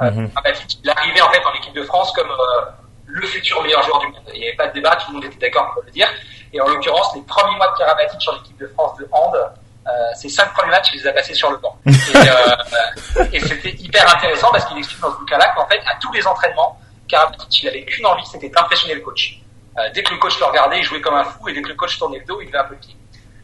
Euh, 0.01 0.11
mm 0.11 0.29
il 0.83 0.89
arrivé 0.89 1.21
en 1.21 1.29
fait 1.29 1.41
dans 1.41 1.51
l'équipe 1.51 1.73
de 1.73 1.83
France 1.83 2.11
comme 2.13 2.31
le 3.05 3.27
futur 3.27 3.61
meilleur 3.63 3.83
joueur 3.83 3.99
du 3.99 4.07
monde. 4.07 4.21
Il 4.33 4.39
n'y 4.39 4.47
avait 4.47 4.55
pas 4.55 4.67
de 4.67 4.73
débat, 4.73 4.95
tout 4.95 5.11
le 5.11 5.15
monde 5.15 5.25
était 5.25 5.49
d'accord 5.49 5.73
pour 5.73 5.83
le 5.83 5.91
dire. 5.91 6.07
Et 6.53 6.61
en 6.61 6.67
l'occurrence, 6.67 7.13
les 7.15 7.21
premiers 7.21 7.55
mois 7.57 7.71
de 7.71 7.77
Karabatic 7.77 8.21
sur 8.21 8.33
l'équipe 8.33 8.57
de 8.57 8.67
France 8.67 8.97
de 8.97 9.07
hand, 9.11 9.35
euh, 9.35 9.91
ces 10.15 10.29
cinq 10.29 10.53
premiers 10.53 10.71
matchs, 10.71 10.89
il 10.93 10.99
les 10.99 11.07
a 11.07 11.13
passés 11.13 11.33
sur 11.33 11.51
le 11.51 11.57
banc. 11.57 11.77
Et, 11.85 11.91
euh, 11.91 13.25
et 13.33 13.39
c'était 13.39 13.71
hyper 13.71 14.15
intéressant 14.15 14.51
parce 14.51 14.65
qu'il 14.65 14.77
explique 14.77 15.01
dans 15.01 15.11
ce 15.11 15.17
bouquin-là 15.17 15.53
qu'en 15.55 15.65
fait, 15.67 15.79
à 15.79 15.97
tous 15.99 16.11
les 16.13 16.25
entraînements, 16.25 16.79
Karabatic, 17.09 17.63
il 17.63 17.69
avait 17.69 17.83
qu'une 17.83 18.05
envie, 18.05 18.25
c'était 18.25 18.49
d'impressionner 18.49 18.95
le 18.95 19.01
coach. 19.01 19.41
Euh, 19.77 19.89
dès 19.93 20.03
que 20.03 20.13
le 20.13 20.19
coach 20.19 20.39
le 20.39 20.45
regardait, 20.45 20.79
il 20.79 20.83
jouait 20.83 21.01
comme 21.01 21.15
un 21.15 21.23
fou, 21.23 21.49
et 21.49 21.53
dès 21.53 21.61
que 21.61 21.69
le 21.69 21.75
coach 21.75 21.97
tournait 21.97 22.19
le 22.19 22.25
dos, 22.25 22.39
il 22.41 22.47
levait 22.47 22.57
un 22.59 22.65
peu 22.65 22.75
pied. 22.75 22.95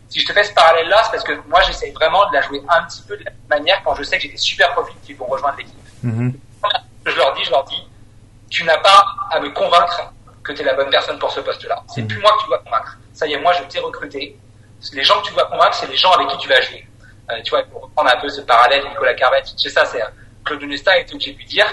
Si 0.10 0.19
je 0.19 0.28
te 0.28 0.34
fais 0.34 0.43
ce 0.43 0.54
parallèle-là, 0.54 1.01
c'est 1.04 1.12
parce 1.12 1.23
que 1.23 1.34
moi, 1.47 1.62
j'essaye 1.62 1.91
vraiment 1.91 2.28
de 2.30 2.34
la 2.34 2.41
jouer 2.41 2.62
un 2.69 2.84
petit 2.84 3.01
peu 3.01 3.17
de 3.17 3.23
la 3.23 3.32
même 3.32 3.60
manière 3.60 3.82
quand 3.84 3.95
je 3.95 4.04
sais 4.04 4.17
que 4.17 4.23
j'ai 4.23 4.30
des 4.30 4.38
super 4.38 4.71
profils 4.73 4.95
qui 5.04 5.13
vont 5.13 5.25
rejoindre 5.25 5.58
l'équipe. 5.58 5.73
Mm-hmm. 6.06 6.34
Je 7.06 7.15
leur 7.17 7.34
dis, 7.34 7.43
je 7.43 7.51
leur 7.51 7.63
dis, 7.65 7.88
tu 8.49 8.63
n'as 8.63 8.78
pas 8.78 9.06
à 9.32 9.39
me 9.39 9.49
convaincre 9.49 10.13
que 10.43 10.51
tu 10.51 10.62
es 10.62 10.65
la 10.65 10.73
bonne 10.73 10.89
personne 10.89 11.17
pour 11.17 11.32
ce 11.32 11.39
poste-là. 11.39 11.84
C'est 11.88 12.01
mm-hmm. 12.01 12.08
plus 12.08 12.19
moi 12.19 12.32
que 12.38 12.43
tu 12.43 12.47
dois 12.47 12.60
convaincre. 12.60 12.97
Ça 13.13 13.28
y 13.28 13.34
est, 13.34 13.39
moi, 13.39 13.54
je 13.54 13.63
t'ai 13.63 13.80
recruté. 13.80 14.38
Les 14.93 15.04
gens 15.04 15.19
que 15.21 15.28
tu 15.28 15.34
dois 15.34 15.45
convaincre, 15.45 15.73
c'est 15.73 15.89
les 15.89 15.97
gens 15.97 16.12
avec 16.12 16.28
qui 16.28 16.38
tu 16.38 16.47
vas 16.47 16.62
jouer. 16.62 16.88
Euh, 17.32 17.41
tu 17.43 17.49
vois, 17.49 17.63
pour 17.63 17.82
reprendre 17.84 18.12
un 18.13 18.21
peu 18.21 18.30
ce 18.30 18.41
parallèle, 18.41 18.84
Nicolas 18.88 19.15
Carvet, 19.15 19.41
c'est 19.58 19.69
ça, 19.69 19.86
c'est 19.86 20.01
Claude 20.43 20.62
Nesta 20.63 20.97
est 20.99 21.12
obligé 21.12 21.34
de 21.34 21.38
lui 21.39 21.45
dire, 21.45 21.65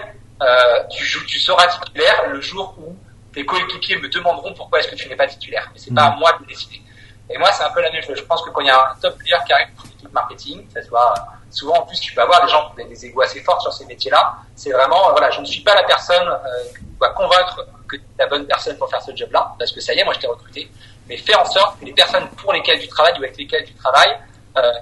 euh, 0.42 0.82
tu, 0.90 1.04
joues, 1.04 1.24
tu 1.26 1.38
seras 1.38 1.66
titulaire 1.68 2.28
le 2.28 2.40
jour 2.40 2.74
où 2.78 2.96
tes 3.32 3.46
coéquipiers 3.46 3.96
me 3.96 4.08
demanderont 4.08 4.52
pourquoi 4.54 4.80
est-ce 4.80 4.88
que 4.88 4.96
tu 4.96 5.08
n'es 5.08 5.16
pas 5.16 5.26
titulaire. 5.26 5.70
Mais 5.72 5.78
c'est 5.78 5.94
pas 5.94 6.04
à 6.04 6.10
mm. 6.10 6.18
moi 6.18 6.32
de 6.40 6.46
décider. 6.46 6.82
Et 7.30 7.38
moi, 7.38 7.50
c'est 7.52 7.64
un 7.64 7.70
peu 7.70 7.80
la 7.80 7.90
même 7.90 8.02
chose. 8.02 8.16
Je 8.16 8.24
pense 8.24 8.42
que 8.42 8.50
quand 8.50 8.60
il 8.60 8.66
y 8.66 8.70
a 8.70 8.90
un 8.90 9.00
top 9.00 9.16
player 9.18 9.36
qui 9.46 9.52
arrive 9.52 9.68
pour 9.74 9.86
l'équipe 9.86 10.12
marketing, 10.12 10.66
ça 10.72 10.82
soit 10.82 11.14
souvent 11.50 11.76
en 11.76 11.82
plus 11.86 12.00
tu 12.00 12.14
peux 12.14 12.22
avoir 12.22 12.44
des 12.44 12.50
gens 12.50 12.72
qui 12.74 12.82
ont 12.82 12.88
des 12.88 13.06
égos 13.06 13.22
assez 13.22 13.40
forts 13.40 13.60
sur 13.62 13.72
ces 13.72 13.84
métiers-là. 13.86 14.36
C'est 14.54 14.70
vraiment 14.70 15.10
voilà, 15.12 15.30
je 15.30 15.40
ne 15.40 15.44
suis 15.44 15.62
pas 15.62 15.74
la 15.74 15.84
personne 15.84 16.28
euh, 16.28 16.78
qui 16.78 16.84
doit 16.98 17.10
convaincre 17.10 17.66
que 17.88 17.96
tu 17.96 18.02
es 18.02 18.06
la 18.18 18.26
bonne 18.26 18.46
personne 18.46 18.76
pour 18.78 18.88
faire 18.90 19.02
ce 19.02 19.14
job-là, 19.14 19.54
parce 19.58 19.70
que 19.70 19.80
ça 19.80 19.94
y 19.94 19.98
est, 19.98 20.04
moi 20.04 20.14
je 20.14 20.20
t'ai 20.20 20.26
recruté. 20.26 20.70
Mais 21.08 21.16
fais 21.16 21.34
en 21.34 21.44
sorte 21.44 21.78
que 21.78 21.84
les 21.84 21.92
personnes 21.92 22.26
pour 22.30 22.52
lesquelles 22.52 22.80
tu 22.80 22.88
travailles 22.88 23.14
ou 23.14 23.24
avec 23.24 23.36
lesquelles 23.36 23.64
tu 23.64 23.74
travailles 23.74 24.18
euh, 24.56 24.72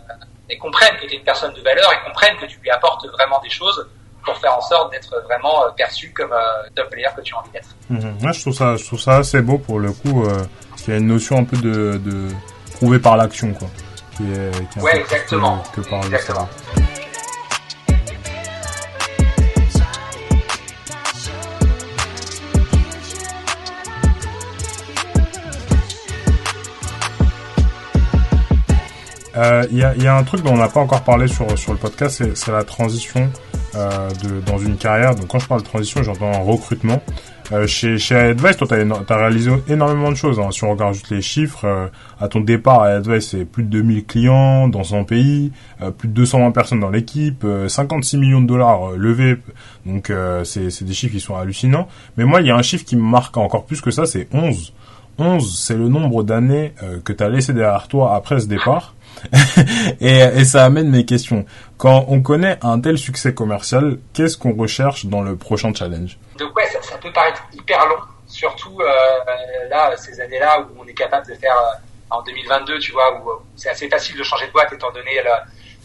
comprennent 0.60 0.96
que 0.96 1.06
tu 1.06 1.14
es 1.14 1.16
une 1.16 1.24
personne 1.24 1.52
de 1.52 1.60
valeur 1.60 1.92
et 1.92 2.04
comprennent 2.04 2.36
que 2.36 2.46
tu 2.46 2.58
lui 2.58 2.70
apportes 2.70 3.06
vraiment 3.08 3.40
des 3.40 3.50
choses 3.50 3.88
pour 4.24 4.37
faire 4.38 4.56
en 4.56 4.61
sorte 4.61 4.92
d'être 4.92 5.14
vraiment 5.24 5.64
euh, 5.64 5.70
perçu 5.76 6.12
comme 6.12 6.33
euh, 6.33 6.68
top 6.74 6.90
player 6.90 7.09
que 7.16 7.22
tu 7.22 7.35
as 7.35 7.38
envie 7.38 7.50
d'être. 7.50 7.68
Mhm. 7.88 8.33
je 8.33 8.40
trouve 8.40 8.54
ça, 8.54 8.76
je 8.76 8.85
trouve 8.85 9.00
ça 9.00 9.16
assez 9.18 9.40
beau 9.40 9.59
pour 9.59 9.78
le 9.78 9.92
coup. 9.92 10.24
Euh, 10.24 10.42
parce 10.70 10.83
qu'il 10.83 10.94
y 10.94 10.96
a 10.96 11.00
une 11.00 11.06
notion 11.06 11.38
un 11.38 11.44
peu 11.44 11.56
de, 11.56 11.98
de 11.98 12.28
prouver 12.74 12.98
par 12.98 13.16
l'action, 13.16 13.52
quoi. 13.52 13.68
Qui 14.16 14.24
est, 14.33 14.72
qui 14.72 14.78
ouais, 14.80 15.00
exactement. 15.00 15.62
Que, 15.74 15.80
par 15.83 16.04
exactement. 16.04 16.48
Il 29.70 29.78
y, 29.78 29.85
a, 29.85 29.94
y, 29.94 30.06
a, 30.06 30.14
un 30.14 30.22
truc 30.22 30.42
dont 30.42 30.52
on 30.52 30.59
n'a 30.59 30.68
pas 30.68 30.80
encore 30.80 31.02
parlé 31.02 31.26
sur, 31.26 31.59
sur 31.59 31.72
le 31.72 31.78
podcast, 31.78 32.35
c'est 32.35 32.52
la 32.52 32.62
transition 32.62 33.30
de, 33.74 34.40
dans 34.46 34.59
une 34.59 34.76
carrière. 34.76 35.14
Donc 35.14 35.28
quand 35.28 35.38
je 35.38 35.46
parle 35.46 35.62
de 35.62 35.66
transition, 35.66 36.02
j'entends 36.02 36.42
recrutement. 36.42 37.00
Euh, 37.52 37.66
chez, 37.66 37.98
chez 37.98 38.14
Advice, 38.14 38.56
toi, 38.56 38.68
tu 38.68 38.74
as, 38.74 39.16
réalisé 39.16 39.50
énormément 39.68 40.11
de 40.11 40.16
choses. 40.16 40.38
Hein. 40.38 40.50
Si 40.52 40.62
on 40.62 40.70
regarde 40.70 40.94
juste 40.94 41.11
les 41.11 41.20
chiffres, 41.20 41.64
euh, 41.64 41.88
à 42.20 42.28
ton 42.28 42.40
départ, 42.40 42.83
Advice, 42.83 43.30
c'est 43.30 43.44
plus 43.44 43.64
de 43.64 43.68
2000 43.68 44.04
clients 44.04 44.68
dans 44.68 44.85
100 44.85 45.04
pays, 45.04 45.50
euh, 45.83 45.90
plus 45.90 46.09
de 46.09 46.14
220 46.14 46.52
personnes 46.52 46.80
dans 46.80 46.90
l'équipe, 46.90 47.44
56 47.68 48.18
millions 48.18 48.40
de 48.40 48.46
dollars 48.46 48.92
levés. 48.92 49.37
Donc, 49.85 50.12
c'est 50.44 50.85
des 50.85 50.92
chiffres 50.92 51.14
qui 51.14 51.20
sont 51.20 51.37
hallucinants. 51.37 51.88
Mais 52.16 52.24
moi, 52.24 52.40
il 52.40 52.46
y 52.46 52.50
a 52.50 52.56
un 52.56 52.62
chiffre 52.62 52.85
qui 52.85 52.96
me 52.96 53.02
marque 53.02 53.37
encore 53.37 53.64
plus 53.64 53.80
que 53.80 53.90
ça, 53.90 54.06
c'est 54.06 54.28
11. 54.33 54.72
11, 55.18 55.59
c'est 55.59 55.76
le 55.76 55.88
nombre 55.88 56.22
d'années 56.22 56.72
que 57.04 57.12
tu 57.12 57.22
as 57.22 57.28
laissé 57.28 57.52
derrière 57.52 57.88
toi 57.88 58.14
après 58.14 58.40
ce 58.40 58.46
départ. 58.46 58.94
et, 60.00 60.44
ça 60.44 60.64
amène 60.64 60.88
mes 60.88 61.04
questions. 61.04 61.44
Quand 61.76 62.06
on 62.08 62.22
connaît 62.22 62.58
un 62.62 62.80
tel 62.80 62.98
succès 62.98 63.34
commercial, 63.34 63.98
qu'est-ce 64.12 64.36
qu'on 64.36 64.54
recherche 64.54 65.06
dans 65.06 65.22
le 65.22 65.36
prochain 65.36 65.72
challenge? 65.74 66.18
Donc 66.38 66.54
ouais, 66.56 66.66
ça, 66.66 66.96
peut 66.98 67.12
paraître 67.12 67.42
hyper 67.52 67.86
long, 67.86 68.00
surtout 68.26 68.80
euh, 68.80 69.68
là, 69.68 69.96
ces 69.96 70.20
années-là 70.20 70.60
où 70.60 70.82
on 70.82 70.86
est 70.86 70.94
capable 70.94 71.26
de 71.26 71.34
faire 71.34 71.54
euh, 71.54 72.16
en 72.16 72.22
2022, 72.22 72.78
tu 72.78 72.92
vois, 72.92 73.20
où 73.20 73.30
c'est 73.56 73.70
assez 73.70 73.88
facile 73.88 74.16
de 74.16 74.22
changer 74.22 74.46
de 74.46 74.52
boîte 74.52 74.72
étant 74.72 74.90
donné 74.92 75.22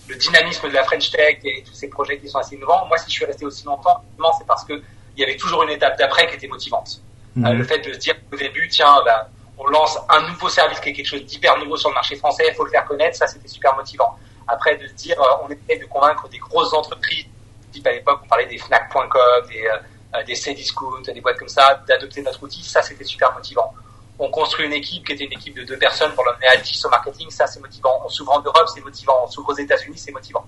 le 0.08 0.16
dynamisme 0.16 0.70
de 0.70 0.74
la 0.74 0.84
French 0.84 1.12
Tech 1.12 1.38
et 1.44 1.64
tous 1.66 1.74
ces 1.74 1.90
projets 1.90 2.18
qui 2.18 2.28
sont 2.28 2.40
assez 2.40 2.56
innovants. 2.56 2.86
Moi, 2.88 2.98
si 2.98 3.10
je 3.10 3.16
suis 3.16 3.26
resté 3.26 3.46
aussi 3.46 3.66
longtemps, 3.66 4.04
c'est 4.38 4.48
parce 4.48 4.64
que 4.64 4.82
il 5.18 5.22
y 5.22 5.24
avait 5.24 5.38
toujours 5.38 5.64
une 5.64 5.70
étape 5.70 5.98
d'après 5.98 6.28
qui 6.28 6.36
était 6.36 6.48
motivante. 6.48 7.02
Mhm. 7.36 7.46
Euh, 7.46 7.54
le 7.54 7.64
fait 7.64 7.80
de 7.80 7.94
se 7.94 8.00
dire 8.00 8.16
au 8.32 8.36
début, 8.36 8.68
tiens, 8.70 9.02
bah, 9.06 9.30
on 9.58 9.68
lance 9.68 9.98
un 10.10 10.28
nouveau 10.30 10.50
service 10.50 10.80
qui 10.80 10.90
est 10.90 10.94
quelque 10.94 11.08
chose 11.08 11.26
d'hyper 11.26 11.58
nouveau 11.58 11.78
sur 11.78 11.90
le 11.90 11.96
marché 11.96 12.16
français, 12.16 12.46
il 12.50 12.56
faut 12.56 12.66
le 12.66 12.72
faire 12.72 12.86
connaître, 12.86 13.16
ça 13.16 13.28
c'était 13.28 13.48
super 13.48 13.76
motivant. 13.76 14.18
Après 14.48 14.78
de 14.78 14.88
se 14.88 14.94
dire, 14.94 15.20
euh, 15.22 15.44
on 15.44 15.50
essaie 15.50 15.80
de 15.80 15.86
convaincre 15.86 16.28
des 16.30 16.38
grosses 16.38 16.74
entreprises, 16.74 17.26
type 17.72 17.88
à 17.88 17.92
l'époque 17.92 18.22
on 18.24 18.28
parlait 18.28 18.46
des 18.48 18.58
Fnac.com, 18.58 19.48
des, 19.50 19.66
euh, 19.66 20.24
des 20.24 20.36
Cdiscount, 20.36 21.02
des 21.02 21.22
boîtes 21.22 21.38
comme 21.38 21.48
ça, 21.48 21.82
d'adopter 21.88 22.22
notre 22.22 22.44
outil, 22.44 22.64
ça 22.64 22.82
c'était 22.82 23.04
super 23.04 23.34
motivant. 23.34 23.74
On 24.18 24.30
construit 24.30 24.66
une 24.66 24.74
équipe 24.74 25.06
qui 25.06 25.12
était 25.14 25.26
une 25.26 25.34
équipe 25.34 25.56
de 25.56 25.64
deux 25.64 25.78
personnes 25.78 26.14
pour 26.14 26.24
l'emmener 26.24 26.48
à 26.48 26.58
10 26.58 26.86
au 26.86 26.90
marketing, 26.90 27.30
ça 27.30 27.48
c'est 27.48 27.60
motivant. 27.60 28.02
On 28.06 28.10
s'ouvre 28.10 28.32
en 28.32 28.42
Europe, 28.42 28.66
c'est 28.74 28.82
motivant. 28.82 29.14
On 29.24 29.28
s'ouvre 29.28 29.50
aux 29.50 29.58
États-Unis, 29.58 29.98
c'est 29.98 30.14
motivant. 30.14 30.46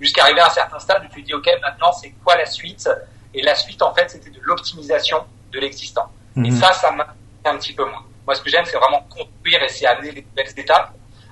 Jusqu'à 0.00 0.22
arriver 0.22 0.40
à 0.40 0.46
un 0.46 0.50
certain 0.50 0.78
stade 0.78 1.04
où 1.04 1.12
tu 1.12 1.22
te 1.22 1.26
dis, 1.26 1.34
OK, 1.34 1.48
maintenant 1.60 1.92
c'est 1.92 2.10
quoi 2.22 2.36
la 2.36 2.46
suite? 2.46 2.88
Et 3.34 3.42
la 3.42 3.56
suite 3.56 3.82
en 3.82 3.92
fait 3.92 4.08
c'était 4.08 4.30
de 4.30 4.40
l'optimisation 4.42 5.24
de 5.50 5.58
l'existant. 5.58 6.08
Et 6.36 6.40
mhm. 6.40 6.52
ça, 6.52 6.72
ça 6.72 6.92
m'a 6.92 7.06
un 7.44 7.56
petit 7.56 7.72
peu 7.72 7.84
moins. 7.84 8.04
Moi, 8.28 8.34
ce 8.34 8.42
que 8.42 8.50
j'aime, 8.50 8.66
c'est 8.66 8.76
vraiment 8.76 9.00
construire 9.08 9.62
et 9.62 9.68
c'est 9.70 9.86
amener 9.86 10.10
les 10.10 10.20
nouvelles 10.20 10.52
étapes. 10.54 10.90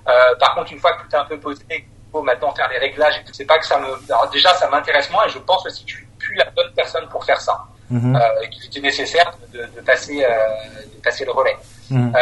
Euh, 0.09 0.35
par 0.40 0.54
contre, 0.54 0.72
une 0.72 0.78
fois 0.78 0.94
que 0.94 1.02
tout 1.02 1.14
est 1.14 1.18
un 1.18 1.26
peu 1.26 1.38
posé, 1.38 1.62
il 1.68 1.85
faut 2.11 2.22
maintenant 2.22 2.54
faire 2.54 2.70
les 2.70 2.78
réglages 2.78 3.18
et 3.18 3.24
tout. 3.24 3.35
C'est 3.35 3.44
pas 3.44 3.59
que 3.59 3.66
ça 3.66 3.78
me, 3.78 4.32
déjà, 4.32 4.54
ça 4.54 4.66
m'intéresse 4.70 5.11
moins 5.11 5.26
et 5.26 5.28
je 5.28 5.38
pense 5.38 5.62
que 5.62 5.68
si 5.68 5.85
tu 5.85 5.96
suis 5.96 6.06
plus 6.18 6.37
la 6.37 6.46
bonne 6.56 6.72
personne 6.74 7.06
pour 7.11 7.22
faire 7.22 7.38
ça. 7.38 7.66
mhm. 7.90 8.18
qu'il 8.50 8.64
était 8.64 8.80
nécessaire 8.80 9.30
de, 9.52 9.59
de 9.59 9.80
passer, 9.82 10.16
de 10.20 11.02
passer 11.02 11.26
le 11.26 11.32
relais. 11.32 11.59
Mhm. 11.90 12.14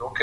Donc, 0.00 0.18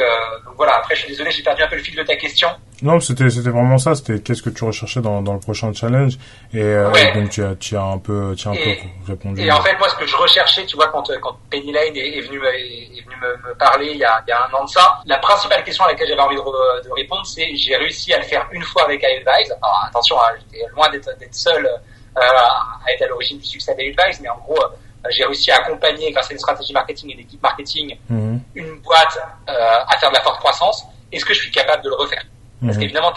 donc, 0.45 0.55
voilà. 0.57 0.75
Après, 0.77 0.95
je 0.95 1.01
suis 1.01 1.09
désolé, 1.09 1.31
j'ai 1.31 1.43
perdu 1.43 1.61
un 1.61 1.67
peu 1.67 1.75
le 1.75 1.83
fil 1.83 1.95
de 1.95 2.03
ta 2.03 2.15
question. 2.15 2.49
Non, 2.81 2.99
c'était 2.99 3.29
c'était 3.29 3.49
vraiment 3.49 3.77
ça. 3.77 3.95
C'était 3.95 4.19
qu'est-ce 4.19 4.41
que 4.41 4.49
tu 4.49 4.63
recherchais 4.63 5.01
dans, 5.01 5.21
dans 5.21 5.33
le 5.33 5.39
prochain 5.39 5.73
challenge? 5.73 6.17
Et 6.53 6.61
euh, 6.61 6.91
donc 7.15 7.29
tu 7.29 7.43
as 7.43 7.55
tu 7.55 7.75
as 7.75 7.83
un 7.83 7.97
peu 7.97 8.35
tu 8.35 8.47
as 8.47 8.51
un 8.51 8.55
peu 8.55 8.75
répondu. 9.07 9.41
Et 9.41 9.51
en 9.51 9.61
fait, 9.61 9.77
moi, 9.77 9.89
ce 9.89 9.95
que 9.95 10.05
je 10.05 10.15
recherchais, 10.15 10.65
tu 10.65 10.75
vois, 10.75 10.87
quand 10.87 11.03
quand 11.21 11.37
Penny 11.49 11.71
Lane 11.71 11.95
est, 11.95 12.17
est 12.17 12.21
venu 12.21 12.37
est, 12.45 13.01
venu 13.03 13.15
me, 13.21 13.49
me, 13.49 13.55
parler 13.55 13.91
il 13.91 13.97
y 13.97 14.03
a 14.03 14.21
il 14.27 14.29
y 14.29 14.33
a 14.33 14.45
un 14.45 14.53
an 14.53 14.65
de 14.65 14.69
ça, 14.69 14.99
la 15.05 15.17
principale 15.17 15.63
question 15.63 15.85
à 15.85 15.89
laquelle 15.89 16.07
j'avais 16.07 16.21
envie 16.21 16.35
de, 16.35 16.87
de 16.87 16.93
répondre, 16.93 17.25
c'est 17.25 17.55
j'ai 17.55 17.75
réussi 17.75 18.13
à 18.13 18.17
le 18.17 18.25
faire 18.25 18.47
une 18.51 18.63
fois 18.63 18.83
avec 18.83 19.01
iAdvise. 19.01 19.51
Alors 19.51 19.85
attention, 19.87 20.17
hein, 20.19 20.33
j'étais 20.39 20.65
loin 20.75 20.89
d'être 20.89 21.09
d'être 21.19 21.35
seul 21.35 21.65
euh, 21.65 22.19
à 22.19 22.91
être 22.91 23.03
à 23.03 23.07
l'origine 23.07 23.39
du 23.39 23.45
succès 23.45 23.75
d'iAdvise, 23.75 24.21
mais 24.21 24.29
en 24.29 24.37
gros. 24.37 24.57
Euh, 25.05 25.10
j'ai 25.12 25.25
réussi 25.25 25.51
à 25.51 25.57
accompagner, 25.57 26.12
grâce 26.12 26.29
à 26.29 26.33
une 26.33 26.39
stratégie 26.39 26.73
marketing 26.73 27.10
et 27.12 27.13
une 27.13 27.19
équipe 27.19 27.41
marketing, 27.41 27.97
mhm. 28.10 28.41
une 28.55 28.79
boîte 28.79 29.17
euh, 29.49 29.79
à 29.88 29.97
faire 29.99 30.10
de 30.10 30.15
la 30.15 30.21
forte 30.21 30.39
croissance. 30.39 30.86
Est-ce 31.12 31.25
que 31.25 31.33
je 31.33 31.41
suis 31.41 31.51
capable 31.51 31.83
de 31.83 31.89
le 31.89 31.95
refaire? 31.95 32.23
Parce 32.62 32.75
mhm. 32.75 32.81
qu'évidemment, 32.81 33.12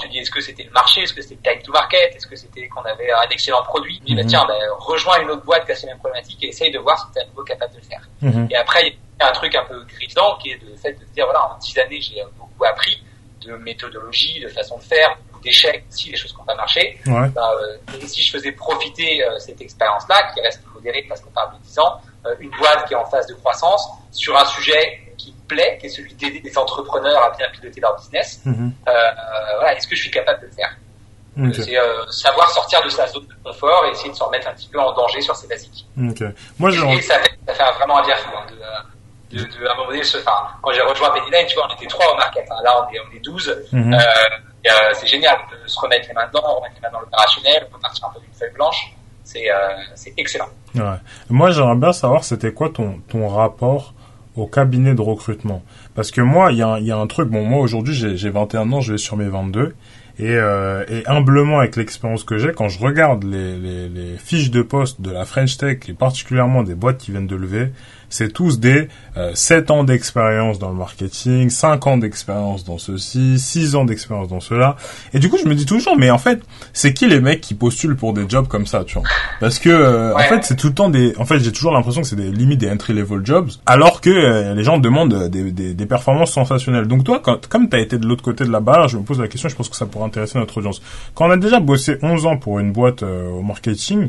tu 0.00 0.08
dis 0.08 0.18
est-ce 0.18 0.30
que 0.30 0.40
c'était 0.40 0.64
le 0.64 0.70
marché, 0.70 1.02
est-ce 1.02 1.14
que 1.14 1.22
c'était 1.22 1.50
time 1.50 1.62
to 1.62 1.72
market, 1.72 2.14
est-ce 2.14 2.26
que 2.26 2.36
c'était 2.36 2.68
qu'on 2.68 2.82
avait 2.82 3.10
un 3.10 3.28
excellent 3.30 3.62
produit? 3.62 3.98
Tu 4.00 4.06
dis 4.06 4.14
bah, 4.14 4.22
mhm. 4.22 4.28
tiens, 4.28 4.44
bah, 4.46 4.54
rejoins 4.78 5.20
une 5.20 5.30
autre 5.30 5.44
boîte 5.44 5.64
qui 5.64 5.72
a 5.72 5.74
ces 5.74 5.86
mêmes 5.86 5.98
problématiques 5.98 6.42
et 6.42 6.48
essaye 6.48 6.70
de 6.70 6.78
voir 6.78 6.98
si 6.98 7.06
tu 7.12 7.18
es 7.18 7.22
à 7.22 7.26
nouveau 7.26 7.42
capable 7.42 7.72
de 7.72 7.78
le 7.78 7.84
faire. 7.84 8.08
Mhm. 8.20 8.48
Et 8.50 8.56
après, 8.56 8.88
il 8.88 8.92
y 9.20 9.22
a 9.22 9.28
un 9.28 9.32
truc 9.32 9.54
un 9.54 9.64
peu 9.64 9.82
grisant 9.84 10.36
qui 10.42 10.50
est 10.50 10.60
le 10.62 10.76
fait 10.76 10.92
de 10.92 11.04
dire 11.14 11.24
voilà, 11.24 11.54
en 11.54 11.58
dix 11.58 11.78
années, 11.78 12.00
j'ai 12.00 12.22
beaucoup 12.38 12.64
appris 12.64 13.02
de 13.46 13.56
méthodologie, 13.56 14.40
de 14.40 14.48
façon 14.48 14.78
de 14.78 14.82
faire, 14.82 15.16
d'échecs 15.44 15.84
aussi, 15.90 16.10
des 16.10 16.16
choses 16.16 16.34
n'ont 16.36 16.44
pas 16.44 16.54
marché. 16.54 16.98
Ouais. 17.06 17.28
Bah, 17.28 17.50
euh, 17.62 17.76
si 18.06 18.22
je 18.22 18.32
faisais 18.32 18.52
profiter 18.52 19.22
euh, 19.22 19.38
cette 19.38 19.60
expérience-là, 19.60 20.32
qui 20.32 20.40
reste 20.40 20.62
modérée 20.74 21.04
parce 21.08 21.20
qu'on 21.20 21.30
parle 21.30 21.54
de 21.54 21.62
10 21.64 21.78
ans, 21.78 22.00
euh, 22.26 22.34
une 22.40 22.50
boîte 22.50 22.86
qui 22.86 22.94
est 22.94 22.96
en 22.96 23.06
phase 23.06 23.26
de 23.26 23.34
croissance 23.34 23.88
sur 24.10 24.36
un 24.36 24.44
sujet 24.46 25.00
qui 25.16 25.32
plaît, 25.46 25.78
qui 25.80 25.86
est 25.86 25.90
celui 25.90 26.14
d'aider 26.14 26.40
des 26.40 26.58
entrepreneurs 26.58 27.22
à 27.22 27.30
bien 27.36 27.46
piloter 27.50 27.80
leur 27.80 27.96
business. 27.96 28.40
Mhm. 28.44 28.72
Voilà, 28.84 29.76
est-ce 29.76 29.86
que 29.86 29.94
je 29.94 30.02
suis 30.02 30.10
capable 30.10 30.40
de 30.40 30.46
le 30.46 30.52
faire? 30.52 30.74
C'est 31.52 31.76
euh, 31.76 32.06
savoir 32.10 32.48
sortir 32.50 32.82
de 32.84 32.88
sa 32.88 33.06
zone 33.08 33.26
de 33.26 33.34
confort 33.42 33.84
et 33.86 33.90
essayer 33.90 34.10
de 34.10 34.14
se 34.14 34.22
remettre 34.22 34.48
un 34.48 34.52
petit 34.52 34.68
peu 34.68 34.78
en 34.78 34.92
danger 34.92 35.20
sur 35.20 35.34
ses 35.34 35.48
basiques. 35.48 35.84
Moi, 35.96 36.70
je... 36.70 36.84
Et 36.86 37.00
ça 37.00 37.18
fait, 37.18 37.32
ça 37.46 37.54
fait 37.54 37.72
vraiment 37.78 37.98
un 37.98 38.06
bien 38.06 38.14
fou. 38.16 38.30
Hein, 38.36 38.46
de, 39.32 39.38
de, 39.38 39.42
de, 39.42 39.66
à 39.66 39.72
un 39.72 39.74
moment 39.74 39.88
donné, 39.88 40.00
enfin, 40.00 40.48
quand 40.62 40.72
j'ai 40.72 40.82
rejoint 40.82 41.10
Pennyline, 41.10 41.46
tu 41.48 41.56
vois, 41.56 41.66
on 41.68 41.74
était 41.74 41.86
trois 41.86 42.12
au 42.12 42.16
market. 42.16 42.46
Hein. 42.50 42.56
Là, 42.62 42.86
on 42.86 42.94
est, 42.94 43.00
on 43.00 43.16
est 43.16 43.20
12. 43.20 43.66
Mhm. 43.72 43.94
Euh, 43.94 43.98
euh, 44.70 44.92
c'est 44.94 45.06
génial 45.06 45.36
de 45.50 45.68
se 45.68 45.78
remettre 45.78 46.08
les 46.08 46.14
mains 46.14 46.26
dedans, 46.26 46.56
remettre 46.56 46.74
les 46.76 46.80
mains 46.80 46.92
dans 46.92 47.00
l'opérationnel, 47.00 47.68
partir 47.80 48.06
un 48.06 48.12
peu 48.12 48.20
d'une 48.20 48.32
feuille 48.32 48.52
blanche. 48.54 48.94
C'est 49.24 49.50
euh, 49.50 50.12
excellent. 50.16 50.48
Ouais. 50.74 50.82
Moi, 51.30 51.50
j'aimerais 51.50 51.76
bien 51.76 51.92
savoir, 51.92 52.24
c'était 52.24 52.52
quoi 52.52 52.68
ton, 52.68 53.00
ton 53.08 53.28
rapport 53.28 53.94
au 54.36 54.46
cabinet 54.46 54.94
de 54.94 55.00
recrutement? 55.00 55.62
Parce 55.94 56.10
que 56.10 56.20
moi, 56.20 56.52
il 56.52 56.58
y 56.58 56.62
a, 56.62 56.78
y 56.80 56.90
a, 56.90 56.96
un 56.96 57.06
truc, 57.06 57.28
bon, 57.28 57.44
moi 57.44 57.60
aujourd'hui 57.60 57.94
j'ai 57.94 58.30
21 58.30 58.72
ans, 58.72 58.80
je 58.80 58.92
vais 58.92 58.98
sur 58.98 59.16
mes 59.16 59.28
22, 59.28 59.74
et, 60.18 60.36
euh, 60.36 60.84
et 60.88 61.06
humblement 61.06 61.60
avec 61.60 61.76
l'expérience 61.76 62.24
que 62.24 62.38
j'ai, 62.38 62.52
quand 62.52 62.68
je 62.68 62.78
regarde 62.78 63.24
les, 63.24 64.16
fiches 64.18 64.50
de 64.50 64.62
poste 64.62 65.00
de 65.00 65.10
la 65.10 65.24
French 65.24 65.56
Tech, 65.56 65.78
et 65.88 65.94
particulièrement 65.94 66.62
des 66.62 66.74
boîtes 66.74 66.98
qui 66.98 67.10
viennent 67.10 67.26
de 67.26 67.36
lever, 67.36 67.72
c'est 68.08 68.32
tous 68.32 68.60
des 68.60 68.88
euh, 69.16 69.32
7 69.34 69.70
ans 69.70 69.84
d'expérience 69.84 70.58
dans 70.58 70.70
le 70.70 70.76
marketing, 70.76 71.50
5 71.50 71.86
ans 71.86 71.96
d'expérience 71.96 72.64
dans 72.64 72.78
ceci, 72.78 73.38
6 73.38 73.76
ans 73.76 73.84
d'expérience 73.84 74.28
dans 74.28 74.40
cela. 74.40 74.76
Et 75.12 75.18
du 75.18 75.28
coup, 75.28 75.38
je 75.38 75.48
me 75.48 75.54
dis 75.54 75.66
toujours, 75.66 75.96
mais 75.96 76.10
en 76.10 76.18
fait, 76.18 76.40
c'est 76.72 76.92
qui 76.92 77.06
les 77.06 77.20
mecs 77.20 77.40
qui 77.40 77.54
postulent 77.54 77.96
pour 77.96 78.12
des 78.12 78.28
jobs 78.28 78.48
comme 78.48 78.66
ça, 78.66 78.84
tu 78.84 78.94
vois? 78.94 79.08
Parce 79.40 79.58
que 79.58 79.68
euh, 79.68 80.14
en 80.14 80.20
fait, 80.20 80.44
c'est 80.44 80.56
tout 80.56 80.68
le 80.68 80.74
temps 80.74 80.88
des 80.88 81.14
en 81.18 81.24
fait, 81.24 81.38
j'ai 81.38 81.52
toujours 81.52 81.72
l'impression 81.72 82.02
que 82.02 82.08
c'est 82.08 82.16
des 82.16 82.30
limites 82.30 82.60
des 82.60 82.70
entry 82.70 82.92
level 82.92 83.24
jobs 83.24 83.50
alors 83.66 84.00
que 84.00 84.10
euh, 84.10 84.54
les 84.54 84.64
gens 84.64 84.78
demandent 84.78 85.28
des, 85.28 85.50
des, 85.50 85.74
des, 85.74 85.86
performances 85.86 86.32
sensationnelles. 86.32 86.86
Donc 86.86 87.04
toi, 87.04 87.20
quand, 87.22 87.46
comme 87.46 87.68
tu 87.68 87.76
as 87.76 87.80
été 87.80 87.98
de 87.98 88.06
l'autre 88.06 88.22
côté 88.22 88.44
de 88.44 88.50
la 88.50 88.60
barre, 88.60 88.88
je 88.88 88.98
me 88.98 89.02
pose 89.02 89.20
la 89.20 89.28
question, 89.28 89.48
je 89.48 89.54
pense 89.54 89.68
que 89.68 89.76
ça 89.76 89.86
pourrait 89.86 90.06
intéresser 90.06 90.38
notre 90.38 90.58
audience. 90.58 90.82
Quand 91.14 91.26
on 91.26 91.30
a 91.30 91.36
déjà 91.36 91.60
bossé 91.60 91.98
11 92.02 92.26
ans 92.26 92.36
pour 92.36 92.58
une 92.58 92.72
boîte 92.72 93.02
euh, 93.02 93.30
au 93.30 93.42
marketing, 93.42 94.08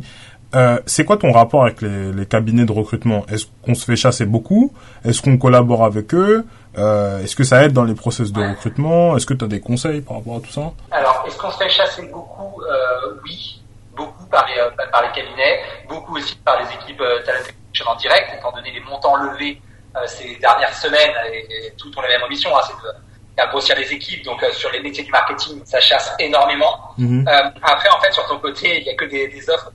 euh, 0.54 0.80
c'est 0.86 1.06
quoi 1.06 1.18
ton 1.18 1.32
rapport 1.32 1.64
avec 1.64 1.82
les, 1.82 2.12
les 2.12 2.26
cabinets 2.26 2.66
de 2.66 2.72
recrutement? 2.72 3.26
Est-ce 3.28 3.46
qu'on 3.64 3.76
se 3.76 3.86
fait 3.86 3.96
chasser 3.96 4.26
beaucoup? 4.26 4.74
Est-ce 5.04 5.22
qu'on 5.22 5.38
collabore 5.38 5.84
avec 5.84 6.14
eux? 6.14 6.46
Euh, 6.78 7.24
Est-ce 7.24 7.36
que 7.36 7.44
ça 7.44 7.64
aide 7.64 7.74
dans 7.74 7.84
les 7.84 7.96
process 7.96 8.32
de 8.32 8.42
recrutement? 8.42 9.16
Est-ce 9.18 9.26
que 9.26 9.34
tu 9.34 9.44
as 9.46 9.48
des 9.48 9.60
conseils 9.62 10.02
par 10.02 10.18
rapport 10.18 10.38
à 10.38 10.40
tout 10.40 10.52
ça? 10.52 10.72
Alors, 10.92 11.24
est-ce 11.28 11.38
qu'on 11.38 11.52
se 11.52 11.58
fait 11.58 11.70
chasser 11.70 12.04
beaucoup? 12.04 12.62
Euh, 12.62 13.18
Oui, 13.24 13.62
beaucoup 13.96 14.26
par 14.28 14.46
les, 14.48 14.56
par 14.92 15.02
les 15.02 15.10
cabinets, 15.10 15.62
beaucoup 15.90 16.18
aussi 16.18 16.36
par 16.38 16.62
les 16.62 16.68
équipes 16.76 17.02
talent 17.26 17.92
en 17.92 17.96
direct, 17.96 18.30
étant 18.38 18.52
donné 18.52 18.72
les 18.72 18.82
montants 18.82 19.16
levés 19.16 19.62
ces 20.08 20.36
dernières 20.42 20.74
semaines, 20.74 21.12
et, 21.34 21.72
tout 21.78 21.88
ont 21.98 22.02
la 22.02 22.10
même 22.10 22.24
ambition, 22.24 22.50
hein, 22.56 22.62
c'est 22.66 23.44
de 23.44 23.50
grossir 23.50 23.76
les 23.78 23.92
équipes. 23.94 24.24
Donc 24.26 24.44
sur 24.52 24.70
les 24.72 24.82
métiers 24.82 25.04
du 25.04 25.12
marketing, 25.12 25.62
ça 25.66 25.80
chasse 25.80 26.14
énormément. 26.20 26.78
Mhm. 26.98 27.26
après, 27.64 27.90
en 27.90 28.00
fait, 28.02 28.12
sur 28.14 28.26
ton 28.28 28.40
côté, 28.40 28.80
il 28.80 28.84
n'y 28.84 28.90
a 28.92 28.96
que 28.96 29.06
des, 29.06 29.28
des 29.28 29.50
offres 29.50 29.72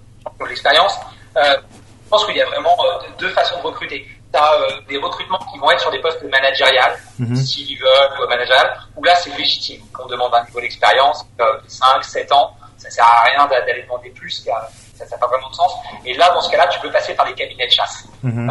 l'expérience. 0.46 0.98
Euh, 1.36 1.56
je 2.04 2.08
pense 2.10 2.26
qu'il 2.26 2.36
y 2.36 2.42
a 2.42 2.46
vraiment 2.46 2.76
euh, 2.80 2.98
deux 3.18 3.30
façons 3.30 3.56
de 3.58 3.66
recruter. 3.66 4.06
Tu 4.32 4.38
as 4.38 4.52
euh, 4.52 4.80
des 4.88 4.98
recrutements 4.98 5.38
qui 5.52 5.58
vont 5.58 5.70
être 5.70 5.80
sur 5.80 5.90
des 5.90 6.00
postes 6.00 6.22
managériales, 6.22 6.96
mm 7.18 7.34
-hmm. 7.34 8.22
ou 8.22 8.28
managérial, 8.28 8.68
où 8.96 9.04
là 9.04 9.14
c'est 9.16 9.36
légitime, 9.36 9.82
qu'on 9.92 10.06
demande 10.06 10.34
un 10.34 10.44
niveau 10.44 10.60
d'expérience, 10.60 11.24
5, 11.66 12.04
7 12.04 12.32
ans, 12.32 12.56
ça 12.78 12.90
sert 12.90 13.04
à 13.04 13.22
rien 13.28 13.46
d'aller 13.46 13.82
demander 13.82 14.10
plus, 14.10 14.34
ça 14.44 15.04
n'a 15.10 15.18
pas 15.18 15.26
vraiment 15.26 15.50
de 15.50 15.54
sens. 15.54 15.72
Et 16.04 16.14
là, 16.14 16.26
dans 16.34 16.40
ce 16.40 16.50
cas-là, 16.50 16.66
tu 16.68 16.80
peux 16.80 16.90
passer 16.90 17.14
par 17.14 17.26
les 17.26 17.34
cabinets 17.34 17.66
de 17.66 17.72
chasse. 17.72 17.96
Mhm. 18.22 18.50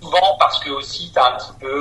souvent 0.00 0.36
parce 0.38 0.58
que 0.62 0.70
aussi 0.70 1.10
tu 1.12 1.18
as 1.18 1.26
un 1.30 1.34
petit 1.38 1.54
peu 1.60 1.76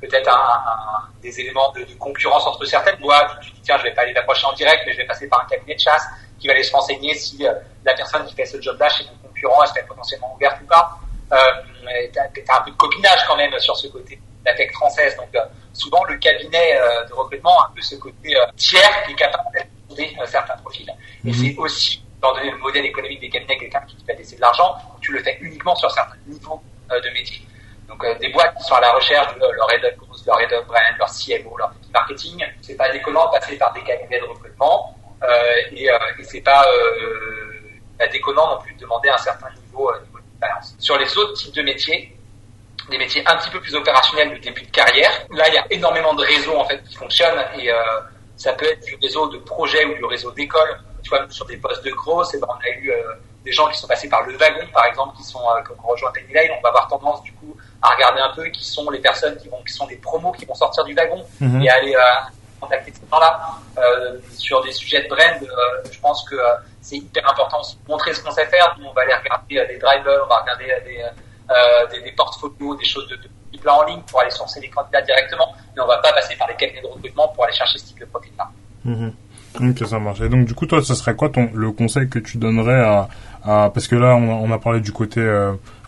peut-être 0.00 0.28
un, 0.28 1.02
des 1.22 1.34
éléments 1.42 1.70
de, 1.76 1.80
de, 1.90 1.94
concurrence 2.06 2.44
entre 2.50 2.64
certaines 2.64 3.00
boîtes. 3.06 3.32
Tu 3.42 3.50
te 3.50 3.56
dis 3.56 3.62
tiens, 3.66 3.78
je 3.78 3.84
vais 3.84 3.94
pas 3.94 4.02
aller 4.02 4.16
l'approcher 4.18 4.46
en 4.50 4.54
direct, 4.54 4.80
mais 4.86 4.92
je 4.94 4.98
vais 5.02 5.10
passer 5.12 5.28
par 5.28 5.40
un 5.42 5.46
cabinet 5.52 5.76
de 5.80 5.84
chasse 5.88 6.06
qui 6.40 6.48
va 6.48 6.54
aller 6.54 6.64
se 6.64 6.72
renseigner 6.72 7.14
si 7.14 7.46
euh, 7.46 7.52
la 7.84 7.94
personne 7.94 8.24
qui 8.26 8.34
fait 8.34 8.46
ce 8.46 8.60
job-là 8.60 8.88
chez 8.88 9.04
ton 9.04 9.12
concurrent, 9.22 9.62
est-ce 9.62 9.74
qu'elle 9.74 9.84
est 9.84 9.88
potentiellement 9.88 10.34
ouverte 10.34 10.60
ou 10.62 10.66
pas. 10.66 10.98
Euh, 11.32 11.36
t'as 12.12 12.22
as 12.22 12.58
un 12.58 12.62
peu 12.62 12.70
de 12.70 12.76
copinage 12.76 13.24
quand 13.26 13.36
même 13.36 13.56
sur 13.58 13.76
ce 13.76 13.86
côté 13.86 14.16
de 14.16 14.20
la 14.44 14.54
tech 14.54 14.72
française. 14.72 15.16
Donc 15.16 15.28
euh, 15.34 15.40
souvent 15.72 16.02
le 16.04 16.16
cabinet 16.16 16.76
euh, 16.76 17.04
de 17.06 17.12
recrutement 17.12 17.60
a 17.60 17.68
un 17.70 17.74
peu 17.74 17.82
ce 17.82 17.94
côté 17.96 18.36
tiers 18.56 19.04
qui 19.04 19.12
est 19.12 19.16
capable 19.16 19.46
d'aider 19.88 20.16
certains 20.26 20.56
profils. 20.56 20.90
Et 21.24 21.28
mhm. 21.28 21.34
c'est 21.34 21.56
aussi, 21.56 22.02
dans 22.20 22.32
le 22.32 22.56
modèle 22.58 22.86
économique 22.86 23.20
des 23.20 23.30
cabinets, 23.30 23.58
quelqu'un 23.58 23.82
qui 23.82 23.96
va 24.06 24.14
laisser 24.14 24.36
de 24.36 24.40
l'argent, 24.40 24.74
tu 25.00 25.12
le 25.12 25.22
fais 25.22 25.38
uniquement 25.40 25.76
sur 25.76 25.90
certains 25.90 26.16
niveaux 26.26 26.60
de 26.90 27.10
métier. 27.10 27.46
Donc 27.88 28.04
des 28.18 28.28
boîtes 28.30 28.56
qui 28.56 28.64
sont 28.64 28.74
à 28.74 28.80
la 28.80 28.92
recherche 28.92 29.34
de 29.34 29.46
leur 29.46 29.70
head 29.72 29.84
of 29.84 29.94
leur 30.26 30.40
head 30.40 30.52
of 30.52 30.66
brand, 30.66 30.82
leur 30.98 31.08
CMO, 31.08 31.56
leur 31.56 31.72
marketing, 31.94 32.44
c'est 32.60 32.76
pas 32.76 32.90
déconnant 32.90 33.26
de 33.26 33.38
passer 33.38 33.56
par 33.56 33.72
des 33.72 33.82
cabinets 33.82 34.20
de 34.20 34.26
recrutement 34.26 34.94
et, 35.72 35.90
euh, 35.90 35.98
et 36.18 36.24
c'est 36.24 36.40
pas 36.40 36.64
euh, 36.66 38.06
déconnant 38.10 38.54
non 38.54 38.60
plus 38.62 38.74
de 38.74 38.80
demander 38.80 39.08
un 39.08 39.18
certain 39.18 39.48
niveau, 39.50 39.92
niveau 40.06 40.18
d'expérience. 40.18 40.74
Sur 40.78 40.98
les 40.98 41.18
autres 41.18 41.34
types 41.34 41.54
de 41.54 41.62
métiers, 41.62 42.16
des 42.90 42.98
métiers 42.98 43.22
un 43.26 43.36
petit 43.36 43.50
peu 43.50 43.60
plus 43.60 43.74
opérationnels 43.74 44.34
de 44.34 44.38
début 44.38 44.62
de 44.62 44.70
carrière. 44.70 45.10
Là, 45.30 45.48
il 45.48 45.54
y 45.54 45.58
a 45.58 45.64
énormément 45.70 46.14
de 46.14 46.24
réseaux 46.24 46.56
en 46.56 46.64
fait 46.64 46.82
qui 46.84 46.94
fonctionnent 46.96 47.44
et 47.56 47.70
euh, 47.70 47.76
ça 48.36 48.52
peut 48.52 48.66
être 48.66 48.84
du 48.84 48.98
réseau 49.00 49.28
de 49.28 49.38
projet 49.38 49.84
ou 49.84 49.94
du 49.94 50.04
réseau 50.04 50.30
d'école. 50.32 50.80
Tu 51.02 51.10
vois, 51.10 51.24
sur 51.30 51.46
des 51.46 51.56
postes 51.56 51.84
de 51.84 51.90
gros, 51.92 52.24
c'est 52.24 52.38
ben, 52.38 52.48
on 52.50 52.60
a 52.60 52.76
eu 52.78 52.90
euh, 52.90 53.14
des 53.44 53.52
gens 53.52 53.68
qui 53.68 53.78
sont 53.78 53.86
passés 53.86 54.08
par 54.08 54.26
le 54.26 54.36
wagon, 54.36 54.66
par 54.72 54.84
exemple, 54.86 55.16
qui 55.16 55.22
sont 55.22 55.40
euh, 55.40 55.62
comme 55.62 55.78
rejoint 55.82 56.10
Penny 56.12 56.32
Lane. 56.32 56.50
On 56.58 56.62
va 56.62 56.68
avoir 56.68 56.88
tendance 56.88 57.22
du 57.22 57.32
coup 57.32 57.56
à 57.80 57.94
regarder 57.94 58.20
un 58.20 58.34
peu 58.34 58.44
qui 58.48 58.64
sont 58.64 58.90
les 58.90 58.98
personnes 58.98 59.36
qui 59.38 59.48
vont, 59.48 59.62
qui 59.66 59.72
sont 59.72 59.86
des 59.86 59.96
promos 59.96 60.32
qui 60.32 60.44
vont 60.44 60.54
sortir 60.54 60.84
du 60.84 60.94
wagon 60.94 61.24
mhm. 61.40 61.62
et 61.62 61.70
aller 61.70 61.96
contacter 62.60 62.92
ces 62.92 63.08
gens-là. 63.10 63.40
Euh, 63.78 64.18
sur 64.36 64.62
des 64.62 64.72
sujets 64.72 65.02
de 65.02 65.08
brand, 65.08 65.42
euh, 65.42 65.88
je 65.90 65.98
pense 66.00 66.22
que 66.28 66.34
euh, 66.34 66.54
c'est 66.80 66.96
hyper 66.96 67.28
important 67.30 67.60
de 67.60 67.90
montrer 67.90 68.12
ce 68.12 68.22
qu'on 68.22 68.30
sait 68.30 68.46
faire. 68.46 68.76
on 68.80 68.92
va 68.92 69.02
aller 69.02 69.14
regarder 69.14 69.74
des 69.74 69.78
drivers, 69.78 70.20
on 70.24 70.28
va 70.28 70.40
regarder 70.40 70.66
des, 70.84 71.96
des, 71.96 72.02
des 72.02 72.12
portfolios, 72.12 72.76
des 72.76 72.84
choses 72.84 73.08
de, 73.08 73.16
de 73.16 73.58
plan 73.58 73.78
en 73.78 73.84
ligne 73.84 74.02
pour 74.02 74.20
aller 74.20 74.30
sourcer 74.30 74.60
les 74.60 74.68
candidats 74.68 75.02
directement, 75.02 75.54
mais 75.74 75.82
on 75.82 75.86
va 75.86 75.98
pas 75.98 76.12
passer 76.12 76.36
par 76.36 76.48
les 76.48 76.54
cabinets 76.54 76.82
de 76.82 76.86
recrutement 76.86 77.28
pour 77.28 77.44
aller 77.44 77.54
chercher 77.54 77.78
ce 77.78 77.86
type 77.86 78.00
de 78.00 78.06
profil-là. 78.06 78.48
Mm-hmm. 78.86 79.12
Ok, 79.70 79.88
ça 79.88 79.98
marche. 79.98 80.20
Et 80.20 80.28
donc, 80.28 80.46
du 80.46 80.54
coup, 80.54 80.66
toi, 80.66 80.80
ce 80.80 80.94
serait 80.94 81.16
quoi 81.16 81.28
ton, 81.28 81.50
le 81.52 81.72
conseil 81.72 82.08
que 82.08 82.20
tu 82.20 82.38
donnerais 82.38 82.80
à, 83.44 83.70
parce 83.70 83.88
que 83.88 83.96
là, 83.96 84.14
on, 84.14 84.52
a 84.52 84.58
parlé 84.58 84.80
du 84.80 84.92
côté 84.92 85.20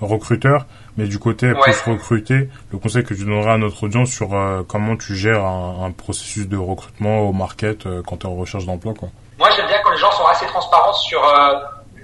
recruteur, 0.01 0.67
mais 0.97 1.07
du 1.07 1.19
côté 1.19 1.53
plus 1.55 1.81
recruter, 1.83 2.49
le 2.71 2.79
conseil 2.79 3.05
que 3.05 3.15
tu 3.15 3.25
donnerais 3.25 3.53
à 3.53 3.59
notre 3.59 3.85
audience 3.85 4.11
sur 4.11 4.35
euh, 4.35 4.63
comment 4.67 4.97
tu 4.97 5.17
gères 5.17 5.45
un, 5.45 5.87
un, 5.87 5.91
processus 5.91 6.49
de 6.49 6.57
recrutement 6.57 7.21
au 7.21 7.33
market 7.33 7.87
euh, 7.87 8.03
quand 8.07 8.19
tu 8.19 8.27
es 8.27 8.31
en 8.31 8.35
recherche 8.35 8.67
d'emploi, 8.67 8.95
quoi. 8.99 9.09
Moi, 9.39 9.49
j'aime 9.57 9.67
bien 9.67 9.79
quand 9.83 9.91
les 9.91 9.99
gens 9.99 10.13
sont 10.13 10.27
assez 10.27 10.47
transparents 10.47 10.93
sur 10.93 11.21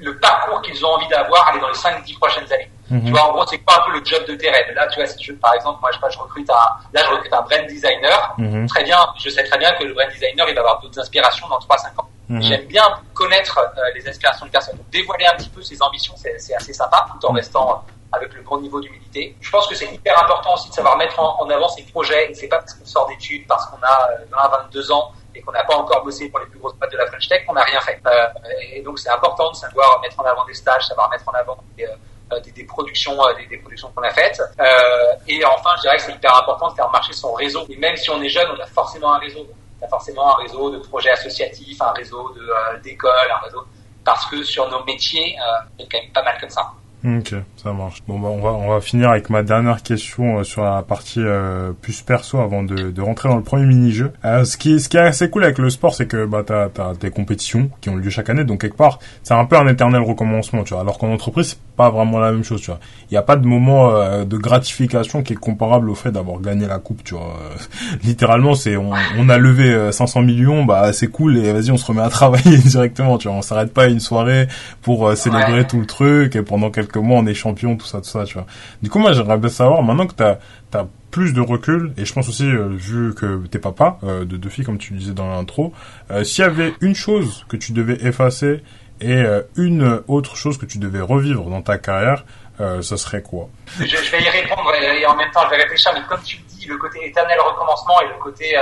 le 0.00 0.18
parcours 0.18 0.62
qu'ils 0.62 0.84
ont 0.84 0.90
envie 0.90 1.08
d'avoir 1.08 1.48
aller 1.48 1.60
dans 1.60 1.68
les 1.68 1.74
5-10 1.74 2.18
prochaines 2.18 2.52
années. 2.52 2.70
Mhm. 2.90 3.04
Tu 3.04 3.10
vois, 3.10 3.28
en 3.28 3.32
gros, 3.32 3.46
c'est 3.46 3.58
pas 3.58 3.76
un 3.76 3.90
peu 3.90 3.98
le 3.98 4.04
job 4.04 4.24
de 4.26 4.34
tes 4.34 4.50
rêves. 4.50 4.74
Là, 4.74 4.86
tu 4.88 5.00
vois, 5.00 5.06
si 5.06 5.22
je, 5.22 5.32
par 5.34 5.54
exemple, 5.54 5.78
moi, 5.80 5.90
je, 5.92 5.98
je 6.10 6.18
recrute 6.18 6.48
un, 6.50 6.54
là, 6.92 7.02
je 7.04 7.10
recrute 7.10 7.32
un 7.32 7.42
brand 7.42 7.66
designer. 7.66 8.34
Mhm. 8.38 8.66
Très 8.66 8.84
bien, 8.84 8.98
je 9.18 9.28
sais 9.28 9.44
très 9.44 9.58
bien 9.58 9.72
que 9.74 9.84
le 9.84 9.94
brand 9.94 10.08
designer, 10.08 10.48
il 10.48 10.54
va 10.54 10.60
avoir 10.60 10.80
d'autres 10.80 10.98
inspirations 10.98 11.48
dans 11.48 11.58
3-5 11.58 12.00
ans. 12.00 12.08
Mhm. 12.28 12.42
J'aime 12.42 12.66
bien 12.66 12.84
connaître 13.14 13.58
les 13.94 14.06
aspirations 14.08 14.46
de 14.46 14.50
personnes. 14.50 14.78
dévoiler 14.90 15.26
un 15.26 15.36
petit 15.36 15.48
peu 15.48 15.62
ses 15.62 15.80
ambitions, 15.82 16.14
c'est 16.16 16.54
assez 16.54 16.72
sympa, 16.72 17.06
tout 17.10 17.26
en 17.26 17.32
restant 17.32 17.84
avec 18.12 18.32
le 18.34 18.42
bon 18.42 18.60
niveau 18.60 18.80
d'humilité. 18.80 19.36
Je 19.40 19.50
pense 19.50 19.66
que 19.66 19.74
c'est 19.74 19.92
hyper 19.92 20.22
important 20.22 20.54
aussi 20.54 20.68
de 20.70 20.74
savoir 20.74 20.96
mettre 20.96 21.18
en, 21.20 21.48
avant 21.48 21.68
ses 21.68 21.82
projets. 21.84 22.30
Et 22.30 22.34
c'est 22.34 22.48
pas 22.48 22.58
parce 22.58 22.74
qu'on 22.74 22.86
sort 22.86 23.06
d'études, 23.08 23.46
parce 23.46 23.66
qu'on 23.66 23.78
a 23.82 24.08
20, 24.30 24.48
22 24.64 24.92
ans 24.92 25.12
et 25.34 25.40
qu'on 25.42 25.52
n'a 25.52 25.64
pas 25.64 25.76
encore 25.76 26.02
bossé 26.04 26.28
pour 26.28 26.40
les 26.40 26.46
plus 26.46 26.58
grosses 26.58 26.74
boîtes 26.74 26.92
de 26.92 26.96
la 26.96 27.06
French 27.06 27.28
Tech 27.28 27.44
qu'on 27.46 27.52
n'a 27.54 27.64
rien 27.64 27.80
fait. 27.80 28.00
Euh, 28.06 28.28
et 28.72 28.82
donc 28.82 28.98
c'est 28.98 29.10
important 29.10 29.50
de 29.50 29.56
savoir 29.56 30.00
mettre 30.00 30.18
en 30.20 30.24
avant 30.24 30.44
des 30.46 30.54
stages, 30.54 30.86
savoir 30.86 31.10
mettre 31.10 31.28
en 31.28 31.32
avant 31.32 31.58
des, 31.76 31.84
euh, 31.84 32.64
productions, 32.66 33.22
euh, 33.22 33.32
des, 33.48 33.58
productions 33.58 33.90
qu'on 33.94 34.02
a 34.02 34.10
faites. 34.10 34.40
Euh, 34.58 35.12
et 35.26 35.44
enfin, 35.44 35.70
je 35.76 35.82
dirais 35.82 35.96
que 35.96 36.02
c'est 36.02 36.12
hyper 36.12 36.34
important 36.36 36.70
de 36.70 36.74
faire 36.74 36.90
marcher 36.90 37.12
son 37.12 37.32
réseau. 37.34 37.66
Et 37.68 37.76
même 37.76 37.96
si 37.96 38.10
on 38.10 38.20
est 38.22 38.28
jeune, 38.28 38.48
on 38.56 38.60
a 38.60 38.66
forcément 38.66 39.14
un 39.14 39.18
réseau. 39.18 39.46
On 39.80 39.84
a 39.84 39.88
forcément 39.88 40.34
un 40.34 40.42
réseau 40.42 40.70
de 40.70 40.78
projets 40.78 41.10
associatifs, 41.10 41.80
un 41.80 41.92
réseau 41.92 42.34
d'écoles, 42.82 43.30
un 43.30 43.44
réseau 43.44 43.64
parce 44.04 44.24
que 44.26 44.42
sur 44.42 44.68
nos 44.70 44.82
métiers, 44.84 45.36
a 45.38 45.66
quand 45.78 46.00
même 46.00 46.10
pas 46.12 46.22
mal 46.22 46.38
comme 46.40 46.48
ça. 46.48 46.72
Ok, 47.04 47.32
ça 47.56 47.72
marche. 47.72 48.02
Bon, 48.08 48.18
bah, 48.18 48.26
on 48.28 48.40
va 48.40 48.50
on 48.50 48.70
va 48.70 48.80
finir 48.80 49.10
avec 49.10 49.30
ma 49.30 49.44
dernière 49.44 49.84
question 49.84 50.38
euh, 50.38 50.42
sur 50.42 50.64
la 50.64 50.82
partie 50.82 51.20
euh, 51.20 51.70
plus 51.80 52.02
perso 52.02 52.38
avant 52.38 52.64
de, 52.64 52.90
de 52.90 53.00
rentrer 53.00 53.28
dans 53.28 53.36
le 53.36 53.44
premier 53.44 53.66
mini-jeu. 53.66 54.12
Euh, 54.24 54.44
ce 54.44 54.56
qui 54.56 54.80
ce 54.80 54.88
qui 54.88 54.96
est 54.96 55.00
assez 55.00 55.30
cool 55.30 55.44
avec 55.44 55.58
le 55.58 55.70
sport, 55.70 55.94
c'est 55.94 56.06
que 56.06 56.26
bah 56.26 56.42
t'as 56.44 56.68
t'as 56.68 56.94
des 56.94 57.10
compétitions 57.10 57.70
qui 57.80 57.88
ont 57.88 57.94
lieu 57.94 58.10
chaque 58.10 58.30
année, 58.30 58.42
donc 58.42 58.62
quelque 58.62 58.76
part 58.76 58.98
c'est 59.22 59.34
un 59.34 59.44
peu 59.44 59.56
un 59.56 59.68
éternel 59.68 60.02
recommencement, 60.02 60.64
tu 60.64 60.74
vois. 60.74 60.82
Alors 60.82 60.98
qu'en 60.98 61.12
entreprise 61.12 61.50
c'est 61.50 61.76
pas 61.76 61.90
vraiment 61.90 62.18
la 62.18 62.32
même 62.32 62.42
chose, 62.42 62.60
tu 62.60 62.66
vois. 62.72 62.80
Il 63.12 63.14
y 63.14 63.16
a 63.16 63.22
pas 63.22 63.36
de 63.36 63.46
moment 63.46 63.90
euh, 63.92 64.24
de 64.24 64.36
gratification 64.36 65.22
qui 65.22 65.34
est 65.34 65.36
comparable 65.36 65.90
au 65.90 65.94
fait 65.94 66.10
d'avoir 66.10 66.40
gagné 66.40 66.66
la 66.66 66.80
coupe, 66.80 67.04
tu 67.04 67.14
vois. 67.14 67.36
littéralement, 68.02 68.56
c'est 68.56 68.76
on, 68.76 68.90
on 69.16 69.28
a 69.28 69.38
levé 69.38 69.92
500 69.92 70.22
millions, 70.22 70.64
bah 70.64 70.92
c'est 70.92 71.06
cool 71.06 71.36
et 71.36 71.52
vas-y 71.52 71.70
on 71.70 71.76
se 71.76 71.86
remet 71.86 72.02
à 72.02 72.08
travailler 72.08 72.58
directement, 72.58 73.18
tu 73.18 73.28
vois. 73.28 73.36
On 73.36 73.42
s'arrête 73.42 73.72
pas 73.72 73.86
une 73.86 74.00
soirée 74.00 74.48
pour 74.82 75.16
célébrer 75.16 75.64
tout 75.64 75.78
le 75.78 75.86
truc 75.86 76.34
et 76.34 76.42
pendant 76.42 76.72
quelques 76.72 76.87
que 76.92 76.98
moi 76.98 77.18
on 77.18 77.26
est 77.26 77.34
champion, 77.34 77.76
tout 77.76 77.86
ça, 77.86 77.98
tout 77.98 78.08
ça, 78.08 78.24
tu 78.24 78.34
vois. 78.34 78.46
Du 78.82 78.90
coup, 78.90 78.98
moi, 78.98 79.12
j'aimerais 79.12 79.38
bien 79.38 79.48
savoir, 79.48 79.82
maintenant 79.82 80.06
que 80.06 80.14
t'as 80.14 80.38
as 80.74 80.86
plus 81.10 81.32
de 81.32 81.40
recul, 81.40 81.92
et 81.96 82.04
je 82.04 82.12
pense 82.12 82.28
aussi, 82.28 82.44
euh, 82.44 82.68
vu 82.68 83.14
que 83.14 83.46
t'es 83.46 83.58
papa 83.58 83.98
euh, 84.04 84.24
de 84.24 84.36
deux 84.36 84.50
filles, 84.50 84.64
comme 84.64 84.78
tu 84.78 84.92
disais 84.92 85.12
dans 85.12 85.28
l'intro, 85.28 85.72
euh, 86.10 86.24
s'il 86.24 86.44
y 86.44 86.46
avait 86.46 86.74
une 86.80 86.94
chose 86.94 87.46
que 87.48 87.56
tu 87.56 87.72
devais 87.72 88.04
effacer 88.04 88.62
et 89.00 89.22
une 89.56 90.02
autre 90.08 90.34
chose 90.34 90.58
que 90.58 90.66
tu 90.66 90.78
devais 90.78 91.00
revivre 91.00 91.48
dans 91.50 91.62
ta 91.62 91.78
carrière, 91.78 92.24
ce 92.58 92.96
serait 92.96 93.22
quoi? 93.22 93.48
Je, 93.78 93.84
vais 93.84 94.20
y 94.20 94.28
répondre 94.28 94.74
et, 94.74 95.06
en 95.06 95.14
même 95.14 95.30
temps 95.30 95.42
je 95.44 95.50
vais 95.50 95.62
réfléchir, 95.62 95.92
mais 95.94 96.00
comme 96.08 96.20
tu 96.24 96.38
dis, 96.48 96.66
le 96.66 96.76
côté 96.78 97.06
éternel 97.06 97.38
recommencement 97.38 98.00
et 98.00 98.08
le 98.08 98.20
côté 98.20 98.56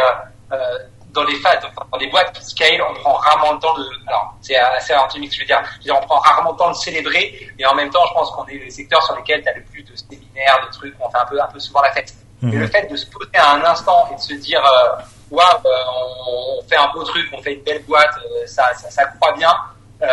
dans 1.17 1.25
les 1.25 1.37
phases, 1.37 1.59
dans 1.91 1.99
les 1.99 2.07
boîtes 2.09 2.33
qui 2.33 2.45
scale, 2.45 2.81
on 2.89 2.95
prend 2.95 3.15
rarement 3.15 3.53
le 3.55 3.59
temps 3.59 3.75
de, 3.75 3.85
alors, 4.07 4.35
c'est 4.41 4.57
assez 4.57 4.93
intimiste, 4.93 5.35
je 5.35 5.41
veux 5.41 5.47
dire, 5.47 5.61
je 5.65 5.79
veux 5.79 5.83
dire, 5.85 5.97
on 6.01 6.07
prend 6.07 6.19
rarement 6.21 6.53
le 6.53 6.57
temps 6.57 6.71
de 6.71 6.77
célébrer, 6.77 7.51
et 7.59 7.67
en 7.67 7.75
même 7.75 7.91
temps, 7.91 8.05
je 8.09 8.15
pense 8.15 8.31
qu'on 8.31 8.47
est 8.47 8.59
les 8.59 8.71
secteurs 8.71 9.03
sur 9.03 9.17
lesquels 9.17 9.43
tu 9.43 9.49
as 9.49 9.55
le 9.55 9.65
plus 9.65 9.83
de 9.83 9.97
séminaires, 9.97 10.61
de 10.67 10.73
trucs, 10.73 10.95
on 11.01 11.11
fait 11.11 11.19
un 11.19 11.27
peu, 11.27 11.41
un 11.41 11.47
peu 11.47 11.59
souvent 11.59 11.83
la 11.83 11.93
fête. 11.93 12.15
Et 12.43 12.47
mhm. 12.47 12.61
le 12.61 12.67
fait 12.69 12.87
de 12.91 12.97
se 12.97 13.07
poser 13.07 13.31
à 13.35 13.55
un 13.55 13.65
instant 13.65 14.09
et 14.13 14.15
de 14.15 14.21
se 14.21 14.35
dire, 14.35 14.63
euh, 14.65 15.03
waouh, 15.31 15.47
wow, 15.65 15.71
on, 16.61 16.69
fait 16.69 16.77
un 16.77 16.89
beau 16.93 17.03
truc, 17.03 17.27
on 17.33 17.43
fait 17.43 17.55
une 17.55 17.63
belle 17.63 17.83
boîte, 17.85 18.15
euh, 18.25 18.47
ça, 18.47 18.73
ça, 18.75 18.91
ça 18.91 19.07
croit 19.07 19.33
bien, 19.33 19.55
euh, 20.03 20.07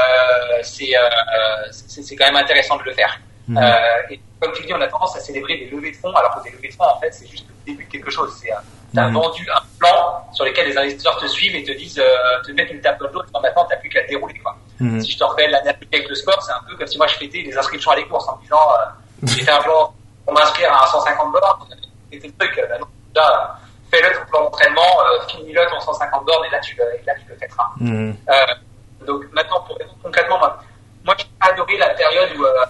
c'est, 0.62 0.96
euh, 0.96 1.68
c'est 1.72 2.16
quand 2.16 2.26
même 2.26 2.38
intéressant 2.38 2.78
de 2.78 2.84
le 2.84 2.94
faire. 2.94 3.20
Euh, 3.50 4.14
et 4.14 4.20
comme 4.40 4.54
tu 4.54 4.66
dis, 4.66 4.74
on 4.74 4.80
a 4.80 4.88
tendance 4.88 5.18
à 5.18 5.20
célébrer 5.20 5.58
des 5.58 5.70
levées 5.70 5.92
de 5.92 5.98
fonds, 5.98 6.16
alors 6.16 6.36
que 6.36 6.44
des 6.44 6.56
levées 6.56 6.70
de 6.70 6.74
fonds, 6.74 6.86
en 6.86 7.00
fait, 7.00 7.12
c'est 7.12 7.28
juste 7.28 7.46
le 7.48 7.74
début 7.74 7.86
de 7.86 7.92
quelque 7.92 8.10
chose. 8.10 8.34
C'est, 8.42 8.52
tu 8.94 9.00
as 9.00 9.10
mm. 9.10 9.14
vendu 9.14 9.50
un 9.50 9.62
plan 9.80 10.28
sur 10.32 10.46
lequel 10.46 10.68
les 10.68 10.78
investisseurs 10.78 11.18
te 11.18 11.28
suivent 11.28 11.56
et 11.56 11.64
te 11.64 11.72
disent, 11.72 12.00
euh, 12.00 12.42
te 12.46 12.52
mettent 12.52 12.72
une 12.72 12.82
table 12.82 13.00
dans 13.00 13.20
l'autre, 13.20 13.30
maintenant 13.42 13.66
t'as 13.68 13.78
plus 13.78 13.90
qu'à 13.90 14.04
dérouler. 14.04 14.38
Quoi. 14.40 14.56
Mm. 14.80 15.00
Si 15.02 15.12
je 15.12 15.18
te 15.18 15.24
rappelle 15.24 15.52
l'analogie 15.52 15.88
avec 15.92 16.10
le 16.10 16.16
sport, 16.16 16.42
c'est 16.44 16.52
un 16.52 16.62
peu 16.68 16.76
comme 16.76 16.88
si 16.88 16.98
moi 16.98 17.08
je 17.08 17.16
fêtais 17.16 17.42
les 17.42 17.58
inscriptions 17.58 17.92
à 17.92 17.96
les 17.96 18.06
courses 18.06 18.28
en 18.28 18.38
me 18.38 18.42
disant, 18.44 18.58
euh, 18.58 19.28
j'ai 19.28 19.44
fait 19.44 19.52
un 19.52 19.62
plan 19.62 19.94
pour 20.26 20.34
m'inscrire 20.34 20.72
à 20.74 20.88
150 20.88 21.32
bornes, 21.32 21.68
c'était 22.12 22.28
le 22.28 22.34
truc, 22.34 22.62
bah, 22.70 22.78
déjà, 23.14 23.60
fais-le 23.92 24.14
ton 24.14 24.26
plan 24.26 24.44
d'entraînement, 24.44 24.82
euh, 24.82 25.28
finis-le 25.28 25.66
ton 25.70 25.80
150 25.80 26.26
bornes 26.26 26.46
et 26.46 26.50
là 26.50 26.60
tu 26.60 26.76
le, 26.76 26.84
là, 27.06 27.14
tu 27.16 27.30
le 27.30 27.36
fêteras. 27.36 27.70
Mm. 27.78 28.12
Euh, 28.30 29.06
donc 29.06 29.24
maintenant, 29.32 29.62
pour 29.62 29.78
concrètement, 30.02 30.40
moi, 30.40 30.58
moi 31.06 31.16
j'ai 31.18 31.26
adoré 31.42 31.78
la 31.78 31.90
période 31.90 32.30
où 32.38 32.46
euh, 32.46 32.66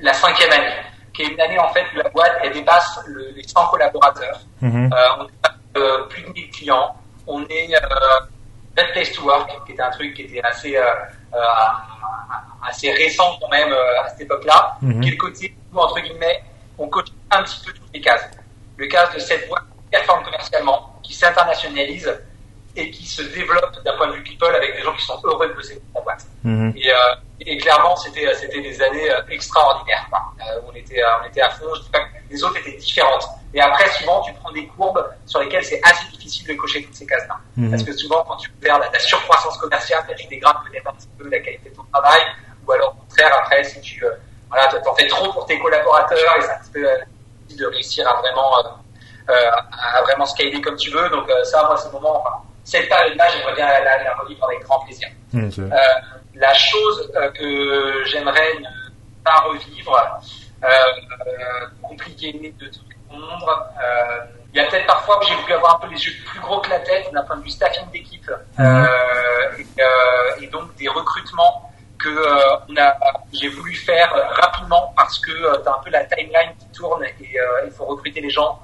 la 0.00 0.12
cinquième 0.12 0.52
année 0.52 0.74
qui 1.14 1.22
est 1.22 1.28
une 1.28 1.40
année 1.40 1.58
en 1.58 1.68
fait 1.72 1.84
où 1.94 1.96
la 1.96 2.08
boîte 2.10 2.32
elle 2.42 2.52
dépasse 2.52 3.00
le, 3.06 3.30
les 3.34 3.42
100 3.42 3.66
collaborateurs. 3.68 4.40
Mhm. 4.60 4.90
Euh, 4.92 5.06
on 5.18 5.24
a 5.24 5.78
euh, 5.78 6.04
plus 6.04 6.22
de 6.22 6.28
1000 6.28 6.50
clients. 6.50 6.94
On 7.26 7.42
est 7.46 7.74
euh, 7.74 8.82
Place 8.92 9.12
to 9.12 9.22
Work, 9.22 9.50
qui 9.66 9.72
était 9.72 9.82
un 9.82 9.90
truc 9.90 10.14
qui 10.14 10.22
était 10.22 10.40
assez 10.42 10.76
assez 12.66 12.92
récent 12.92 13.36
quand 13.40 13.48
même 13.48 13.72
à 13.72 14.08
cette 14.08 14.22
époque-là. 14.22 14.76
Qui 14.80 15.08
est 15.08 15.10
le 15.12 15.16
côté 15.16 15.54
entre 15.74 16.00
guillemets 16.00 16.42
on 16.80 16.88
coach 16.88 17.08
un 17.30 17.42
petit 17.42 17.60
peu 17.64 17.72
toutes 17.72 17.92
les 17.92 18.00
cases. 18.00 18.28
Le 18.76 18.86
cas 18.86 19.06
de 19.12 19.18
cette 19.18 19.46
boîte 19.48 19.64
qui 19.64 19.90
performe 19.90 20.24
commercialement, 20.24 20.98
qui 21.02 21.12
s'internationalise 21.12 22.10
et 22.74 22.90
qui 22.90 23.04
se 23.04 23.22
développe 23.22 23.84
d'un 23.84 23.96
point 23.96 24.08
de 24.08 24.14
vue 24.14 24.22
people 24.22 24.54
avec 24.54 24.74
des 24.76 24.82
gens 24.82 24.94
qui 24.94 25.04
sont 25.04 25.20
heureux 25.24 25.48
de 25.48 25.52
bosser 25.52 25.74
dans 25.92 26.00
la 26.00 26.04
boîte. 26.04 26.26
Mhm. 26.42 26.72
Et, 26.76 26.90
euh, 26.90 26.94
et, 27.40 27.56
clairement, 27.56 27.96
c'était 27.96 28.32
c'était 28.34 28.60
des 28.60 28.82
années 28.82 29.10
euh, 29.10 29.22
extraordinaires. 29.30 30.06
Euh, 30.12 30.60
on 30.68 30.74
était 30.74 31.00
on 31.22 31.26
était 31.26 31.40
à 31.40 31.50
fond. 31.50 31.66
Je 31.74 31.82
dis 31.82 31.90
pas 31.90 32.00
que 32.00 32.06
les 32.30 32.44
autres 32.44 32.58
étaient 32.58 32.76
différentes. 32.76 33.26
Et 33.54 33.60
après, 33.60 33.88
souvent, 33.90 34.20
tu 34.22 34.32
prends 34.34 34.52
des 34.52 34.66
courbes 34.66 35.04
sur 35.26 35.40
lesquelles 35.40 35.64
c'est 35.64 35.80
assez 35.82 36.06
difficile 36.12 36.48
de 36.48 36.54
cocher 36.54 36.84
toutes 36.84 36.94
ces 36.94 37.06
cases-là. 37.06 37.36
Mhm. 37.56 37.70
Parce 37.70 37.82
que 37.82 37.92
souvent, 37.92 38.22
quand 38.28 38.36
tu 38.36 38.50
perds 38.50 38.78
la, 38.78 38.90
la 38.90 38.98
surcroissance 38.98 39.56
commerciale, 39.58 40.04
tu 40.16 40.26
dégrades 40.28 40.56
peut-être 40.70 40.86
un 40.88 40.92
petit 40.92 41.08
peu 41.18 41.28
la 41.28 41.40
qualité 41.40 41.70
de 41.70 41.74
ton 41.74 41.84
travail, 41.92 42.20
ou 42.66 42.72
alors 42.72 42.90
au 42.90 43.00
contraire, 43.00 43.34
après, 43.40 43.64
si 43.64 43.80
tu 43.80 44.04
euh, 44.04 44.10
voilà, 44.48 44.66
t'en 44.66 44.94
fais 44.94 45.06
trop 45.06 45.32
pour 45.32 45.46
tes 45.46 45.58
collaborateurs 45.58 46.36
et 46.38 46.42
c'est 46.42 46.50
un 46.50 46.58
petit 46.58 46.72
peu 46.72 46.86
difficile 47.48 47.64
de 47.64 47.66
réussir 47.66 48.08
à 48.08 48.20
vraiment 48.20 48.52
à 49.28 50.02
vraiment 50.02 50.26
scaler 50.26 50.60
comme 50.60 50.76
tu 50.76 50.90
veux. 50.90 51.08
Donc 51.08 51.30
ça, 51.44 51.62
moi, 51.62 51.76
le 51.84 51.92
moment. 51.92 52.20
Enfin, 52.20 52.42
cette 52.64 52.88
période-là, 52.88 53.28
j'aimerais 53.30 53.54
bien 53.54 53.66
la, 53.66 54.02
la, 54.04 54.14
revivre 54.14 54.44
avec 54.44 54.62
grand 54.62 54.80
plaisir. 54.80 55.08
Euh, 55.34 55.70
la 56.34 56.54
chose 56.54 57.10
euh, 57.16 57.30
que 57.30 58.04
j'aimerais 58.06 58.54
ne 58.60 58.68
pas 59.24 59.36
revivre, 59.40 60.20
euh, 60.64 60.68
compliqué 61.82 62.32
de 62.32 62.66
tout 62.66 62.80
répondre, 62.88 63.66
il 64.52 64.56
y 64.56 64.60
a 64.60 64.66
peut-être 64.66 64.86
parfois 64.86 65.20
que 65.20 65.26
j'ai 65.26 65.34
voulu 65.36 65.52
avoir 65.52 65.76
un 65.76 65.86
peu 65.86 65.92
les 65.92 66.04
yeux 66.04 66.12
plus 66.26 66.40
gros 66.40 66.60
que 66.60 66.70
la 66.70 66.80
tête 66.80 67.12
d'un 67.12 67.22
point 67.22 67.36
de 67.36 67.44
vue 67.44 67.50
staffing 67.50 67.88
d'équipe 67.92 68.30
mhm. 68.58 68.86
et, 69.58 70.44
et, 70.44 70.46
donc 70.48 70.74
des 70.76 70.88
recrutements 70.88 71.70
que 71.98 72.78
a, 72.80 72.98
j'ai 73.32 73.48
voulu 73.48 73.74
faire 73.76 74.12
rapidement 74.30 74.92
parce 74.96 75.18
que 75.20 75.30
tu 75.62 75.68
as 75.68 75.72
un 75.72 75.82
peu 75.84 75.90
la 75.90 76.04
timeline 76.04 76.52
qui 76.58 76.66
tourne 76.72 77.04
et 77.04 77.14
il 77.64 77.70
faut 77.70 77.84
recruter 77.84 78.20
les 78.20 78.30
gens 78.30 78.58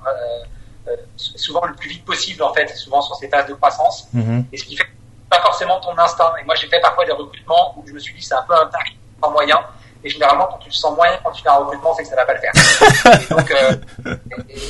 euh, 0.88 0.94
souvent 1.16 1.64
le 1.66 1.74
plus 1.74 1.88
vite 1.88 2.04
possible 2.04 2.42
en 2.42 2.52
fait, 2.52 2.68
souvent 2.76 3.02
sur 3.02 3.16
ces 3.16 3.28
phases 3.28 3.48
de 3.48 3.54
croissance. 3.54 4.08
Mhm. 4.12 4.46
Et 4.52 4.56
ce 4.56 4.64
qui 4.64 4.76
fait 4.76 4.86
pas 5.28 5.40
forcément 5.40 5.80
ton 5.80 5.96
instinct. 5.98 6.32
Et 6.40 6.44
moi 6.44 6.54
j'ai 6.54 6.68
fait 6.68 6.80
parfois 6.80 7.04
des 7.04 7.12
recrutements 7.12 7.74
où 7.76 7.86
je 7.86 7.92
me 7.92 7.98
suis 7.98 8.14
dit 8.14 8.22
c'est 8.22 8.34
un 8.34 8.42
peu 8.42 8.54
un 8.54 8.66
tarif 8.66 8.94
en 9.22 9.30
moyen. 9.30 9.60
Et 10.04 10.08
généralement 10.08 10.46
quand 10.46 10.58
tu 10.58 10.68
le 10.68 10.74
sens 10.74 10.94
moyen 10.94 11.18
quand 11.24 11.32
tu 11.32 11.42
fais 11.42 11.48
un 11.48 11.56
recrutement 11.56 11.94
c'est 11.94 12.02
que 12.02 12.08
ça 12.08 12.16
va 12.16 12.26
pas 12.26 12.34
le 12.34 12.40
faire. 12.40 12.52
et 13.20 13.34
donc, 13.34 13.50
euh, 13.50 14.16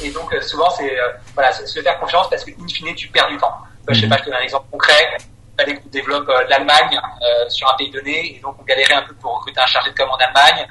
et, 0.04 0.10
donc 0.10 0.32
euh, 0.32 0.40
souvent 0.40 0.70
c'est 0.70 0.98
euh, 0.98 1.08
voilà 1.34 1.52
se 1.52 1.80
faire 1.80 1.98
confiance 1.98 2.30
parce 2.30 2.44
que 2.44 2.50
in 2.50 2.68
fine 2.68 2.94
tu 2.94 3.08
perds 3.08 3.28
du 3.28 3.36
temps. 3.36 3.54
Je 3.88 3.94
sais 3.94 4.06
mhm. 4.06 4.10
pas, 4.10 4.16
je 4.18 4.22
te 4.22 4.30
donne 4.30 4.38
un 4.38 4.42
exemple 4.42 4.66
concret. 4.70 5.16
Il 5.18 5.62
fallait 5.62 5.76
qu'on 5.76 5.88
développe 5.88 6.28
l'Allemagne 6.48 7.00
sur 7.48 7.70
un 7.70 7.76
pays 7.76 7.90
donné 7.90 8.36
et 8.36 8.40
donc 8.40 8.56
on 8.60 8.64
galérait 8.64 8.94
un 8.94 9.02
peu 9.02 9.14
pour 9.14 9.36
recruter 9.36 9.60
un 9.60 9.66
chargé 9.66 9.90
de 9.90 9.96
com 9.96 10.08
en 10.10 10.16
Allemagne. 10.16 10.66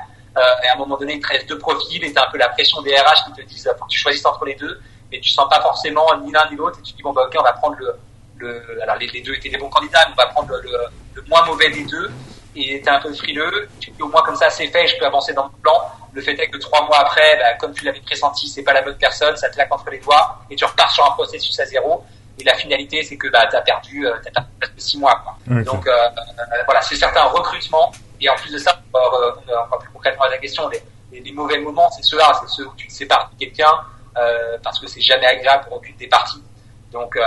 et 0.63 0.67
à 0.67 0.73
un 0.73 0.75
moment 0.75 0.95
donné, 0.95 1.15
il 1.15 1.21
te 1.21 1.27
reste 1.27 1.49
deux 1.49 1.57
profils 1.57 2.03
et 2.03 2.13
t'as 2.13 2.27
un 2.27 2.31
peu 2.31 2.37
la 2.37 2.49
pression 2.49 2.81
des 2.83 2.95
RH 2.95 3.25
qui 3.25 3.33
te 3.33 3.41
disent 3.41 3.67
faut 3.79 3.85
que 3.85 3.89
tu 3.89 3.97
choisisses 3.97 4.25
entre 4.25 4.45
les 4.45 4.53
deux 4.53 4.79
mais 5.11 5.19
tu 5.19 5.29
sens 5.29 5.47
pas 5.49 5.61
forcément 5.61 6.05
ni 6.17 6.31
l'un 6.31 6.47
ni 6.49 6.55
l'autre 6.55 6.77
et 6.79 6.81
tu 6.83 6.91
te 6.91 6.97
dis 6.97 7.03
bon 7.03 7.13
bah 7.13 7.23
ok 7.25 7.35
on 7.39 7.43
va 7.43 7.53
prendre 7.53 7.75
le, 7.77 7.95
le 8.37 8.81
alors 8.81 8.97
les, 8.97 9.21
deux 9.21 9.33
étaient 9.33 9.49
des 9.49 9.57
bons 9.57 9.69
candidats 9.69 10.05
mais 10.07 10.13
on 10.13 10.21
va 10.21 10.27
prendre 10.27 10.49
le, 10.49 10.71
le, 11.13 11.21
moins 11.27 11.45
mauvais 11.45 11.69
des 11.69 11.83
deux. 11.85 12.09
Et 12.57 12.81
t'es 12.81 12.89
un 12.89 13.01
peu 13.01 13.13
frileux. 13.13 13.67
Tu 13.81 13.91
au 13.99 14.07
moins 14.07 14.21
comme 14.21 14.35
ça 14.35 14.49
c'est 14.49 14.67
fait 14.67 14.87
je 14.87 14.97
peux 14.97 15.05
avancer 15.05 15.33
dans 15.33 15.45
le 15.45 15.61
plan. 15.61 15.73
Le 16.13 16.21
fait 16.21 16.33
est 16.33 16.47
que 16.47 16.57
trois 16.57 16.85
mois 16.85 16.99
après 16.99 17.37
bah, 17.37 17.53
comme 17.59 17.73
tu 17.73 17.83
l'avais 17.83 17.99
pressenti 18.01 18.47
c'est 18.47 18.63
pas 18.63 18.73
la 18.73 18.81
bonne 18.81 18.97
personne 18.97 19.35
ça 19.35 19.49
te 19.49 19.57
laque 19.57 19.73
entre 19.73 19.89
les 19.89 19.99
doigts 19.99 20.39
et 20.49 20.55
tu 20.55 20.65
repars 20.65 20.91
sur 20.91 21.05
un 21.05 21.11
processus 21.11 21.59
à 21.59 21.65
zéro. 21.65 22.03
Et 22.39 22.43
la 22.43 22.55
finalité 22.55 23.03
c'est 23.03 23.17
que 23.17 23.27
bah 23.29 23.47
t'as 23.49 23.61
perdu 23.61 24.07
euh, 24.07 24.15
t'as 24.23 24.31
perdu 24.31 24.49
presque 24.59 24.81
six 24.81 24.97
mois 24.97 25.21
quoi. 25.23 25.61
donc 25.63 25.87
euh, 25.87 25.91
euh, 25.91 26.63
voilà 26.65 26.81
c'est 26.81 26.95
certains 26.95 27.23
recrutements 27.23 27.91
et 28.19 28.29
en 28.29 28.35
plus 28.35 28.51
de 28.51 28.57
ça 28.57 28.77
encore 28.93 29.79
plus 29.79 29.89
concrètement 29.91 30.23
à 30.25 30.29
la 30.29 30.37
question. 30.37 30.67
Les, 30.69 30.81
les, 31.21 31.31
mauvais 31.31 31.59
moments 31.59 31.89
c'est 31.91 32.03
ceux-là 32.03 32.37
c'est 32.41 32.49
ceux 32.49 32.67
où 32.67 32.73
tu 32.75 32.87
te 32.87 32.93
sépares 32.93 33.29
de 33.33 33.39
quelqu'un 33.39 33.71
euh, 34.17 34.57
parce 34.63 34.79
que 34.79 34.87
c'est 34.87 35.01
jamais 35.01 35.25
agréable 35.25 35.65
pour 35.65 35.73
aucune 35.77 35.95
des 35.97 36.07
parties. 36.07 36.41
Donc, 36.95 37.17
euh, 37.17 37.21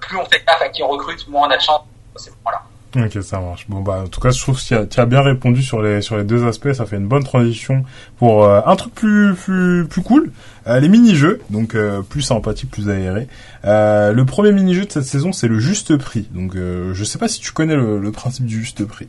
plus 0.00 0.16
on 0.16 0.24
fait 0.24 0.42
gaffe 0.44 0.60
à 0.60 0.68
qui 0.68 0.82
on 0.82 0.88
recrute, 0.88 1.26
moins 1.28 1.46
on 1.46 1.50
a 1.52 1.56
de 1.56 1.62
chance 1.62 1.82
moments-là. 2.16 2.62
Ok, 2.96 3.22
ça 3.22 3.38
marche. 3.38 3.66
Bon 3.68 3.80
bah 3.80 4.02
en 4.04 4.08
tout 4.08 4.20
cas, 4.20 4.30
je 4.30 4.40
trouve 4.40 4.60
que 4.60 4.84
tu 4.84 5.00
as, 5.00 5.06
bien 5.06 5.22
répondu 5.22 5.62
sur 5.62 5.80
les 5.80 6.02
sur 6.02 6.18
les 6.18 6.24
deux 6.24 6.46
aspects. 6.46 6.72
Ça 6.72 6.84
fait 6.84 6.96
une 6.96 7.06
bonne 7.06 7.24
transition 7.24 7.84
pour 8.18 8.44
euh, 8.44 8.60
un 8.66 8.76
truc 8.76 8.92
plus 8.92 9.34
plus 9.34 9.86
plus 9.88 10.02
cool. 10.02 10.30
les 10.66 10.88
mini-jeux, 10.88 11.40
donc 11.48 11.74
plus 12.10 12.20
sympathique, 12.20 12.70
plus 12.70 12.90
aéré. 12.90 13.28
le 13.64 14.22
premier 14.24 14.52
mini-jeu 14.52 14.84
de 14.84 14.92
cette 14.92 15.04
saison, 15.04 15.32
c'est 15.32 15.48
le 15.48 15.58
juste 15.58 15.96
prix. 15.96 16.28
Donc 16.32 16.54
je 16.56 17.04
sais 17.04 17.18
pas 17.18 17.28
si 17.28 17.40
tu 17.40 17.52
connais 17.52 17.76
le 17.76 18.12
principe 18.12 18.44
du 18.44 18.62
juste 18.62 18.84
prix. 18.84 19.08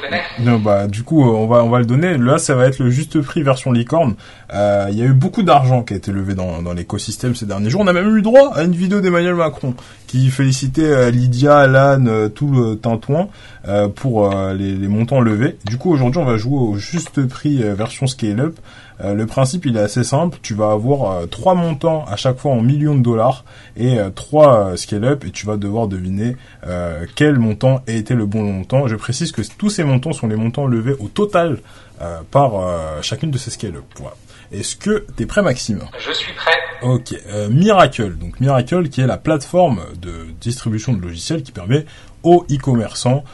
Connais. 0.00 0.22
Non, 0.40 0.58
bah, 0.58 0.86
du 0.86 1.02
coup, 1.02 1.22
on 1.22 1.46
va, 1.46 1.64
on 1.64 1.68
va 1.68 1.78
le 1.78 1.86
donner. 1.86 2.16
Là, 2.18 2.38
ça 2.38 2.54
va 2.54 2.66
être 2.66 2.78
le 2.78 2.90
juste 2.90 3.20
prix 3.20 3.42
version 3.42 3.72
licorne. 3.72 4.14
Euh, 4.52 4.86
il 4.90 4.96
y 4.96 5.02
a 5.02 5.06
eu 5.06 5.12
beaucoup 5.12 5.42
d'argent 5.42 5.82
qui 5.82 5.94
a 5.94 5.96
été 5.96 6.12
levé 6.12 6.34
dans, 6.34 6.62
dans 6.62 6.72
l'écosystème 6.72 7.34
ces 7.34 7.46
derniers 7.46 7.70
jours. 7.70 7.80
On 7.80 7.86
a 7.86 7.92
même 7.92 8.16
eu 8.16 8.22
droit 8.22 8.52
à 8.54 8.62
une 8.62 8.72
vidéo 8.72 9.00
d'Emmanuel 9.00 9.34
Macron 9.34 9.74
qui 10.14 10.30
félicitait 10.30 10.82
euh, 10.84 11.10
Lydia, 11.10 11.58
Alan, 11.58 12.06
euh, 12.06 12.28
tout 12.28 12.46
le 12.46 12.76
tintouin 12.76 13.26
euh, 13.66 13.88
pour 13.88 14.32
les, 14.52 14.76
les, 14.76 14.86
montants 14.86 15.20
levés. 15.20 15.56
Du 15.64 15.76
coup, 15.76 15.90
aujourd'hui, 15.92 16.20
on 16.20 16.24
va 16.24 16.36
jouer 16.36 16.56
au 16.56 16.76
juste 16.76 17.26
prix 17.26 17.60
version 17.62 18.06
scale-up. 18.06 18.56
Euh, 19.00 19.14
le 19.14 19.26
principe 19.26 19.66
il 19.66 19.76
est 19.76 19.80
assez 19.80 20.04
simple, 20.04 20.38
tu 20.42 20.54
vas 20.54 20.70
avoir 20.70 21.10
euh, 21.10 21.26
trois 21.26 21.54
montants 21.54 22.04
à 22.08 22.16
chaque 22.16 22.38
fois 22.38 22.52
en 22.52 22.62
millions 22.62 22.94
de 22.94 23.02
dollars 23.02 23.44
et 23.76 23.98
euh, 23.98 24.10
trois 24.10 24.76
scale-up 24.76 25.24
et 25.24 25.30
tu 25.30 25.46
vas 25.46 25.56
devoir 25.56 25.88
deviner 25.88 26.36
quel 27.14 27.38
montant 27.38 27.82
a 27.86 27.92
été 27.92 28.14
le 28.14 28.26
bon 28.26 28.42
montant. 28.42 28.86
Je 28.86 28.96
précise 28.96 29.32
que 29.32 29.42
tous 29.58 29.70
ces 29.70 29.84
montants 29.84 30.12
sont 30.12 30.26
les 30.26 30.36
montants 30.36 30.66
levés 30.66 30.94
au 30.98 31.08
total 31.08 31.58
par 32.30 32.52
chacune 33.02 33.30
de 33.30 33.38
ces 33.38 33.50
scale-up. 33.50 33.84
Voilà. 33.98 34.16
Est-ce 34.52 34.76
que 34.76 35.06
t'es 35.16 35.26
prêt 35.26 35.42
Maxime? 35.42 35.80
Je 35.98 36.12
suis 36.12 36.32
prêt. 36.32 36.52
Ok. 36.82 37.14
Miracle, 37.50 38.16
donc 38.16 38.40
Miracle 38.40 38.88
qui 38.88 39.00
est 39.00 39.06
la 39.06 39.18
plateforme 39.18 39.80
de 40.00 40.26
distribution 40.40 40.92
de 40.92 41.00
logiciels 41.00 41.42
qui 41.42 41.52
permet 41.52 41.84
aux 42.22 42.44
e-commerçants 42.50 43.24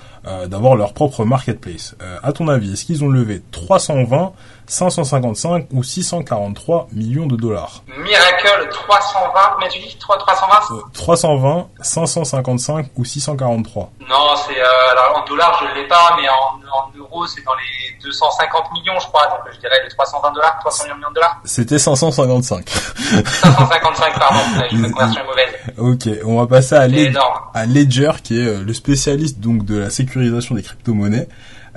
d'avoir 0.48 0.76
leur 0.76 0.92
propre 0.92 1.24
marketplace. 1.24 1.94
à 2.22 2.32
ton 2.32 2.48
avis, 2.48 2.72
est-ce 2.72 2.84
qu'ils 2.84 3.04
ont 3.04 3.08
levé 3.08 3.42
320, 3.52 4.32
555 4.70 5.66
ou 5.72 5.82
643 5.82 6.86
millions 6.92 7.26
de 7.26 7.34
dollars. 7.34 7.82
Miracle 7.88 8.68
320, 8.70 9.56
mais 9.58 9.68
tu 9.68 9.80
dis 9.80 9.96
320 9.98 10.90
320, 10.94 11.68
555 11.82 12.86
ou 12.96 13.04
643. 13.04 13.90
Non, 14.08 14.16
c'est 14.46 14.60
euh, 14.60 14.64
alors 14.92 15.18
en 15.20 15.24
dollars 15.28 15.60
je 15.60 15.74
l'ai 15.80 15.88
pas, 15.88 16.16
mais 16.20 16.28
en, 16.28 16.60
en 16.78 16.96
euros 16.96 17.26
c'est 17.26 17.42
dans 17.44 17.54
les 17.54 17.98
250 18.00 18.72
millions 18.74 18.98
je 19.00 19.06
crois, 19.08 19.26
donc 19.26 19.40
je 19.52 19.58
dirais 19.58 19.74
les 19.82 19.88
320 19.90 20.30
dollars, 20.34 20.56
300 20.60 20.84
millions 20.94 21.08
de 21.10 21.14
dollars. 21.14 21.40
C'était 21.44 21.78
555. 21.80 22.68
555 22.68 24.18
pardon, 24.20 24.38
une 24.70 24.92
conversion 24.92 25.22
mauvaise. 25.24 25.52
Ok, 25.78 26.08
on 26.24 26.38
va 26.38 26.46
passer 26.46 26.76
à, 26.76 26.82
à 27.54 27.66
Ledger 27.66 28.12
qui 28.22 28.38
est 28.40 28.46
euh, 28.46 28.62
le 28.62 28.72
spécialiste 28.72 29.40
donc 29.40 29.64
de 29.64 29.80
la 29.80 29.90
sécurisation 29.90 30.54
des 30.54 30.62
crypto-monnaies. 30.62 31.26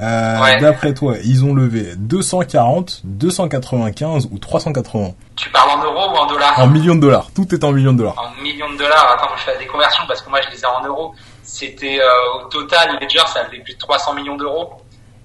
Euh, 0.01 0.59
D'après 0.59 0.93
toi, 0.93 1.15
ils 1.23 1.45
ont 1.45 1.53
levé 1.53 1.95
240, 1.97 3.01
295 3.03 4.27
ou 4.31 4.39
380 4.39 5.13
Tu 5.35 5.49
parles 5.49 5.69
en 5.69 5.83
euros 5.83 6.13
ou 6.13 6.17
en 6.17 6.25
dollars? 6.25 6.59
En 6.59 6.67
millions 6.67 6.95
de 6.95 7.01
dollars. 7.01 7.27
Tout 7.35 7.53
est 7.53 7.63
en 7.63 7.71
millions 7.71 7.93
de 7.93 7.99
dollars. 7.99 8.17
En 8.17 8.41
millions 8.41 8.71
de 8.71 8.77
dollars. 8.77 9.11
Attends, 9.11 9.35
je 9.37 9.43
fais 9.43 9.57
des 9.59 9.67
conversions 9.67 10.03
parce 10.07 10.21
que 10.21 10.29
moi 10.29 10.39
je 10.41 10.49
les 10.55 10.61
ai 10.61 10.65
en 10.65 10.83
euros. 10.85 11.13
C'était 11.43 11.99
euh, 11.99 12.43
au 12.43 12.47
total, 12.49 12.97
Ledger, 13.01 13.19
ça 13.27 13.41
avait 13.41 13.59
plus 13.59 13.73
de 13.73 13.79
300 13.79 14.13
millions 14.15 14.37
d'euros. 14.37 14.73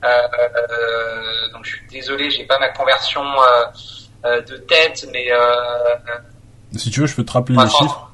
Euh, 0.05 0.09
donc 1.53 1.65
je 1.65 1.71
suis 1.71 1.87
désolé, 1.91 2.31
j'ai 2.31 2.45
pas 2.45 2.59
ma 2.59 2.69
conversion 2.69 3.23
de 4.25 4.57
tête, 4.57 5.09
mais 5.13 5.29
si 6.77 6.91
tu 6.91 7.01
veux, 7.01 7.07
je 7.07 7.15
peux 7.17 7.25
te 7.25 7.33
rappeler 7.33 7.57
les 7.57 7.69
chiffres. 7.71 8.09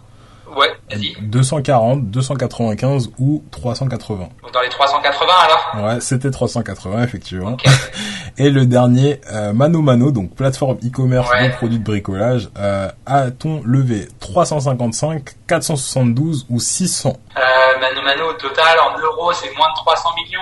Ouais, 0.57 0.69
vas-y. 0.91 1.17
240, 1.21 2.11
295 2.11 3.11
ou 3.19 3.43
380. 3.51 4.29
Dans 4.53 4.61
les 4.61 4.69
380 4.69 5.33
alors? 5.45 5.87
Ouais, 5.87 6.01
c'était 6.01 6.31
380 6.31 7.03
effectivement. 7.03 7.57
Et 8.37 8.51
le 8.51 8.67
dernier, 8.67 9.21
euh, 9.33 9.53
Mano 9.53 9.81
Mano, 9.81 10.11
donc 10.11 10.35
plateforme 10.35 10.77
e-commerce 10.85 11.31
de 11.31 11.57
produits 11.57 11.79
de 11.79 11.85
bricolage, 11.85 12.51
euh, 12.59 12.89
a-t-on 13.07 13.63
levé 13.65 14.09
355, 14.21 15.37
472 15.47 16.47
ou 16.51 16.59
600 16.59 17.13
euh, 17.37 17.41
Mano 17.81 18.03
Mano 18.03 18.31
au 18.31 18.33
total 18.35 18.79
en 18.81 18.99
euros 18.99 19.33
c'est 19.33 19.55
moins 19.57 19.69
de 19.69 19.77
300 19.77 20.09
millions. 20.17 20.41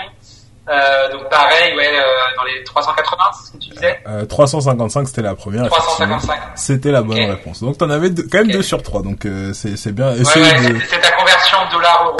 Euh, 0.73 1.13
donc 1.13 1.29
pareil, 1.29 1.77
ouais, 1.77 1.89
euh, 1.89 2.03
dans 2.37 2.45
les 2.45 2.65
380, 2.65 3.23
c'est 3.33 3.47
ce 3.47 3.53
que 3.53 3.59
tu 3.59 3.71
disais 3.71 4.01
euh, 4.09 4.25
355, 4.25 5.07
c'était 5.07 5.23
la 5.23 5.35
première. 5.35 5.67
355. 5.67 6.39
C'était 6.55 6.91
la 6.91 7.03
bonne 7.03 7.19
réponse. 7.19 7.61
Donc 7.61 7.79
t'en 7.79 7.91
avais 7.91 8.11
quand 8.11 8.39
même 8.39 8.51
deux 8.51 8.63
sur 8.63 8.83
trois, 8.83 9.03
donc 9.03 9.27
euh, 9.27 9.53
c'est 9.53 9.93
bien. 9.93 10.13
Ouais, 10.13 10.19
ouais, 10.19 10.81
c'est 10.89 11.01
ta 11.01 11.11
conversion 11.13 11.59
dollar-euro. 11.71 12.17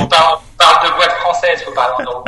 on 0.00 0.06
parle 0.06 0.38
parle 0.80 0.92
de 0.92 0.96
boîte 0.96 1.12
française, 1.12 1.62
faut 1.64 1.72
parler 1.72 1.94
en 1.98 2.10
euros. 2.10 2.24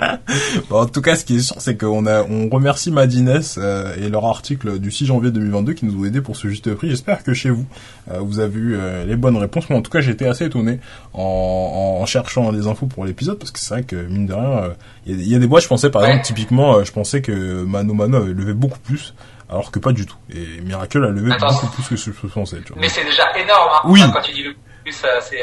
bon, 0.69 0.81
en 0.81 0.87
tout 0.87 1.03
cas, 1.03 1.17
ce 1.17 1.25
qui 1.25 1.37
est 1.37 1.41
sûr, 1.41 1.57
c'est 1.59 1.77
qu'on 1.77 2.07
a, 2.07 2.23
on 2.23 2.49
remercie 2.49 2.91
Madines 2.91 3.41
euh, 3.59 3.95
et 3.97 4.09
leur 4.09 4.27
article 4.27 4.79
du 4.79 4.91
6 4.91 5.07
janvier 5.07 5.31
2022 5.31 5.73
qui 5.73 5.87
nous 5.87 6.01
ont 6.01 6.05
aidé 6.05 6.21
pour 6.21 6.37
ce 6.37 6.49
juste 6.49 6.75
prix. 6.75 6.91
J'espère 6.91 7.23
que 7.23 7.35
chez 7.35 7.51
vous, 7.51 7.67
euh, 8.11 8.19
vous 8.21 8.41
avez 8.41 8.59
eu 8.59 8.77
euh, 8.77 9.05
les 9.05 9.17
bonnes 9.17 9.37
réponses. 9.37 9.69
Mais 9.71 9.77
en 9.77 9.83
tout 9.83 9.91
cas, 9.91 10.01
j'étais 10.01 10.27
assez 10.27 10.47
étonné 10.47 10.81
en, 11.13 11.99
en, 12.01 12.07
cherchant 12.07 12.53
des 12.53 12.67
infos 12.67 12.87
pour 12.87 13.05
l'épisode 13.05 13.39
parce 13.39 13.51
que 13.51 13.59
c'est 13.59 13.75
vrai 13.75 13.83
que 13.85 13.97
mine 13.97 14.27
de 14.27 14.35
rien, 14.35 14.75
il 15.07 15.27
y, 15.27 15.35
a 15.35 15.39
des 15.39 15.47
boîtes. 15.47 15.63
Je 15.63 15.69
pensais 15.69 15.91
par 15.91 16.05
exemple, 16.05 16.25
typiquement, 16.25 16.83
je 16.85 16.93
pensais 16.93 17.23
que 17.23 17.63
Mano 17.65 17.95
Mano 17.95 18.19
avait 18.19 18.33
levé 18.33 18.53
beaucoup 18.53 18.79
plus 18.81 19.15
alors 19.49 19.71
que 19.71 19.79
pas 19.79 19.93
du 19.93 20.07
tout. 20.07 20.17
Et 20.31 20.61
Miracle 20.63 21.05
a 21.05 21.09
levé 21.09 21.31
beaucoup 21.39 21.67
plus 21.67 21.89
que 21.89 21.97
ce 21.97 22.11
que 22.11 22.17
je 22.29 22.33
pensais. 22.33 22.59
Mais 22.77 22.89
c'est 22.89 23.05
déjà 23.05 23.25
énorme. 23.37 23.69
Hein, 23.75 23.81
oui. 23.85 24.01
Quand 24.13 24.23
tu 24.23 24.33
dis 24.33 24.43
le 24.43 24.55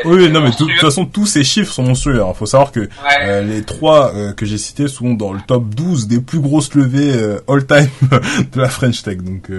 oui, 0.05 0.29
non, 0.29 0.41
mais 0.41 0.51
de 0.51 0.55
toute 0.55 0.79
façon, 0.79 1.05
tous 1.05 1.25
ces 1.25 1.43
chiffres 1.43 1.71
sont 1.71 1.83
monstrueux. 1.83 2.15
Il 2.15 2.21
hein. 2.21 2.33
faut 2.33 2.45
savoir 2.45 2.71
que 2.71 2.89
euh, 3.21 3.41
les 3.41 3.63
trois 3.63 4.13
euh, 4.13 4.33
que 4.33 4.45
j'ai 4.45 4.57
cités 4.57 4.87
sont 4.87 5.13
dans 5.13 5.33
le 5.33 5.39
top 5.41 5.63
12 5.65 6.07
des 6.07 6.21
plus 6.21 6.39
grosses 6.39 6.73
levées 6.73 7.13
euh, 7.13 7.43
all-time 7.47 7.89
de 8.51 8.61
la 8.61 8.69
French 8.69 9.03
Tech. 9.03 9.17
Donc, 9.17 9.49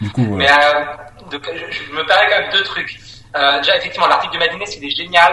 du 0.00 0.10
coup, 0.10 0.24
voilà. 0.24 1.06
Mais 1.30 1.38
je, 1.70 1.92
me 1.92 2.06
permets 2.06 2.26
quand 2.28 2.40
même 2.40 2.52
deux 2.52 2.64
trucs. 2.64 2.98
déjà, 3.34 3.76
effectivement, 3.76 4.08
l'article 4.08 4.34
de 4.34 4.38
Madinès, 4.38 4.76
il 4.76 4.84
est 4.84 4.96
génial, 4.96 5.32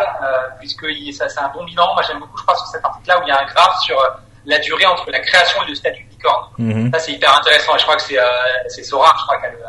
puisque 0.60 0.86
ça, 1.14 1.28
c'est 1.30 1.40
un 1.40 1.50
bon 1.54 1.66
bilan. 1.66 1.86
Moi, 1.94 2.04
j'aime 2.08 2.20
beaucoup, 2.20 2.38
je 2.38 2.44
crois, 2.44 2.56
sur 2.56 2.68
cet 2.68 2.86
article-là, 2.86 3.20
où 3.20 3.24
il 3.24 3.30
y 3.30 3.32
a 3.32 3.42
un 3.42 3.46
graphe 3.46 3.80
sur 3.82 3.98
la 4.46 4.60
durée 4.60 4.86
entre 4.86 5.10
la 5.12 5.20
création 5.20 5.62
et 5.64 5.70
le 5.70 5.76
statut 5.76 6.04
de 6.04 6.10
licorne. 6.10 6.46
Mm-hmm. 6.60 6.92
Ça, 6.94 7.00
c'est 7.00 7.12
hyper 7.14 7.36
intéressant. 7.38 7.76
Et 7.76 7.80
je 7.80 7.84
crois 7.84 7.96
que 7.96 8.04
c'est 8.04 8.20
c'est 8.68 8.84
Sora, 8.84 9.14
je 9.18 9.24
crois, 9.24 9.42
qu'elle 9.42 9.54
le, 9.54 9.60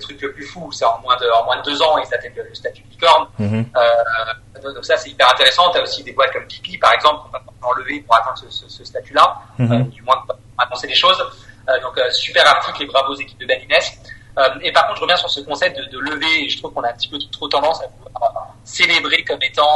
truc 0.00 0.20
le 0.20 0.32
plus 0.32 0.44
fou, 0.44 0.70
c'est 0.72 0.84
en 0.84 0.98
moins 1.00 1.16
de 1.16 1.26
en 1.30 1.44
moins 1.44 1.56
de 1.58 1.62
deux 1.62 1.80
ans 1.82 1.96
ils 1.98 2.14
atteignent 2.14 2.34
le, 2.36 2.54
statut 2.54 2.82
de 2.82 2.90
licorne. 2.90 3.28
Mhm. 3.38 3.66
Euh, 3.76 4.72
donc 4.74 4.84
ça 4.84 4.96
c'est 4.96 5.10
hyper 5.10 5.30
intéressant. 5.30 5.70
Tu 5.70 5.78
as 5.78 5.82
aussi 5.82 6.02
des 6.02 6.12
boîtes 6.12 6.32
comme 6.32 6.46
Kiki 6.46 6.78
par 6.78 6.92
exemple 6.92 7.28
qui 7.28 7.60
vont 7.60 7.68
enlever 7.68 8.00
pour 8.00 8.16
atteindre 8.16 8.38
ce, 8.38 8.68
ce, 8.68 8.84
statut-là, 8.84 9.40
mhm. 9.58 9.72
euh, 9.72 9.84
du 9.84 10.02
moins 10.02 10.16
pour 10.26 10.36
annoncer 10.58 10.86
des 10.86 10.94
choses. 10.94 11.22
Euh, 11.68 11.80
donc 11.80 12.00
super 12.10 12.46
article 12.46 12.82
et 12.82 12.86
bravo 12.86 13.12
aux 13.12 13.16
équipes 13.16 13.40
de 13.40 13.46
Ben 13.46 13.60
et 14.62 14.70
par 14.70 14.86
contre 14.86 14.96
je 14.98 15.02
reviens 15.02 15.16
sur 15.16 15.28
ce 15.28 15.40
concept 15.40 15.76
de, 15.76 15.84
de 15.84 15.98
lever. 15.98 16.44
Et 16.44 16.48
je 16.48 16.58
trouve 16.58 16.72
qu'on 16.72 16.82
a 16.82 16.90
un 16.90 16.94
petit 16.94 17.08
peu 17.08 17.18
trop 17.32 17.48
tendance 17.48 17.80
à, 17.82 17.88
célébrer 18.64 19.24
comme 19.24 19.42
étant 19.42 19.74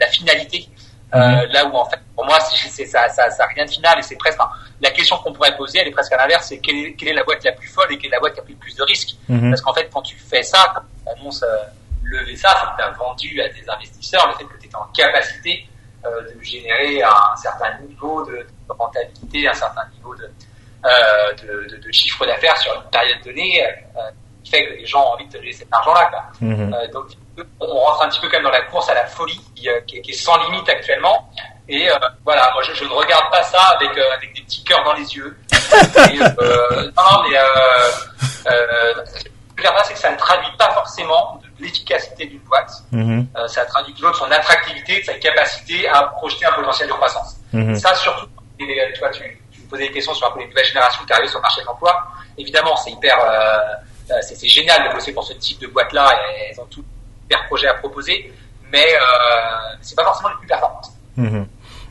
la 0.00 0.06
finalité. 0.08 0.68
Euh, 1.14 1.46
là 1.50 1.66
où 1.66 1.76
en 1.76 1.84
fait, 1.84 2.00
pour 2.14 2.24
moi, 2.24 2.38
c'est 2.40 2.86
ça, 2.86 3.08
ça, 3.08 3.30
ça 3.30 3.46
rien 3.46 3.66
de 3.66 3.70
final 3.70 3.98
et 3.98 4.02
c'est 4.02 4.16
presque 4.16 4.40
la 4.80 4.90
question 4.90 5.16
qu'on 5.18 5.32
pourrait 5.32 5.54
poser, 5.56 5.80
elle 5.80 5.88
est 5.88 5.92
presque 5.92 6.12
à 6.12 6.16
l'inverse, 6.16 6.46
c'est 6.48 6.58
quelle 6.58 6.76
est, 6.76 6.94
quelle 6.94 7.08
est 7.08 7.14
la 7.14 7.24
boîte 7.24 7.44
la 7.44 7.52
plus 7.52 7.68
folle 7.68 7.92
et 7.92 7.98
quelle 7.98 8.10
est 8.10 8.14
la 8.14 8.20
boîte 8.20 8.34
qui 8.34 8.40
a 8.40 8.42
pris 8.42 8.54
le 8.54 8.58
plus 8.58 8.74
de 8.74 8.82
risques? 8.82 9.16
Mhm. 9.28 9.50
Parce 9.50 9.60
qu'en 9.60 9.74
fait, 9.74 9.90
quand 9.92 10.02
tu 10.02 10.16
fais 10.16 10.42
ça, 10.42 10.72
quand 10.74 10.80
tu 10.80 11.20
annonces 11.20 11.42
euh, 11.42 11.56
lever 12.04 12.36
ça, 12.36 12.48
c'est 12.60 12.66
que 12.70 12.76
tu 12.76 12.82
as 12.82 12.90
vendu 12.92 13.42
à 13.42 13.48
des 13.48 13.68
investisseurs 13.68 14.26
le 14.28 14.34
fait 14.34 14.44
que 14.44 14.60
tu 14.60 14.68
es 14.68 14.74
en 14.74 14.84
capacité 14.94 15.66
euh, 16.06 16.22
de 16.34 16.42
générer 16.42 17.02
un 17.02 17.36
certain 17.36 17.78
niveau 17.86 18.24
de, 18.24 18.46
rentabilité, 18.68 19.46
un 19.46 19.54
certain 19.54 19.86
niveau 19.94 20.14
de, 20.14 20.30
de, 20.82 21.68
de, 21.68 21.76
de, 21.76 21.92
chiffre 21.92 22.24
d'affaires 22.24 22.56
sur 22.56 22.74
une 22.74 22.90
période 22.90 23.18
donnée, 23.22 23.62
qui 24.42 24.50
fait 24.50 24.64
que 24.64 24.72
les 24.72 24.86
gens 24.86 25.02
ont 25.02 25.12
envie 25.12 25.26
de 25.26 25.32
te 25.32 25.36
donner 25.36 25.52
cet 25.52 25.68
argent-là. 25.70 26.10
Mhm. 26.40 26.74
donc 26.90 27.08
on 27.60 27.66
rentre 27.66 28.04
un 28.04 28.08
petit 28.08 28.20
peu 28.20 28.28
quand 28.28 28.36
même 28.36 28.44
dans 28.44 28.50
la 28.50 28.62
course 28.62 28.88
à 28.88 28.94
la 28.94 29.06
folie 29.06 29.40
qui, 29.54 29.68
euh, 29.68 29.80
qui, 29.82 29.98
est 29.98 30.12
sans 30.12 30.36
limite 30.44 30.68
actuellement. 30.68 31.30
Et 31.68 31.88
euh, 31.88 31.94
voilà, 32.24 32.50
moi 32.52 32.62
je, 32.62 32.74
je, 32.74 32.84
ne 32.84 32.90
regarde 32.90 33.30
pas 33.30 33.42
ça 33.44 33.62
avec, 33.76 33.96
euh, 33.96 34.14
avec 34.14 34.34
des 34.34 34.42
petits 34.42 34.64
cœurs 34.64 34.84
dans 34.84 34.94
les 34.94 35.14
yeux. 35.14 35.36
Et, 35.52 36.20
euh, 36.20 36.90
non, 36.96 37.22
mais 37.28 37.38
ce 38.44 39.24
que 39.24 39.62
je 39.62 39.68
veux 39.68 39.74
c'est 39.84 39.94
que 39.94 39.98
ça 39.98 40.10
ne 40.10 40.16
traduit 40.16 40.50
pas 40.58 40.70
forcément 40.72 41.40
l'efficacité 41.60 42.26
d'une 42.26 42.40
boîte. 42.40 42.70
Mm 42.90 43.22
ça 43.46 43.64
traduit 43.64 43.94
toujours 43.94 44.10
de 44.10 44.16
son 44.16 44.30
attractivité, 44.30 45.00
de 45.00 45.04
sa 45.04 45.14
capacité 45.14 45.88
à 45.88 46.02
projeter 46.02 46.46
un 46.46 46.52
potentiel 46.52 46.88
de 46.88 46.94
croissance. 46.94 47.36
Mm 47.52 47.74
Ça 47.76 47.94
surtout, 47.94 48.26
tu, 48.58 48.66
tu 48.66 49.60
me 49.60 49.68
posais 49.68 49.86
des 49.86 49.92
questions 49.92 50.14
sur 50.14 50.26
un 50.26 50.30
peu 50.32 50.40
les 50.40 50.48
nouvelles 50.48 50.66
générations 50.66 51.04
qui 51.04 51.12
arrivent 51.12 51.30
sur 51.30 51.38
le 51.38 51.42
marché 51.42 51.60
de 51.60 51.66
l'emploi. 51.66 52.06
Évidemment, 52.36 52.76
c'est 52.76 52.90
hyper, 52.90 53.16
c'est 54.20 54.48
génial 54.48 54.88
de 54.88 54.94
bosser 54.94 55.12
pour 55.12 55.24
ce 55.24 55.32
type 55.34 55.60
de 55.60 55.68
boîte-là. 55.68 56.18
Elles 56.50 56.60
ont 56.60 56.66
tout 57.38 57.46
projet 57.48 57.68
à 57.68 57.74
proposer, 57.74 58.32
mais 58.70 58.84
euh, 58.84 59.76
c'est 59.80 59.96
pas 59.96 60.04
forcément 60.04 60.30
les 60.30 60.36
plus 60.36 60.48
performantes. 60.48 60.92
Mhm. 61.16 61.46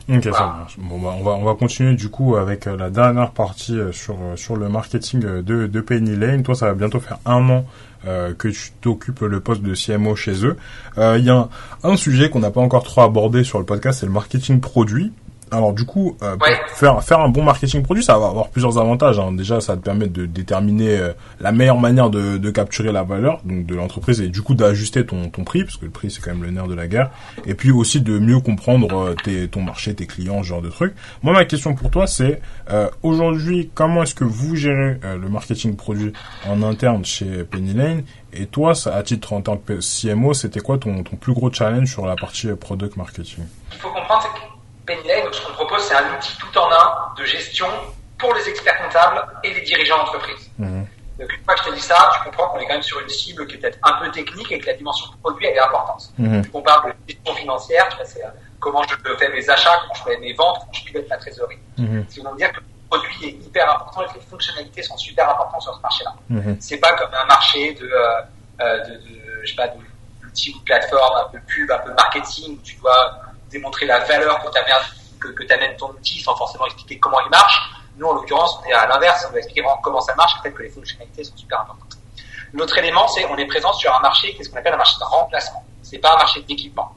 Ok, 0.08 0.24
ça 0.24 0.30
marche. 0.30 0.78
Bon, 0.78 0.98
bah, 0.98 1.14
on 1.16 1.22
va 1.22 1.30
on 1.32 1.44
va 1.44 1.54
continuer 1.54 1.94
du 1.94 2.08
coup 2.08 2.34
avec 2.36 2.66
euh, 2.66 2.76
la 2.76 2.90
dernière 2.90 3.30
partie 3.30 3.78
euh, 3.78 3.92
sur 3.92 4.16
sur 4.34 4.56
le 4.56 4.68
marketing 4.68 5.20
de 5.20 5.66
de 5.66 5.80
Penny 5.80 6.16
Lane. 6.16 6.42
Toi, 6.42 6.54
ça 6.54 6.66
va 6.66 6.74
bientôt 6.74 7.00
faire 7.00 7.18
un 7.24 7.48
an 7.48 7.64
que 8.04 8.48
tu 8.48 8.72
t'occupes 8.80 9.20
le 9.20 9.38
poste 9.38 9.62
de 9.62 9.76
CMO 9.76 10.16
chez 10.16 10.44
eux. 10.44 10.56
Il 10.96 11.24
y 11.24 11.30
a 11.30 11.48
un, 11.84 11.96
sujet 11.96 12.30
qu'on 12.30 12.40
n'a 12.40 12.50
pas 12.50 12.60
encore 12.60 12.82
trop 12.82 13.02
abordé 13.02 13.44
sur 13.44 13.60
le 13.60 13.64
podcast, 13.64 14.00
c'est 14.00 14.06
le 14.06 14.12
marketing 14.12 14.58
produit. 14.60 15.12
Alors 15.52 15.74
du 15.74 15.84
coup, 15.84 16.16
euh, 16.22 16.36
faire 16.68 17.02
faire 17.04 17.20
un 17.20 17.28
bon 17.28 17.42
marketing 17.42 17.82
produit, 17.82 18.02
ça 18.02 18.18
va 18.18 18.28
avoir 18.28 18.48
plusieurs 18.48 18.78
avantages. 18.78 19.18
Hein. 19.18 19.32
Déjà, 19.32 19.60
ça 19.60 19.76
te 19.76 19.82
permet 19.82 20.06
de 20.06 20.24
déterminer 20.24 20.96
euh, 20.96 21.12
la 21.40 21.52
meilleure 21.52 21.78
manière 21.78 22.08
de, 22.08 22.38
de, 22.38 22.50
capturer 22.50 22.90
la 22.90 23.02
valeur 23.02 23.40
donc 23.44 23.66
de 23.66 23.74
l'entreprise 23.74 24.22
et 24.22 24.28
du 24.28 24.40
coup 24.40 24.54
d'ajuster 24.54 25.04
ton, 25.04 25.28
ton 25.28 25.44
prix 25.44 25.64
parce 25.64 25.76
que 25.76 25.84
le 25.84 25.90
prix 25.90 26.10
c'est 26.10 26.22
quand 26.22 26.30
même 26.30 26.42
le 26.42 26.50
nerf 26.50 26.68
de 26.68 26.74
la 26.74 26.88
guerre. 26.88 27.10
Et 27.44 27.54
puis 27.54 27.70
aussi 27.70 28.00
de 28.00 28.18
mieux 28.18 28.40
comprendre 28.40 28.96
euh, 28.96 29.14
tes, 29.22 29.46
ton 29.46 29.60
marché, 29.60 29.94
tes 29.94 30.06
clients, 30.06 30.42
ce 30.42 30.48
genre 30.48 30.62
de 30.62 30.70
trucs. 30.70 30.94
Moi, 31.22 31.34
ma 31.34 31.44
question 31.44 31.74
pour 31.74 31.90
toi, 31.90 32.06
c'est 32.06 32.40
euh, 32.70 32.88
aujourd'hui, 33.02 33.70
comment 33.74 34.04
est-ce 34.04 34.14
que 34.14 34.24
vous 34.24 34.56
gérez 34.56 34.98
le 35.02 35.28
marketing 35.28 35.76
produit 35.76 36.14
en 36.48 36.62
interne 36.62 37.04
chez 37.04 37.44
Penny 37.44 37.74
Lane? 37.74 38.04
Et 38.32 38.46
toi, 38.46 38.72
à 38.86 39.02
titre 39.02 39.34
en 39.34 39.42
tant 39.42 39.58
que 39.58 39.80
CMO, 39.80 40.32
c'était 40.32 40.60
quoi 40.60 40.78
ton, 40.78 41.02
ton 41.02 41.16
plus 41.16 41.34
gros 41.34 41.52
challenge 41.52 41.90
sur 41.90 42.06
la 42.06 42.16
partie 42.16 42.48
product 42.58 42.96
marketing? 42.96 43.44
Il 43.72 43.78
faut 43.78 43.88
comprendre 43.88 44.51
Penny 44.86 45.22
donc 45.22 45.34
ce 45.34 45.46
qu'on 45.46 45.52
propose, 45.52 45.82
c'est 45.82 45.94
un 45.94 46.16
outil 46.16 46.36
tout 46.38 46.58
en 46.58 46.70
un 46.72 47.14
de 47.16 47.24
gestion 47.24 47.66
pour 48.18 48.34
les 48.34 48.48
experts 48.48 48.78
comptables 48.78 49.26
et 49.42 49.54
les 49.54 49.60
dirigeants 49.62 49.98
d'entreprise. 49.98 50.50
Mhm. 50.58 50.86
Donc 51.18 51.32
une 51.32 51.44
fois 51.44 51.54
que 51.54 51.60
je 51.64 51.68
te 51.68 51.74
dis 51.74 51.80
ça, 51.80 52.10
tu 52.14 52.24
comprends 52.24 52.48
qu'on 52.48 52.58
est 52.58 52.66
quand 52.66 52.74
même 52.74 52.82
sur 52.82 52.98
une 53.00 53.08
cible 53.08 53.46
qui 53.46 53.54
est 53.54 53.58
peut-être 53.58 53.78
un 53.82 53.92
peu 54.00 54.10
technique 54.10 54.50
et 54.50 54.58
que 54.58 54.66
la 54.66 54.74
dimension 54.74 55.10
du 55.10 55.16
produit 55.18 55.46
elle 55.46 55.56
est 55.56 55.60
importante. 55.60 56.10
Mmh. 56.18 56.42
On 56.52 56.62
parle 56.62 56.90
de 56.90 57.12
gestion 57.12 57.34
financière, 57.34 57.88
c'est 58.04 58.24
euh, 58.24 58.28
comment 58.58 58.82
je 58.82 58.96
fais 59.18 59.28
mes 59.28 59.48
achats, 59.48 59.78
comment 59.82 59.94
je 59.94 60.02
fais 60.02 60.18
mes 60.18 60.32
ventes, 60.32 60.58
comment 60.60 60.72
je 60.72 60.84
pilote 60.84 61.08
ma 61.08 61.16
trésorerie. 61.18 61.58
Mmh. 61.78 62.00
C'est 62.08 62.22
dire 62.36 62.52
que 62.52 62.60
le 62.60 62.66
produit 62.88 63.26
est 63.26 63.46
hyper 63.46 63.70
important 63.70 64.02
et 64.02 64.06
que 64.06 64.14
les 64.14 64.20
fonctionnalités 64.20 64.82
sont 64.82 64.96
super 64.96 65.28
importantes 65.28 65.62
sur 65.62 65.74
ce 65.76 65.80
marché-là. 65.80 66.14
Mmh. 66.28 66.54
C'est 66.60 66.78
pas 66.78 66.92
comme 66.94 67.12
un 67.14 67.26
marché 67.26 67.74
de, 67.74 67.84
euh, 67.84 68.20
euh 68.60 68.78
de, 68.84 68.94
de 68.94 69.42
je 69.44 69.50
sais 69.50 69.56
pas, 69.56 69.68
d'outils 69.68 70.54
ou 70.56 70.58
de 70.58 70.64
plateforme, 70.64 71.26
un 71.26 71.28
peu 71.30 71.38
pub, 71.46 71.70
un 71.70 71.78
peu 71.78 71.92
marketing 71.92 72.58
où 72.58 72.62
tu 72.62 72.76
dois 72.76 73.20
démontrer 73.52 73.86
la 73.86 74.00
valeur 74.00 74.42
que 74.42 74.50
t'amènes 74.50 74.74
que, 75.20 75.28
que 75.28 75.44
t'amène 75.44 75.76
ton 75.76 75.90
outil 75.90 76.20
sans 76.20 76.34
forcément 76.34 76.66
expliquer 76.66 76.98
comment 76.98 77.20
il 77.20 77.30
marche. 77.30 77.70
Nous, 77.96 78.06
en 78.06 78.14
l'occurrence, 78.14 78.58
on 78.60 78.68
est 78.68 78.72
à 78.72 78.86
l'inverse, 78.86 79.24
on 79.28 79.30
doit 79.30 79.38
expliquer 79.38 79.62
vraiment 79.62 79.80
comment 79.82 80.00
ça 80.00 80.14
marche, 80.16 80.32
peut-être 80.42 80.56
que 80.56 80.62
les 80.62 80.70
fonctionnalités 80.70 81.22
sont 81.22 81.36
super 81.36 81.60
importantes. 81.60 81.98
L'autre 82.52 82.76
élément, 82.78 83.06
c'est 83.08 83.24
on 83.26 83.36
est 83.36 83.46
présent 83.46 83.72
sur 83.74 83.94
un 83.94 84.00
marché 84.00 84.34
qui 84.34 84.40
est 84.40 84.44
ce 84.44 84.50
qu'on 84.50 84.58
appelle 84.58 84.74
un 84.74 84.78
marché 84.78 84.96
de 84.98 85.04
remplacement. 85.04 85.64
C'est 85.82 85.98
pas 85.98 86.14
un 86.14 86.16
marché 86.16 86.42
d'équipement. 86.42 86.92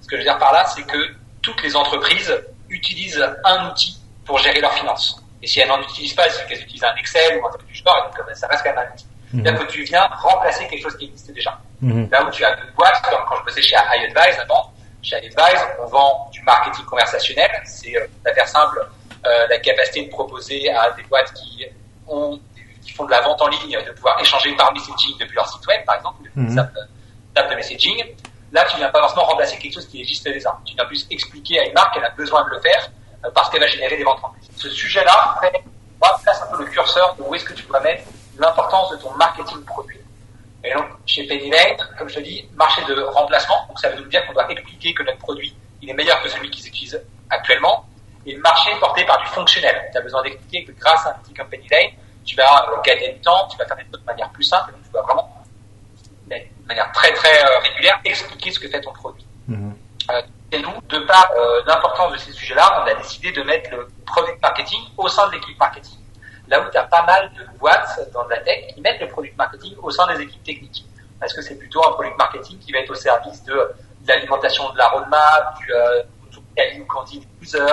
Ce 0.00 0.08
que 0.08 0.16
je 0.16 0.20
veux 0.20 0.24
dire 0.24 0.38
par 0.38 0.52
là, 0.52 0.64
c'est 0.64 0.82
que 0.82 0.98
toutes 1.42 1.62
les 1.62 1.76
entreprises 1.76 2.34
utilisent 2.68 3.24
un 3.44 3.70
outil 3.70 3.96
pour 4.24 4.38
gérer 4.38 4.60
leurs 4.60 4.74
finances. 4.74 5.22
Et 5.42 5.46
si 5.46 5.60
elles 5.60 5.68
n'en 5.68 5.80
utilisent 5.80 6.14
pas, 6.14 6.28
c'est 6.28 6.46
qu'elles 6.46 6.62
utilisent 6.62 6.84
un 6.84 6.94
Excel 6.96 7.38
ou 7.38 7.46
un 7.46 7.50
tableau 7.50 7.66
du 7.66 7.76
sport, 7.76 7.96
donc 8.04 8.36
ça 8.36 8.46
reste 8.48 8.64
quand 8.64 8.74
même 8.74 8.88
un 8.88 8.92
outil. 8.92 9.06
Mmh. 9.32 9.42
Là 9.42 9.52
que 9.52 9.64
tu 9.64 9.82
viens 9.84 10.06
remplacer 10.06 10.66
quelque 10.68 10.82
chose 10.82 10.96
qui 10.96 11.06
existe 11.06 11.30
déjà. 11.32 11.58
Mhm. 11.80 12.08
Là 12.10 12.24
où 12.24 12.30
tu 12.30 12.44
as 12.44 12.56
boîtes, 12.76 13.02
comme 13.08 13.20
quand 13.28 13.36
je 13.36 13.44
bossais 13.44 13.62
chez 13.62 13.76
iAdvise 13.76 14.40
avant, 14.40 14.72
chez 15.02 15.16
Advise, 15.16 15.60
on 15.80 15.86
vend 15.86 16.28
du 16.32 16.42
marketing 16.42 16.84
conversationnel. 16.84 17.50
C'est, 17.64 17.96
euh, 17.96 18.06
faire 18.34 18.48
simple, 18.48 18.86
euh, 19.26 19.46
la 19.48 19.58
capacité 19.58 20.04
de 20.04 20.10
proposer 20.10 20.70
à 20.70 20.90
des 20.92 21.02
boîtes 21.04 21.32
qui 21.34 21.64
ont 22.06 22.38
qui 22.82 22.92
font 22.94 23.04
de 23.04 23.10
la 23.10 23.20
vente 23.20 23.40
en 23.42 23.48
ligne 23.48 23.78
de 23.84 23.92
pouvoir 23.92 24.18
échanger 24.20 24.54
par 24.56 24.72
messaging 24.72 25.18
depuis 25.18 25.34
leur 25.34 25.46
site 25.46 25.66
web, 25.66 25.84
par 25.84 25.96
exemple, 25.96 26.22
depuis 26.24 26.40
une 26.40 26.54
table 27.34 27.50
de 27.50 27.54
messaging. 27.54 28.02
Là, 28.50 28.64
tu 28.64 28.78
viens 28.78 28.88
pas 28.88 29.00
forcément 29.00 29.24
remplacer 29.24 29.58
quelque 29.58 29.74
chose 29.74 29.88
qui 29.88 30.00
existe 30.00 30.24
déjà. 30.24 30.56
Tu 30.64 30.74
viens 30.74 30.86
plus 30.86 31.06
expliquer 31.10 31.60
à 31.60 31.66
une 31.66 31.74
marque 31.74 31.92
qu'elle 31.92 32.04
a 32.04 32.10
besoin 32.10 32.42
de 32.44 32.50
le 32.50 32.60
faire 32.60 32.90
euh, 33.24 33.30
parce 33.34 33.50
qu'elle 33.50 33.60
va 33.60 33.66
générer 33.66 33.98
des 33.98 34.04
ventes 34.04 34.20
en 34.22 34.30
plus. 34.30 34.40
Ce 34.56 34.70
sujet-là 34.70 35.38
fait, 35.42 35.62
place 36.22 36.42
un 36.42 36.56
peu 36.56 36.64
le 36.64 36.70
curseur 36.70 37.14
de 37.16 37.22
où 37.22 37.34
est-ce 37.34 37.44
que 37.44 37.54
tu 37.54 37.64
dois 37.64 37.80
mettre 37.80 38.04
l'importance 38.38 38.90
de 38.90 38.96
ton 38.96 39.10
marketing 39.14 39.62
produit. 39.64 39.87
Et 40.68 40.74
donc, 40.74 40.84
chez 41.06 41.26
Penny 41.26 41.50
comme 41.98 42.08
je 42.08 42.16
te 42.16 42.20
dis, 42.20 42.46
marché 42.54 42.82
de 42.84 43.00
remplacement. 43.00 43.66
Donc, 43.68 43.78
ça 43.80 43.88
veut 43.88 44.04
dire 44.04 44.26
qu'on 44.26 44.34
doit 44.34 44.50
expliquer 44.50 44.92
que 44.92 45.02
notre 45.02 45.18
produit, 45.18 45.54
il 45.80 45.88
est 45.88 45.94
meilleur 45.94 46.22
que 46.22 46.28
celui 46.28 46.50
qu'ils 46.50 46.66
utilisent 46.68 47.02
actuellement. 47.30 47.86
Et 48.26 48.36
marché 48.36 48.70
porté 48.78 49.04
par 49.06 49.18
du 49.20 49.26
fonctionnel. 49.28 49.88
Tu 49.90 49.98
as 49.98 50.02
besoin 50.02 50.22
d'expliquer 50.22 50.64
que 50.64 50.72
grâce 50.72 51.06
à 51.06 51.10
un 51.10 51.20
outil 51.20 51.32
comme 51.32 51.48
Penny 51.48 51.66
tu 52.24 52.36
vas 52.36 52.66
gagner 52.84 53.14
du 53.14 53.20
temps, 53.20 53.48
tu 53.50 53.56
vas 53.56 53.64
faire 53.64 53.76
des 53.78 53.84
choses 53.84 54.00
de 54.00 54.04
manière 54.04 54.28
plus 54.30 54.44
simple. 54.44 54.72
Donc, 54.72 54.82
tu 54.84 54.90
dois 54.90 55.02
vraiment, 55.02 55.34
de 56.28 56.36
manière 56.66 56.92
très, 56.92 57.10
très 57.14 57.42
euh, 57.42 57.58
régulière, 57.60 57.98
expliquer 58.04 58.50
ce 58.50 58.60
que 58.60 58.68
fait 58.68 58.82
ton 58.82 58.92
produit. 58.92 59.24
Mmh. 59.46 59.70
Euh, 60.10 60.22
et 60.52 60.58
nous, 60.58 60.74
de 60.90 60.98
par 61.06 61.30
euh, 61.30 61.62
l'importance 61.66 62.12
de 62.12 62.18
ces 62.18 62.32
sujets-là, 62.32 62.82
on 62.82 62.86
a 62.86 62.94
décidé 62.94 63.32
de 63.32 63.42
mettre 63.42 63.70
le 63.70 63.88
product 64.04 64.42
marketing 64.42 64.80
au 64.98 65.08
sein 65.08 65.26
de 65.28 65.32
l'équipe 65.32 65.58
marketing 65.58 65.98
là 66.48 66.60
où 66.60 66.70
tu 66.70 66.76
as 66.76 66.84
pas 66.84 67.04
mal 67.04 67.30
de 67.36 67.58
boîtes 67.58 68.00
dans 68.12 68.26
la 68.28 68.38
tech 68.38 68.74
qui 68.74 68.80
mettent 68.80 69.00
le 69.00 69.08
product 69.08 69.36
marketing 69.36 69.74
au 69.82 69.90
sein 69.90 70.06
des 70.14 70.22
équipes 70.22 70.42
techniques. 70.42 70.84
Parce 71.20 71.32
que 71.32 71.42
c'est 71.42 71.56
plutôt 71.56 71.86
un 71.86 71.92
product 71.92 72.16
marketing 72.16 72.58
qui 72.58 72.72
va 72.72 72.78
être 72.80 72.90
au 72.90 72.94
service 72.94 73.42
de, 73.44 73.74
l'alimentation 74.06 74.72
de 74.72 74.78
la 74.78 74.88
roadmap, 74.88 75.58
du 75.58 75.72
euh, 75.72 76.02
qu'on 76.88 77.04
dit 77.04 77.20
des 77.20 77.26
users, 77.42 77.66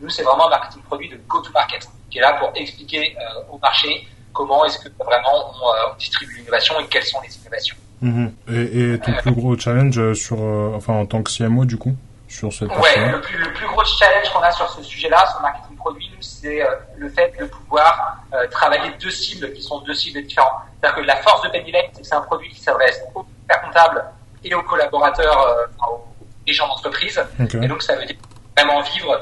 nous, 0.00 0.10
c'est 0.10 0.22
vraiment 0.22 0.46
un 0.46 0.50
marketing 0.50 0.82
produit 0.82 1.08
de 1.08 1.18
go-to-market, 1.28 1.88
qui 2.10 2.18
est 2.18 2.20
là 2.20 2.34
pour 2.34 2.52
expliquer 2.54 3.16
euh, 3.16 3.52
au 3.52 3.58
marché 3.58 4.06
comment 4.32 4.64
est-ce 4.64 4.78
que 4.78 4.88
vraiment 5.02 5.52
on, 5.62 5.68
euh, 5.68 5.94
distribue 5.98 6.36
l'innovation 6.38 6.78
et 6.80 6.86
quelles 6.86 7.04
sont 7.04 7.20
les 7.22 7.34
innovations. 7.36 7.76
Mm-hmm. 8.02 8.32
Et, 8.48 8.94
et, 8.94 8.98
ton 8.98 9.12
plus 9.12 9.32
gros 9.32 9.58
challenge 9.58 10.12
sur, 10.14 10.36
euh, 10.40 10.72
enfin, 10.74 10.94
en 10.94 11.06
tant 11.06 11.22
que 11.22 11.30
CMO, 11.30 11.64
du 11.64 11.78
coup, 11.78 11.96
sur 12.28 12.52
cette 12.52 12.70
Ouais, 12.70 13.10
le 13.10 13.20
plus, 13.20 13.38
le 13.38 13.52
plus 13.52 13.66
gros 13.66 13.84
challenge 13.84 14.28
qu'on 14.30 14.40
a 14.40 14.50
sur 14.50 14.68
ce 14.68 14.82
sujet-là, 14.82 15.24
sur 15.28 15.38
le 15.38 15.42
marketing 15.42 15.73
produit, 15.84 16.10
c'est 16.20 16.62
euh, 16.62 16.68
le 16.96 17.08
fait 17.10 17.32
de 17.38 17.44
pouvoir 17.46 18.16
euh, 18.32 18.46
travailler 18.48 18.90
deux 19.00 19.10
cibles 19.10 19.52
qui 19.52 19.62
sont 19.62 19.78
deux 19.80 19.94
cibles 19.94 20.22
différentes. 20.22 20.52
C'est-à-dire 20.80 20.96
que 21.02 21.06
la 21.06 21.16
force 21.16 21.42
de 21.42 21.48
Pennylight, 21.50 21.90
c'est 21.92 22.00
que 22.02 22.06
c'est 22.06 22.14
un 22.14 22.22
produit 22.22 22.48
qui 22.48 22.60
s'adresse 22.60 23.00
aux 23.14 23.24
comptables 23.62 24.04
et 24.42 24.54
aux 24.54 24.62
collaborateurs, 24.62 25.40
euh, 25.48 25.86
aux 25.92 26.52
gens 26.52 26.68
d'entreprise. 26.68 27.20
Et 27.62 27.68
donc, 27.68 27.82
ça 27.82 27.94
veut 27.96 28.06
dire 28.06 28.16
vraiment 28.56 28.80
vivre 28.82 29.12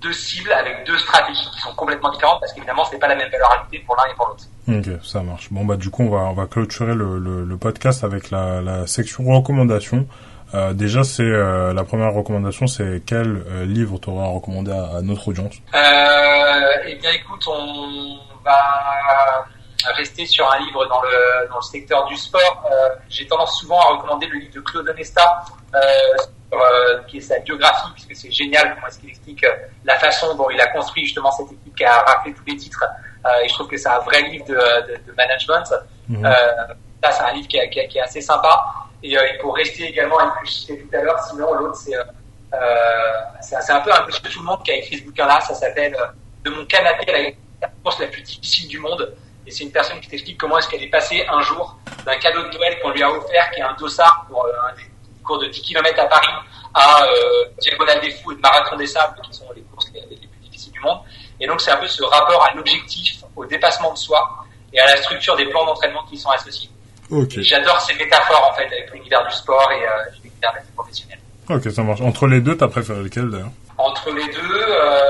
deux 0.00 0.12
cibles 0.12 0.52
avec 0.52 0.86
deux 0.86 0.98
stratégies 0.98 1.50
qui 1.52 1.60
sont 1.60 1.74
complètement 1.74 2.10
différentes 2.12 2.40
parce 2.40 2.52
qu'évidemment, 2.52 2.84
ce 2.84 2.92
n'est 2.92 2.98
pas 3.00 3.08
la 3.08 3.16
même 3.16 3.30
valeur 3.30 3.50
ajoutée 3.58 3.80
pour 3.84 3.96
l'un 3.96 4.12
et 4.12 4.14
pour 4.14 4.28
l'autre. 4.28 4.44
Ok, 4.68 5.04
ça 5.04 5.22
marche. 5.22 5.48
Bon, 5.50 5.64
bah, 5.64 5.76
du 5.76 5.90
coup, 5.90 6.04
on 6.04 6.10
va, 6.10 6.18
on 6.32 6.34
va 6.34 6.46
clôturer 6.46 6.94
le, 6.94 7.18
le, 7.18 7.44
le 7.44 7.56
podcast 7.56 8.04
avec 8.04 8.30
la, 8.30 8.60
la 8.60 8.86
section 8.86 9.24
recommandations. 9.24 10.06
Euh, 10.54 10.72
déjà, 10.72 11.04
c'est 11.04 11.22
euh, 11.22 11.74
la 11.74 11.84
première 11.84 12.12
recommandation, 12.12 12.66
c'est 12.66 13.02
quel 13.06 13.44
euh, 13.48 13.66
livre 13.66 13.98
tu 14.00 14.08
auras 14.08 14.28
recommandé 14.28 14.72
à, 14.72 14.96
à, 14.96 15.02
notre 15.02 15.28
audience? 15.28 15.54
Eh 15.74 16.94
bien, 16.94 17.10
écoute, 17.12 17.44
on 17.48 18.18
va 18.44 19.46
rester 19.96 20.24
sur 20.26 20.50
un 20.50 20.58
livre 20.60 20.86
dans 20.86 21.02
le, 21.02 21.48
dans 21.48 21.56
le 21.56 21.62
secteur 21.62 22.06
du 22.06 22.16
sport. 22.16 22.64
J'ai 23.08 23.26
tendance 23.26 23.60
souvent 23.60 23.78
à 23.80 23.84
recommander 23.96 24.26
le 24.26 24.38
livre 24.38 24.54
de 24.54 24.60
Claude 24.60 24.88
Onesta, 24.88 25.44
qui 27.06 27.18
est 27.18 27.20
sa 27.20 27.38
biographie, 27.40 27.90
puisque 27.94 28.16
c'est 28.16 28.30
génial 28.30 28.74
comment 28.74 28.86
est-ce 28.86 28.98
qu'il 28.98 29.10
explique 29.10 29.44
la 29.84 29.98
façon 29.98 30.34
dont 30.34 30.48
il 30.50 30.60
a 30.60 30.66
construit 30.68 31.04
justement 31.04 31.30
cette 31.30 31.52
équipe 31.52 31.76
qui 31.76 31.84
a 31.84 32.00
rappelé 32.00 32.34
tous 32.34 32.44
les 32.46 32.56
titres. 32.56 32.84
et 33.44 33.48
je 33.48 33.54
trouve 33.54 33.68
que 33.68 33.76
c'est 33.76 33.90
un 33.90 34.00
vrai 34.00 34.22
livre 34.22 34.46
de, 34.46 34.54
de, 34.54 34.96
de 35.06 35.12
management. 35.16 35.74
Mhm. 36.08 36.24
ça, 37.02 37.12
c'est 37.12 37.22
un 37.22 37.32
livre 37.32 37.48
qui, 37.48 37.58
qui, 37.70 37.86
qui 37.88 37.98
est 37.98 38.02
assez 38.02 38.22
sympa. 38.22 38.87
Et, 39.02 39.16
euh, 39.16 39.22
pour 39.40 39.54
rester 39.54 39.84
également 39.84 40.18
avec 40.18 40.32
ce 40.46 40.66
que 40.66 40.78
je 40.78 40.82
tout 40.82 40.96
à 40.96 41.02
l'heure, 41.02 41.18
sinon 41.20 41.54
l'autre 41.54 41.76
c'est 41.76 41.96
euh, 41.96 42.02
euh 42.54 43.18
c'est 43.40 43.72
un 43.72 43.80
peu 43.80 43.92
un 43.92 44.04
monsieur 44.06 44.22
tout 44.22 44.40
le 44.40 44.46
monde 44.46 44.62
qui 44.64 44.72
a 44.72 44.76
écrit 44.76 44.98
ce 44.98 45.04
bouquin-là. 45.04 45.40
Ça 45.40 45.54
s'appelle 45.54 45.96
De 46.44 46.50
mon 46.50 46.64
canapé 46.66 47.10
à 47.12 47.18
la 47.62 47.68
course 47.82 48.00
la 48.00 48.06
plus 48.08 48.22
difficile 48.22 48.68
du 48.68 48.78
monde. 48.78 49.14
Et 49.46 49.50
c'est 49.50 49.64
une 49.64 49.72
personne 49.72 50.00
qui 50.00 50.08
t'explique 50.08 50.36
comment 50.36 50.58
est-ce 50.58 50.68
qu'elle 50.68 50.82
est 50.82 50.90
passée 50.90 51.24
un 51.30 51.40
jour 51.40 51.78
d'un 52.04 52.16
cadeau 52.18 52.42
de 52.42 52.54
Noël 52.54 52.78
qu'on 52.82 52.90
lui 52.90 53.02
a 53.02 53.10
offert, 53.10 53.50
qui 53.50 53.60
est 53.60 53.62
un 53.62 53.74
dossard 53.74 54.26
pour 54.28 54.44
un 54.44 54.74
cours 55.22 55.38
de 55.38 55.46
10 55.46 55.62
km 55.62 55.98
à 56.00 56.06
Paris, 56.06 56.28
à 56.74 57.04
euh, 57.04 57.44
Diagonale 57.58 58.00
des 58.00 58.10
Fous 58.10 58.32
et 58.32 58.36
de 58.36 58.40
Marathon 58.40 58.76
des 58.76 58.86
Sables, 58.86 59.20
qui 59.22 59.32
sont 59.32 59.50
les 59.54 59.62
courses 59.62 59.90
les, 59.94 60.00
les 60.00 60.26
plus 60.26 60.40
difficiles 60.42 60.72
du 60.72 60.80
monde. 60.80 60.98
Et 61.40 61.46
donc 61.46 61.60
c'est 61.60 61.70
un 61.70 61.76
peu 61.76 61.86
ce 61.86 62.02
rapport 62.02 62.44
à 62.44 62.54
l'objectif, 62.54 63.22
au 63.36 63.44
dépassement 63.46 63.92
de 63.92 63.98
soi 63.98 64.44
et 64.72 64.80
à 64.80 64.86
la 64.86 64.96
structure 64.96 65.36
des 65.36 65.46
plans 65.46 65.64
d'entraînement 65.64 66.04
qui 66.04 66.18
sont 66.18 66.30
associés. 66.30 66.70
J'adore 67.42 67.80
ces 67.80 67.94
métaphores 67.94 68.50
en 68.50 68.54
fait 68.54 68.66
avec 68.66 68.90
l'univers 68.92 69.26
du 69.26 69.34
sport 69.34 69.70
et 69.72 69.84
euh, 69.86 69.88
l'univers 70.22 70.52
de 70.52 70.56
la 70.56 70.62
vie 70.62 70.72
professionnelle. 70.74 71.18
Ok, 71.48 71.70
ça 71.70 71.82
marche. 71.82 72.00
Entre 72.00 72.26
les 72.26 72.40
deux, 72.40 72.56
t'as 72.56 72.68
préféré 72.68 73.02
lequel 73.02 73.30
d'ailleurs? 73.30 73.50
Entre 73.78 74.10
les 74.10 74.26
deux, 74.26 74.62
euh, 74.62 75.00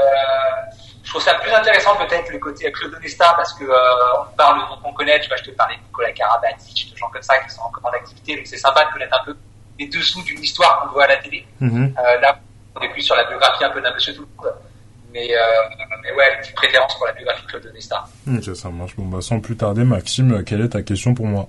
je 1.02 1.10
trouve 1.10 1.22
ça 1.22 1.34
plus 1.34 1.50
intéressant 1.50 1.96
peut-être 1.96 2.30
le 2.30 2.38
côté 2.38 2.70
Claude 2.70 2.94
Onesta 2.94 3.32
parce 3.36 3.54
que 3.54 3.64
euh, 3.64 4.20
on 4.20 4.36
parle 4.36 4.56
de 4.56 4.66
gens 4.66 4.76
qu'on 4.82 4.92
connaît. 4.92 5.18
Tu 5.20 5.28
vois, 5.28 5.38
je 5.38 5.44
te 5.44 5.50
parlais 5.52 5.76
de 5.76 5.80
Nicolas 5.82 6.12
Karabatic, 6.12 6.92
de 6.92 6.96
gens 6.96 7.08
comme 7.08 7.22
ça 7.22 7.38
qui 7.38 7.50
sont 7.50 7.62
encore 7.62 7.86
en 7.86 7.96
activité. 7.96 8.36
Donc 8.36 8.46
c'est 8.46 8.58
sympa 8.58 8.84
de 8.84 8.92
connaître 8.92 9.18
un 9.20 9.24
peu 9.24 9.36
les 9.78 9.88
dessous 9.88 10.22
d'une 10.22 10.42
histoire 10.42 10.80
qu'on 10.80 10.92
voit 10.92 11.04
à 11.04 11.08
la 11.08 11.16
télé. 11.16 11.46
Euh, 11.62 12.20
là, 12.20 12.38
on 12.76 12.80
est 12.82 12.90
plus 12.90 13.02
sur 13.02 13.16
la 13.16 13.24
biographie 13.24 13.64
un 13.64 13.70
peu 13.70 13.80
d'un 13.80 13.92
monsieur 13.94 14.14
tout 14.14 14.22
le 14.22 14.44
monde. 14.44 14.54
Mais, 15.18 15.34
euh, 15.34 15.40
mais 16.02 16.12
ouais, 16.12 16.32
une 16.34 16.40
petite 16.40 16.54
préférence 16.54 16.94
pour 16.96 17.06
la 17.06 17.12
biographie 17.12 17.42
de 17.42 17.46
Claude 17.48 17.72
Nesta. 17.74 18.04
Ok, 18.28 18.54
ça 18.54 18.68
marche. 18.68 18.94
Bon, 18.96 19.06
bah, 19.06 19.20
sans 19.20 19.40
plus 19.40 19.56
tarder, 19.56 19.82
Maxime, 19.82 20.44
quelle 20.44 20.60
est 20.60 20.68
ta 20.68 20.82
question 20.82 21.12
pour 21.12 21.26
moi? 21.26 21.48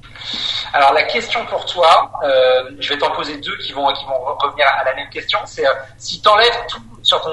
Alors, 0.74 0.94
la 0.94 1.04
question 1.04 1.46
pour 1.46 1.66
toi, 1.66 2.12
euh, 2.24 2.72
je 2.80 2.90
vais 2.90 2.98
t'en 2.98 3.12
poser 3.12 3.38
deux 3.38 3.56
qui 3.58 3.72
vont, 3.74 3.92
qui 3.94 4.06
vont 4.06 4.36
revenir 4.40 4.66
à 4.80 4.84
la 4.86 4.96
même 4.96 5.10
question. 5.10 5.38
C'est 5.46 5.68
euh, 5.68 5.74
si 6.00 6.20
tu 6.20 6.28
enlèves 6.28 6.66
tout 6.68 6.82
sur 7.04 7.22
ton, 7.22 7.32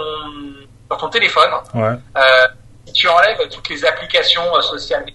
sur 0.90 0.98
ton 0.98 1.08
téléphone, 1.08 1.50
ouais. 1.74 1.94
euh, 2.16 2.46
si 2.86 2.92
tu 2.92 3.08
enlèves 3.08 3.48
toutes 3.48 3.70
les 3.70 3.84
applications 3.86 4.54
euh, 4.54 4.60
sociales, 4.60 5.06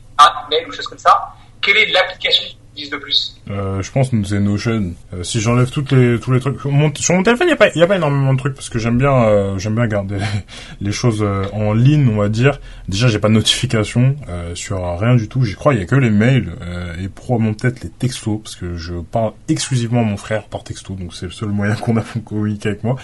mail 0.49 0.67
ou 0.67 0.71
choses 0.71 0.87
comme 0.87 0.97
ça, 0.97 1.33
quelle 1.61 1.77
est 1.77 1.91
l'application 1.91 2.45
le 2.89 2.99
plus 2.99 3.35
euh, 3.49 3.81
Je 3.81 3.91
pense 3.91 4.09
que 4.09 4.23
c'est 4.23 4.39
Notion. 4.39 4.93
Euh, 5.13 5.23
si 5.23 5.39
j'enlève 5.39 5.69
toutes 5.69 5.91
les 5.91 6.19
tous 6.19 6.31
les 6.31 6.39
trucs 6.39 6.59
sur 6.59 6.71
mon, 6.71 6.89
téléphone, 6.91 7.47
il 7.47 7.49
y 7.49 7.53
a 7.53 7.55
pas 7.55 7.69
il 7.69 7.79
y 7.79 7.83
a 7.83 7.87
pas 7.87 7.97
énormément 7.97 8.33
de 8.33 8.39
trucs 8.39 8.55
parce 8.55 8.69
que 8.69 8.79
j'aime 8.79 8.97
bien 8.97 9.13
euh, 9.13 9.57
j'aime 9.57 9.75
bien 9.75 9.87
garder 9.87 10.17
les 10.81 10.91
choses 10.91 11.21
euh, 11.21 11.45
en 11.53 11.73
ligne, 11.73 12.07
on 12.09 12.17
va 12.17 12.29
dire. 12.29 12.59
Déjà, 12.87 13.07
j'ai 13.07 13.19
pas 13.19 13.27
de 13.27 13.33
notification 13.33 14.15
sur 14.53 14.99
rien 14.99 15.15
du 15.15 15.27
tout. 15.27 15.43
J'y 15.43 15.55
crois, 15.55 15.73
il 15.73 15.79
y 15.79 15.83
a 15.83 15.85
que 15.85 15.95
les 15.95 16.09
mails 16.09 16.51
et 16.99 17.07
probablement 17.07 17.53
peut-être 17.53 17.83
les 17.83 17.89
textos 17.89 18.39
parce 18.43 18.55
que 18.55 18.75
je 18.75 18.95
parle 18.95 19.33
exclusivement 19.47 20.01
à 20.01 20.03
mon 20.03 20.17
frère 20.17 20.43
par 20.43 20.63
texto, 20.63 20.95
donc 20.95 21.13
c'est 21.13 21.25
le 21.25 21.31
seul 21.31 21.49
moyen 21.49 21.75
qu'on 21.81 21.97
a 21.97 22.01
pour 22.01 22.23
communiquer 22.23 22.69
avec 22.69 22.83
moi. 22.83 22.95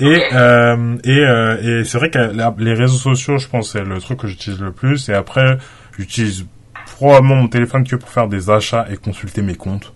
Et 0.00 0.22
euh, 0.32 0.96
et, 1.04 1.80
et 1.80 1.84
c'est 1.84 1.98
vrai 1.98 2.10
que 2.10 2.62
les 2.62 2.74
réseaux 2.74 2.96
sociaux, 2.96 3.38
je 3.38 3.48
pense, 3.48 3.72
c'est 3.72 3.84
le 3.84 4.00
truc 4.00 4.20
que 4.20 4.26
j'utilise 4.26 4.60
le 4.60 4.72
plus. 4.72 5.08
Et 5.08 5.14
après, 5.14 5.58
j'utilise 5.96 6.46
probablement 7.02 7.34
mon 7.34 7.48
téléphone 7.48 7.82
que 7.82 7.96
pour 7.96 8.08
faire 8.08 8.28
des 8.28 8.48
achats 8.48 8.86
et 8.88 8.96
consulter 8.96 9.42
mes 9.42 9.56
comptes. 9.56 9.92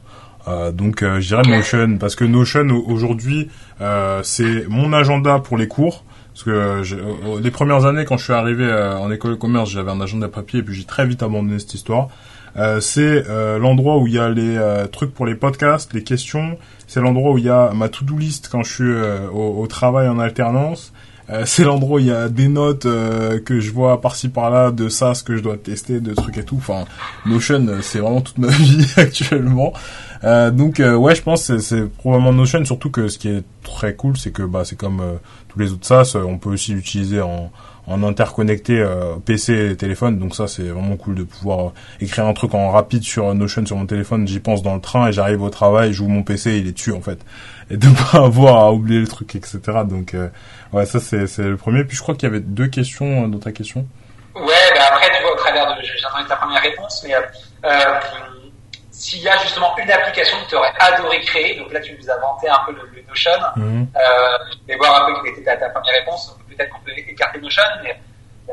Euh, 0.48 0.72
donc 0.72 1.02
euh, 1.02 1.20
je 1.20 1.28
dirais 1.28 1.42
Notion 1.42 1.98
parce 1.98 2.16
que 2.16 2.24
Notion 2.24 2.66
aujourd'hui 2.84 3.48
euh, 3.80 4.20
c'est 4.24 4.68
mon 4.68 4.92
agenda 4.92 5.38
pour 5.38 5.56
les 5.56 5.68
cours 5.68 6.02
parce 6.32 6.42
que 6.42 6.50
euh, 6.50 7.40
les 7.40 7.50
premières 7.52 7.84
années 7.86 8.04
quand 8.04 8.16
je 8.16 8.24
suis 8.24 8.32
arrivé 8.32 8.68
en 8.72 9.08
école 9.12 9.32
de 9.32 9.36
commerce 9.36 9.70
j'avais 9.70 9.92
un 9.92 10.00
agenda 10.00 10.26
papier 10.26 10.60
et 10.60 10.62
puis 10.64 10.74
j'ai 10.74 10.84
très 10.84 11.06
vite 11.06 11.22
abandonné 11.22 11.60
cette 11.60 11.74
histoire. 11.74 12.08
c'est 12.80 13.24
l'endroit 13.60 13.98
où 13.98 14.08
il 14.08 14.14
y 14.14 14.18
a 14.18 14.28
les 14.28 14.58
trucs 14.90 15.14
pour 15.14 15.26
les 15.26 15.36
podcasts, 15.36 15.94
les 15.94 16.02
questions. 16.02 16.58
C'est 16.88 17.00
l'endroit 17.00 17.32
où 17.32 17.38
il 17.38 17.44
y 17.44 17.50
a 17.50 17.70
ma 17.72 17.88
to-do 17.88 18.18
list 18.18 18.48
quand 18.50 18.64
je 18.64 18.72
suis 18.72 18.94
au, 19.32 19.66
travail 19.68 20.08
en 20.08 20.18
alternance. 20.18 20.92
Euh, 21.28 21.42
c'est 21.44 21.64
l'endroit 21.64 21.96
où 21.96 21.98
il 21.98 22.06
y 22.06 22.12
a 22.12 22.28
des 22.28 22.48
notes 22.48 22.86
euh, 22.86 23.40
que 23.40 23.58
je 23.58 23.72
vois 23.72 24.00
par-ci 24.00 24.28
par-là 24.28 24.70
de 24.70 24.88
ça, 24.88 25.14
ce 25.14 25.24
que 25.24 25.36
je 25.36 25.42
dois 25.42 25.56
tester, 25.56 26.00
de 26.00 26.14
trucs 26.14 26.38
et 26.38 26.44
tout. 26.44 26.56
Enfin, 26.56 26.84
Notion, 27.24 27.66
euh, 27.66 27.80
c'est 27.82 27.98
vraiment 27.98 28.20
toute 28.20 28.38
ma 28.38 28.46
vie 28.48 28.86
actuellement. 28.96 29.72
donc 30.52 30.80
ouais, 30.80 31.14
je 31.14 31.22
pense 31.22 31.48
que 31.48 31.58
c'est 31.58 31.86
probablement 31.98 32.32
Notion, 32.32 32.64
surtout 32.64 32.90
que 32.90 33.08
ce 33.08 33.18
qui 33.18 33.28
est 33.28 33.44
très 33.64 33.94
cool, 33.94 34.16
c'est 34.16 34.30
que 34.30 34.42
bah 34.42 34.62
c'est 34.64 34.76
comme 34.76 35.02
tous 35.48 35.58
les 35.58 35.72
autres 35.72 35.86
SaaS, 35.86 36.16
on 36.16 36.38
peut 36.38 36.50
aussi 36.50 36.72
l'utiliser 36.72 37.20
en 37.20 37.50
en 37.86 38.02
interconnecté 38.02 38.80
euh, 38.80 39.14
PC 39.24 39.70
et 39.70 39.76
téléphone. 39.76 40.18
Donc 40.18 40.34
ça, 40.34 40.48
c'est 40.48 40.64
vraiment 40.64 40.96
cool 40.96 41.14
de 41.14 41.22
pouvoir 41.22 41.68
euh, 41.68 41.70
écrire 42.00 42.26
un 42.26 42.32
truc 42.32 42.54
en 42.54 42.70
rapide 42.70 43.02
sur 43.02 43.32
Notion 43.34 43.64
sur 43.64 43.76
mon 43.76 43.86
téléphone. 43.86 44.26
J'y 44.26 44.40
pense 44.40 44.62
dans 44.62 44.74
le 44.74 44.80
train 44.80 45.08
et 45.08 45.12
j'arrive 45.12 45.42
au 45.42 45.50
travail, 45.50 45.92
j'ouvre 45.92 46.10
mon 46.10 46.22
PC, 46.22 46.50
et 46.50 46.58
il 46.58 46.68
est 46.68 46.72
dessus 46.72 46.92
en 46.92 47.00
fait. 47.00 47.18
Et 47.70 47.76
de 47.76 47.88
pas 47.88 48.18
avoir 48.18 48.64
à 48.64 48.72
oublier 48.72 49.00
le 49.00 49.08
truc, 49.08 49.34
etc. 49.34 49.58
Donc 49.88 50.14
euh, 50.14 50.28
ouais, 50.72 50.86
ça 50.86 51.00
c'est 51.00 51.26
c'est 51.26 51.42
le 51.42 51.56
premier. 51.56 51.82
Puis 51.82 51.96
je 51.96 52.02
crois 52.02 52.14
qu'il 52.14 52.28
y 52.28 52.30
avait 52.30 52.38
deux 52.38 52.68
questions 52.68 53.26
dans 53.26 53.40
ta 53.40 53.50
question. 53.50 53.84
Ouais, 54.36 54.44
bah 54.72 54.82
après 54.92 55.10
tu 55.16 55.22
vois 55.22 55.32
au 55.32 55.36
travers 55.36 55.66
de, 55.74 55.82
j'ai 55.82 56.06
entendu 56.06 56.28
ta 56.28 56.36
première 56.36 56.62
réponse, 56.62 57.04
mais 57.04 57.14
euh, 57.14 57.18
s'il 58.96 59.22
y 59.22 59.28
a 59.28 59.36
justement 59.42 59.76
une 59.76 59.90
application 59.90 60.38
que 60.42 60.48
tu 60.48 60.56
aurais 60.56 60.72
adoré 60.80 61.20
créer, 61.20 61.58
donc 61.58 61.70
là 61.72 61.80
tu 61.80 61.96
nous 62.00 62.10
as 62.10 62.16
vanté 62.18 62.48
un 62.48 62.60
peu 62.66 62.72
le, 62.72 63.02
Notion, 63.06 63.30
mmh. 63.54 63.84
euh, 63.94 64.68
et 64.68 64.76
voir 64.76 65.02
un 65.02 65.06
peu 65.06 65.22
quelle 65.22 65.32
était 65.34 65.44
ta, 65.44 65.56
ta 65.56 65.68
première 65.68 65.92
réponse 66.00 66.36
peut-être 66.48 66.70
qu'on 66.70 66.80
peut 66.80 66.90
écarter 66.96 67.38
Notion, 67.40 67.62
mais 67.84 67.96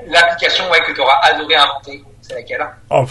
l'application 0.08 0.70
ouais, 0.70 0.80
que 0.86 0.92
tu 0.92 1.02
auras 1.02 1.20
adoré 1.24 1.56
inventer, 1.56 2.04
c'est 2.22 2.36
laquelle? 2.36 2.66
Oh, 2.90 3.06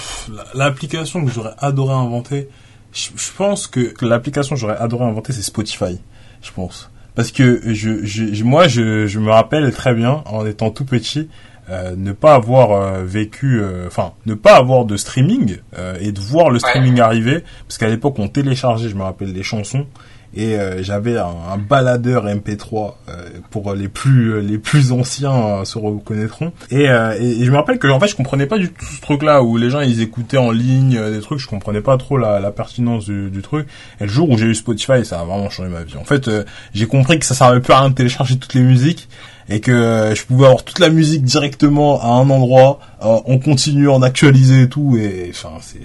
L'application 0.55 1.25
que 1.25 1.31
j'aurais 1.31 1.55
adoré 1.59 1.95
inventer, 1.95 2.49
je, 2.93 3.33
pense 3.37 3.67
que, 3.67 3.95
l'application 4.05 4.55
que 4.55 4.61
j'aurais 4.61 4.79
adoré 4.79 5.05
inventer, 5.05 5.33
c'est 5.33 5.43
Spotify, 5.43 6.01
je 6.43 6.53
pense. 6.53 6.91
Parce 7.15 7.33
que 7.33 7.61
je, 7.75 8.05
je 8.05 8.45
moi, 8.45 8.69
je, 8.69 9.07
je, 9.07 9.19
me 9.19 9.31
rappelle 9.31 9.73
très 9.75 9.95
bien, 9.95 10.23
en 10.27 10.47
étant 10.47 10.71
tout 10.71 10.85
petit, 10.85 11.29
euh, 11.71 11.95
ne 11.97 12.13
pas 12.13 12.35
avoir 12.35 12.73
euh, 12.73 13.05
vécu, 13.05 13.61
euh, 13.61 13.87
enfin, 13.87 14.13
ne 14.27 14.35
pas 14.35 14.57
avoir 14.57 14.85
de 14.85 14.97
streaming 14.97 15.59
et 16.01 16.13
de 16.13 16.21
voir 16.21 16.51
le 16.51 16.59
streaming 16.59 17.01
arriver, 17.01 17.45
parce 17.67 17.79
qu'à 17.79 17.89
l'époque, 17.89 18.19
on 18.19 18.29
téléchargeait, 18.29 18.89
je 18.89 18.97
me 18.97 19.03
rappelle, 19.03 19.33
des 19.33 19.43
chansons 19.43 19.87
et 20.35 20.57
euh, 20.57 20.83
j'avais 20.83 21.19
un, 21.19 21.35
un, 21.53 21.59
baladeur 21.59 22.27
MP3 22.27 22.95
euh, 23.09 23.29
pour 23.51 23.75
les 23.75 23.89
plus 23.89 24.41
les 24.41 24.59
plus 24.59 24.93
anciens 24.93 25.35
euh, 25.35 25.65
se 25.65 25.79
reconnaîtront. 25.79 26.53
Et, 26.71 26.85
et, 26.85 27.45
je 27.45 27.51
me 27.51 27.57
rappelle 27.57 27.79
que 27.79 27.89
en 27.89 28.01
fait 28.01 28.09
je 28.09 28.17
comprenais 28.17 28.47
pas 28.47 28.59
du 28.59 28.71
tout 28.71 28.85
ce 28.85 29.01
truc 29.01 29.23
là 29.23 29.43
où 29.43 29.57
les 29.57 29.71
gens 29.71 29.81
ils 29.81 30.01
écoutaient 30.01 30.39
en 30.39 30.51
ligne 30.51 30.99
des 31.11 31.21
trucs 31.21 31.39
je 31.39 31.47
comprenais 31.47 31.83
pas 31.83 31.97
trop 31.99 32.17
la, 32.17 32.41
la 32.41 32.51
pertinence 32.51 33.05
du, 33.05 33.31
du, 33.31 33.43
truc. 33.43 33.69
Et 34.01 34.05
le 34.05 34.11
jour 34.11 34.31
où 34.31 34.39
j'ai 34.39 34.47
eu 34.47 34.55
Spotify 34.55 35.05
ça 35.05 35.21
a 35.21 35.25
vraiment 35.25 35.51
changé 35.51 35.69
ma 35.69 35.83
vie. 35.83 35.97
En 35.97 36.05
fait 36.05 36.31
j'ai 36.73 36.87
compris 36.87 37.19
que 37.19 37.27
ça 37.27 37.35
servait 37.35 37.61
plus 37.61 37.73
à 37.73 37.81
rien 37.81 37.91
de 37.91 37.95
télécharger 37.95 38.39
toutes 38.39 38.55
les 38.55 38.63
musiques 38.63 39.09
et 39.49 39.61
que 39.61 40.13
je 40.15 40.25
pouvais 40.25 40.47
avoir 40.47 40.65
toute 40.65 40.79
la 40.79 40.89
musique 40.89 41.25
directement 41.25 42.01
à 42.01 42.09
un 42.09 42.31
endroit 42.31 42.81
en 43.01 43.39
continu 43.39 43.89
en 43.89 44.03
actualisé 44.03 44.63
et 44.63 44.69
tout 44.69 44.97
et 44.97 45.29
enfin 45.31 45.59
c'est 45.61 45.81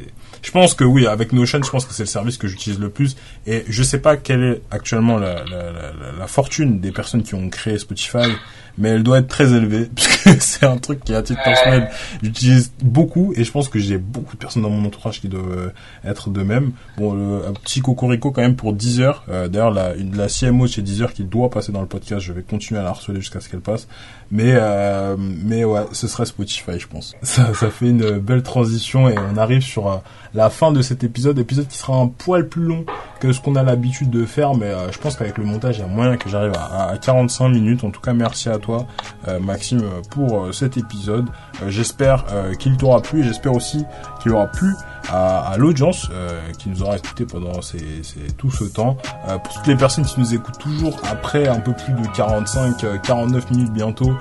je 0.47 0.51
pense 0.53 0.76
que 0.76 0.86
oui, 0.86 1.08
avec 1.08 1.34
Notion, 1.34 1.62
je 1.62 1.70
pense 1.70 1.86
que 1.86 1.93
c'est 1.93 2.03
le 2.03 2.08
service 2.08 2.38
que 2.38 2.47
j'utilise 2.47 2.80
le 2.80 2.89
plus. 2.89 3.18
Et 3.45 3.66
je 3.68 3.84
sais 3.84 3.99
pas 3.99 4.16
quelle 4.16 4.43
est 4.43 4.62
actuellement 4.72 5.18
la, 5.18 5.43
la, 5.43 5.72
la, 5.74 6.12
la, 6.18 6.28
fortune 6.28 6.80
des 6.80 6.91
personnes 6.91 7.24
qui 7.24 7.36
ont 7.36 7.49
créé 7.49 7.78
Spotify, 7.78 8.30
mais 8.78 8.89
elle 8.89 9.03
doit 9.03 9.19
être 9.19 9.28
très 9.28 9.53
élevée, 9.53 9.89
puisque 9.95 10.41
c'est 10.41 10.65
un 10.65 10.78
truc 10.78 11.03
qui, 11.03 11.13
à 11.13 11.21
titre 11.21 11.41
personnel, 11.43 11.89
j'utilise 12.21 12.71
beaucoup, 12.82 13.34
et 13.36 13.43
je 13.43 13.51
pense 13.51 13.69
que 13.69 13.80
j'ai 13.80 13.97
beaucoup 13.97 14.36
de 14.36 14.39
personnes 14.39 14.63
dans 14.63 14.69
mon 14.69 14.86
entourage 14.86 15.21
qui 15.21 15.28
doivent 15.28 15.57
euh, 15.57 15.69
être 16.09 16.30
de 16.30 16.43
même. 16.43 16.71
Bon, 16.97 17.13
le, 17.13 17.47
un 17.47 17.53
petit 17.53 17.82
cocorico 17.82 18.32
quand 18.32 18.41
même 18.41 18.55
pour 18.55 18.73
Deezer. 18.73 19.23
Euh, 19.30 19.47
D'ailleurs, 19.47 19.71
la, 19.71 19.95
une, 19.95 20.15
la 20.15 20.28
CMO 20.28 20.67
chez 20.67 20.82
Deezer 20.82 21.13
qui 21.13 21.23
doit 21.23 21.49
passer 21.49 21.71
dans 21.71 21.82
le 21.82 21.88
podcast, 21.88 22.21
je 22.21 22.34
vais 22.34 22.41
continuer 22.41 22.80
à 22.80 22.84
la 22.84 22.89
harceler 22.89 23.19
jusqu'à 23.19 23.39
ce 23.39 23.49
qu'elle 23.49 23.61
passe. 23.61 23.88
Mais, 24.32 24.53
euh, 24.55 25.15
mais 25.17 25.63
ouais, 25.63 25.86
ce 25.93 26.07
serait 26.07 26.25
Spotify, 26.25 26.80
je 26.80 26.88
pense. 26.88 27.15
Ça, 27.21 27.53
ça 27.53 27.69
fait 27.69 27.89
une 27.89 28.19
belle 28.19 28.43
transition, 28.43 29.09
et 29.09 29.15
on 29.17 29.38
arrive 29.38 29.61
sur 29.61 29.89
euh, 29.89 29.97
la 30.34 30.49
fin 30.49 30.71
de 30.71 30.82
cet 30.82 31.03
épisode, 31.03 31.39
épisode 31.39 31.67
qui 31.67 31.78
sera 31.78 31.97
un 31.97 32.07
poil 32.07 32.47
plus 32.47 32.63
long 32.63 32.86
que 33.18 33.32
ce 33.32 33.41
qu'on 33.41 33.55
a 33.55 33.63
l'habitude 33.63 34.09
de 34.09 34.26
faire, 34.26 34.55
mais 34.55 34.68
euh, 34.68 34.91
je 34.91 34.97
pense 34.99 35.15
qu'avec 35.15 35.38
le 35.38 35.43
montage, 35.43 35.78
il 35.78 35.82
y 35.82 35.84
a 35.84 35.88
moyen 35.88 36.18
que 36.18 36.30
j'arrive 36.30 36.53
à, 36.53 36.89
à, 36.89 36.97
45 36.97 37.49
minutes. 37.49 37.84
En 37.84 37.91
tout 37.91 38.01
cas, 38.01 38.13
merci 38.13 38.49
à 38.49 38.57
toi, 38.57 38.86
euh, 39.28 39.39
Maxime, 39.39 39.82
pour 40.09 40.45
euh, 40.45 40.51
cet 40.51 40.78
épisode. 40.78 41.28
j'espère 41.68 42.26
qu'il 42.59 42.78
t'aura 42.78 43.01
plu, 43.01 43.24
j'espère 43.24 43.53
aussi 43.53 43.84
qu'il 44.22 44.32
aura 44.32 44.47
plu 44.47 44.74
à, 45.10 45.51
à 45.51 45.58
l'audience 45.58 46.10
qui 46.58 46.70
nous 46.70 46.84
aura 46.84 46.97
écouté 46.97 47.26
pendant 47.26 47.62
ces, 47.62 48.03
ces, 48.03 48.32
tout 48.38 48.51
ce 48.51 48.64
temps. 48.64 48.97
pour 49.43 49.53
toutes 49.53 49.68
les 49.68 49.76
personnes 49.76 50.05
qui 50.05 50.20
nous 50.20 50.34
écoutent 50.34 50.60
toujours 50.60 50.97
après 51.10 51.47
un 51.47 51.60
peu 51.60 51.74
plus 51.74 51.93
de 51.93 52.08
45, 52.16 53.01
49 53.03 53.51
minutes 53.51 53.72
bientôt, 53.72 54.14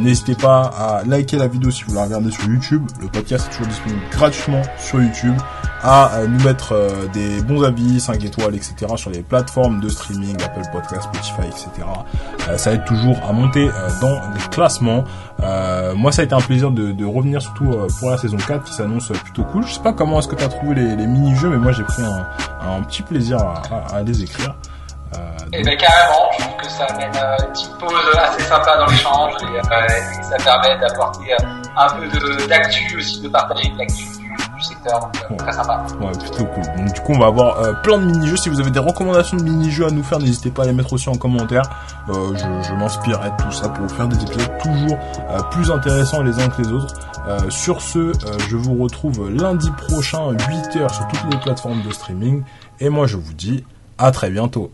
n'hésitez 0.00 0.34
pas 0.34 0.62
à 0.62 1.04
liker 1.04 1.36
la 1.36 1.48
vidéo 1.48 1.70
si 1.70 1.84
vous 1.84 1.94
la 1.94 2.04
regardez 2.04 2.30
sur 2.30 2.44
YouTube. 2.44 2.82
Le 3.00 3.08
podcast 3.08 3.46
est 3.48 3.50
toujours 3.52 3.68
disponible 3.68 4.02
gratuitement 4.10 4.62
sur 4.78 5.00
YouTube 5.00 5.36
à 5.82 6.14
euh, 6.14 6.26
nous 6.26 6.42
mettre 6.44 6.72
euh, 6.72 7.06
des 7.12 7.42
bons 7.42 7.62
avis, 7.62 8.00
5 8.00 8.24
étoiles, 8.24 8.54
etc. 8.54 8.74
sur 8.96 9.10
les 9.10 9.22
plateformes 9.22 9.80
de 9.80 9.88
streaming, 9.88 10.36
Apple 10.42 10.62
Podcast, 10.72 11.02
Spotify, 11.02 11.48
etc. 11.48 11.86
Euh, 12.48 12.56
ça 12.56 12.72
aide 12.72 12.84
toujours 12.84 13.18
à 13.28 13.32
monter 13.32 13.68
dans 14.00 14.14
les 14.14 14.48
classements. 14.50 15.04
Moi, 15.96 16.12
ça 16.12 16.22
a 16.22 16.24
été 16.24 16.34
un 16.34 16.40
plaisir 16.40 16.70
de, 16.70 16.92
de 16.92 17.04
revenir 17.04 17.42
surtout 17.42 17.70
pour 17.98 18.10
la 18.10 18.18
saison 18.18 18.36
4 18.36 18.64
qui 18.64 18.74
s'annonce 18.74 19.08
plutôt 19.08 19.44
cool. 19.44 19.66
Je 19.66 19.74
sais 19.74 19.82
pas 19.82 19.92
comment 19.92 20.18
est-ce 20.18 20.28
que 20.28 20.36
tu 20.36 20.44
as 20.44 20.48
trouvé 20.48 20.74
les, 20.74 20.96
les 20.96 21.06
mini-jeux, 21.06 21.48
mais 21.48 21.58
moi 21.58 21.72
j'ai 21.72 21.84
pris 21.84 22.02
un, 22.02 22.26
un, 22.68 22.82
petit 22.82 23.02
plaisir 23.02 23.38
à, 23.38 23.62
à, 23.94 24.02
les 24.02 24.22
écrire. 24.22 24.54
Euh, 25.14 25.18
et 25.52 25.58
eh 25.60 25.62
ben 25.62 25.76
carrément, 25.76 26.30
je 26.38 26.42
trouve 26.44 26.56
que 26.56 26.68
ça 26.68 26.84
amène 26.86 27.10
une 27.14 27.52
petite 27.52 27.78
pause 27.78 27.92
assez 28.16 28.42
sympa 28.42 28.78
dans 28.78 28.86
l'échange 28.86 29.34
et, 29.42 29.58
et, 29.58 30.22
ça 30.22 30.36
permet 30.42 30.78
d'apporter 30.78 31.34
un 31.76 31.88
peu 31.88 32.46
d'actu 32.46 32.96
aussi, 32.96 33.20
de 33.20 33.28
partager 33.28 33.68
de 33.68 33.78
l'actu 33.78 34.21
secteur, 34.62 35.10
euh, 35.30 35.36
très 35.36 35.52
sympa. 35.52 35.84
Ouais, 36.00 36.12
plutôt 36.18 36.44
cool. 36.44 36.62
Donc 36.76 36.92
du 36.92 37.00
coup, 37.00 37.12
on 37.12 37.18
va 37.18 37.26
avoir 37.26 37.58
euh, 37.58 37.72
plein 37.82 37.98
de 37.98 38.04
mini-jeux. 38.04 38.36
Si 38.36 38.48
vous 38.48 38.60
avez 38.60 38.70
des 38.70 38.78
recommandations 38.78 39.36
de 39.36 39.42
mini-jeux 39.42 39.86
à 39.86 39.90
nous 39.90 40.02
faire, 40.02 40.18
n'hésitez 40.18 40.50
pas 40.50 40.62
à 40.62 40.66
les 40.66 40.72
mettre 40.72 40.92
aussi 40.92 41.08
en 41.08 41.14
commentaire. 41.14 41.62
Euh, 42.08 42.34
je, 42.34 42.68
je 42.68 42.74
m'inspirerai 42.74 43.30
de 43.30 43.42
tout 43.42 43.52
ça 43.52 43.68
pour 43.68 43.86
vous 43.86 43.94
faire 43.94 44.08
des 44.08 44.16
épisodes 44.16 44.58
toujours 44.62 44.98
plus 45.50 45.70
intéressants 45.70 46.22
les 46.22 46.38
uns 46.40 46.48
que 46.48 46.62
les 46.62 46.72
autres. 46.72 46.94
sur 47.50 47.80
ce, 47.80 48.12
je 48.48 48.56
vous 48.56 48.82
retrouve 48.82 49.30
lundi 49.30 49.70
prochain 49.88 50.32
8h 50.32 50.92
sur 50.92 51.08
toutes 51.08 51.32
les 51.32 51.38
plateformes 51.38 51.82
de 51.82 51.92
streaming. 51.92 52.42
Et 52.80 52.88
moi, 52.88 53.06
je 53.06 53.16
vous 53.16 53.32
dis 53.32 53.64
à 53.98 54.10
très 54.10 54.30
bientôt. 54.30 54.70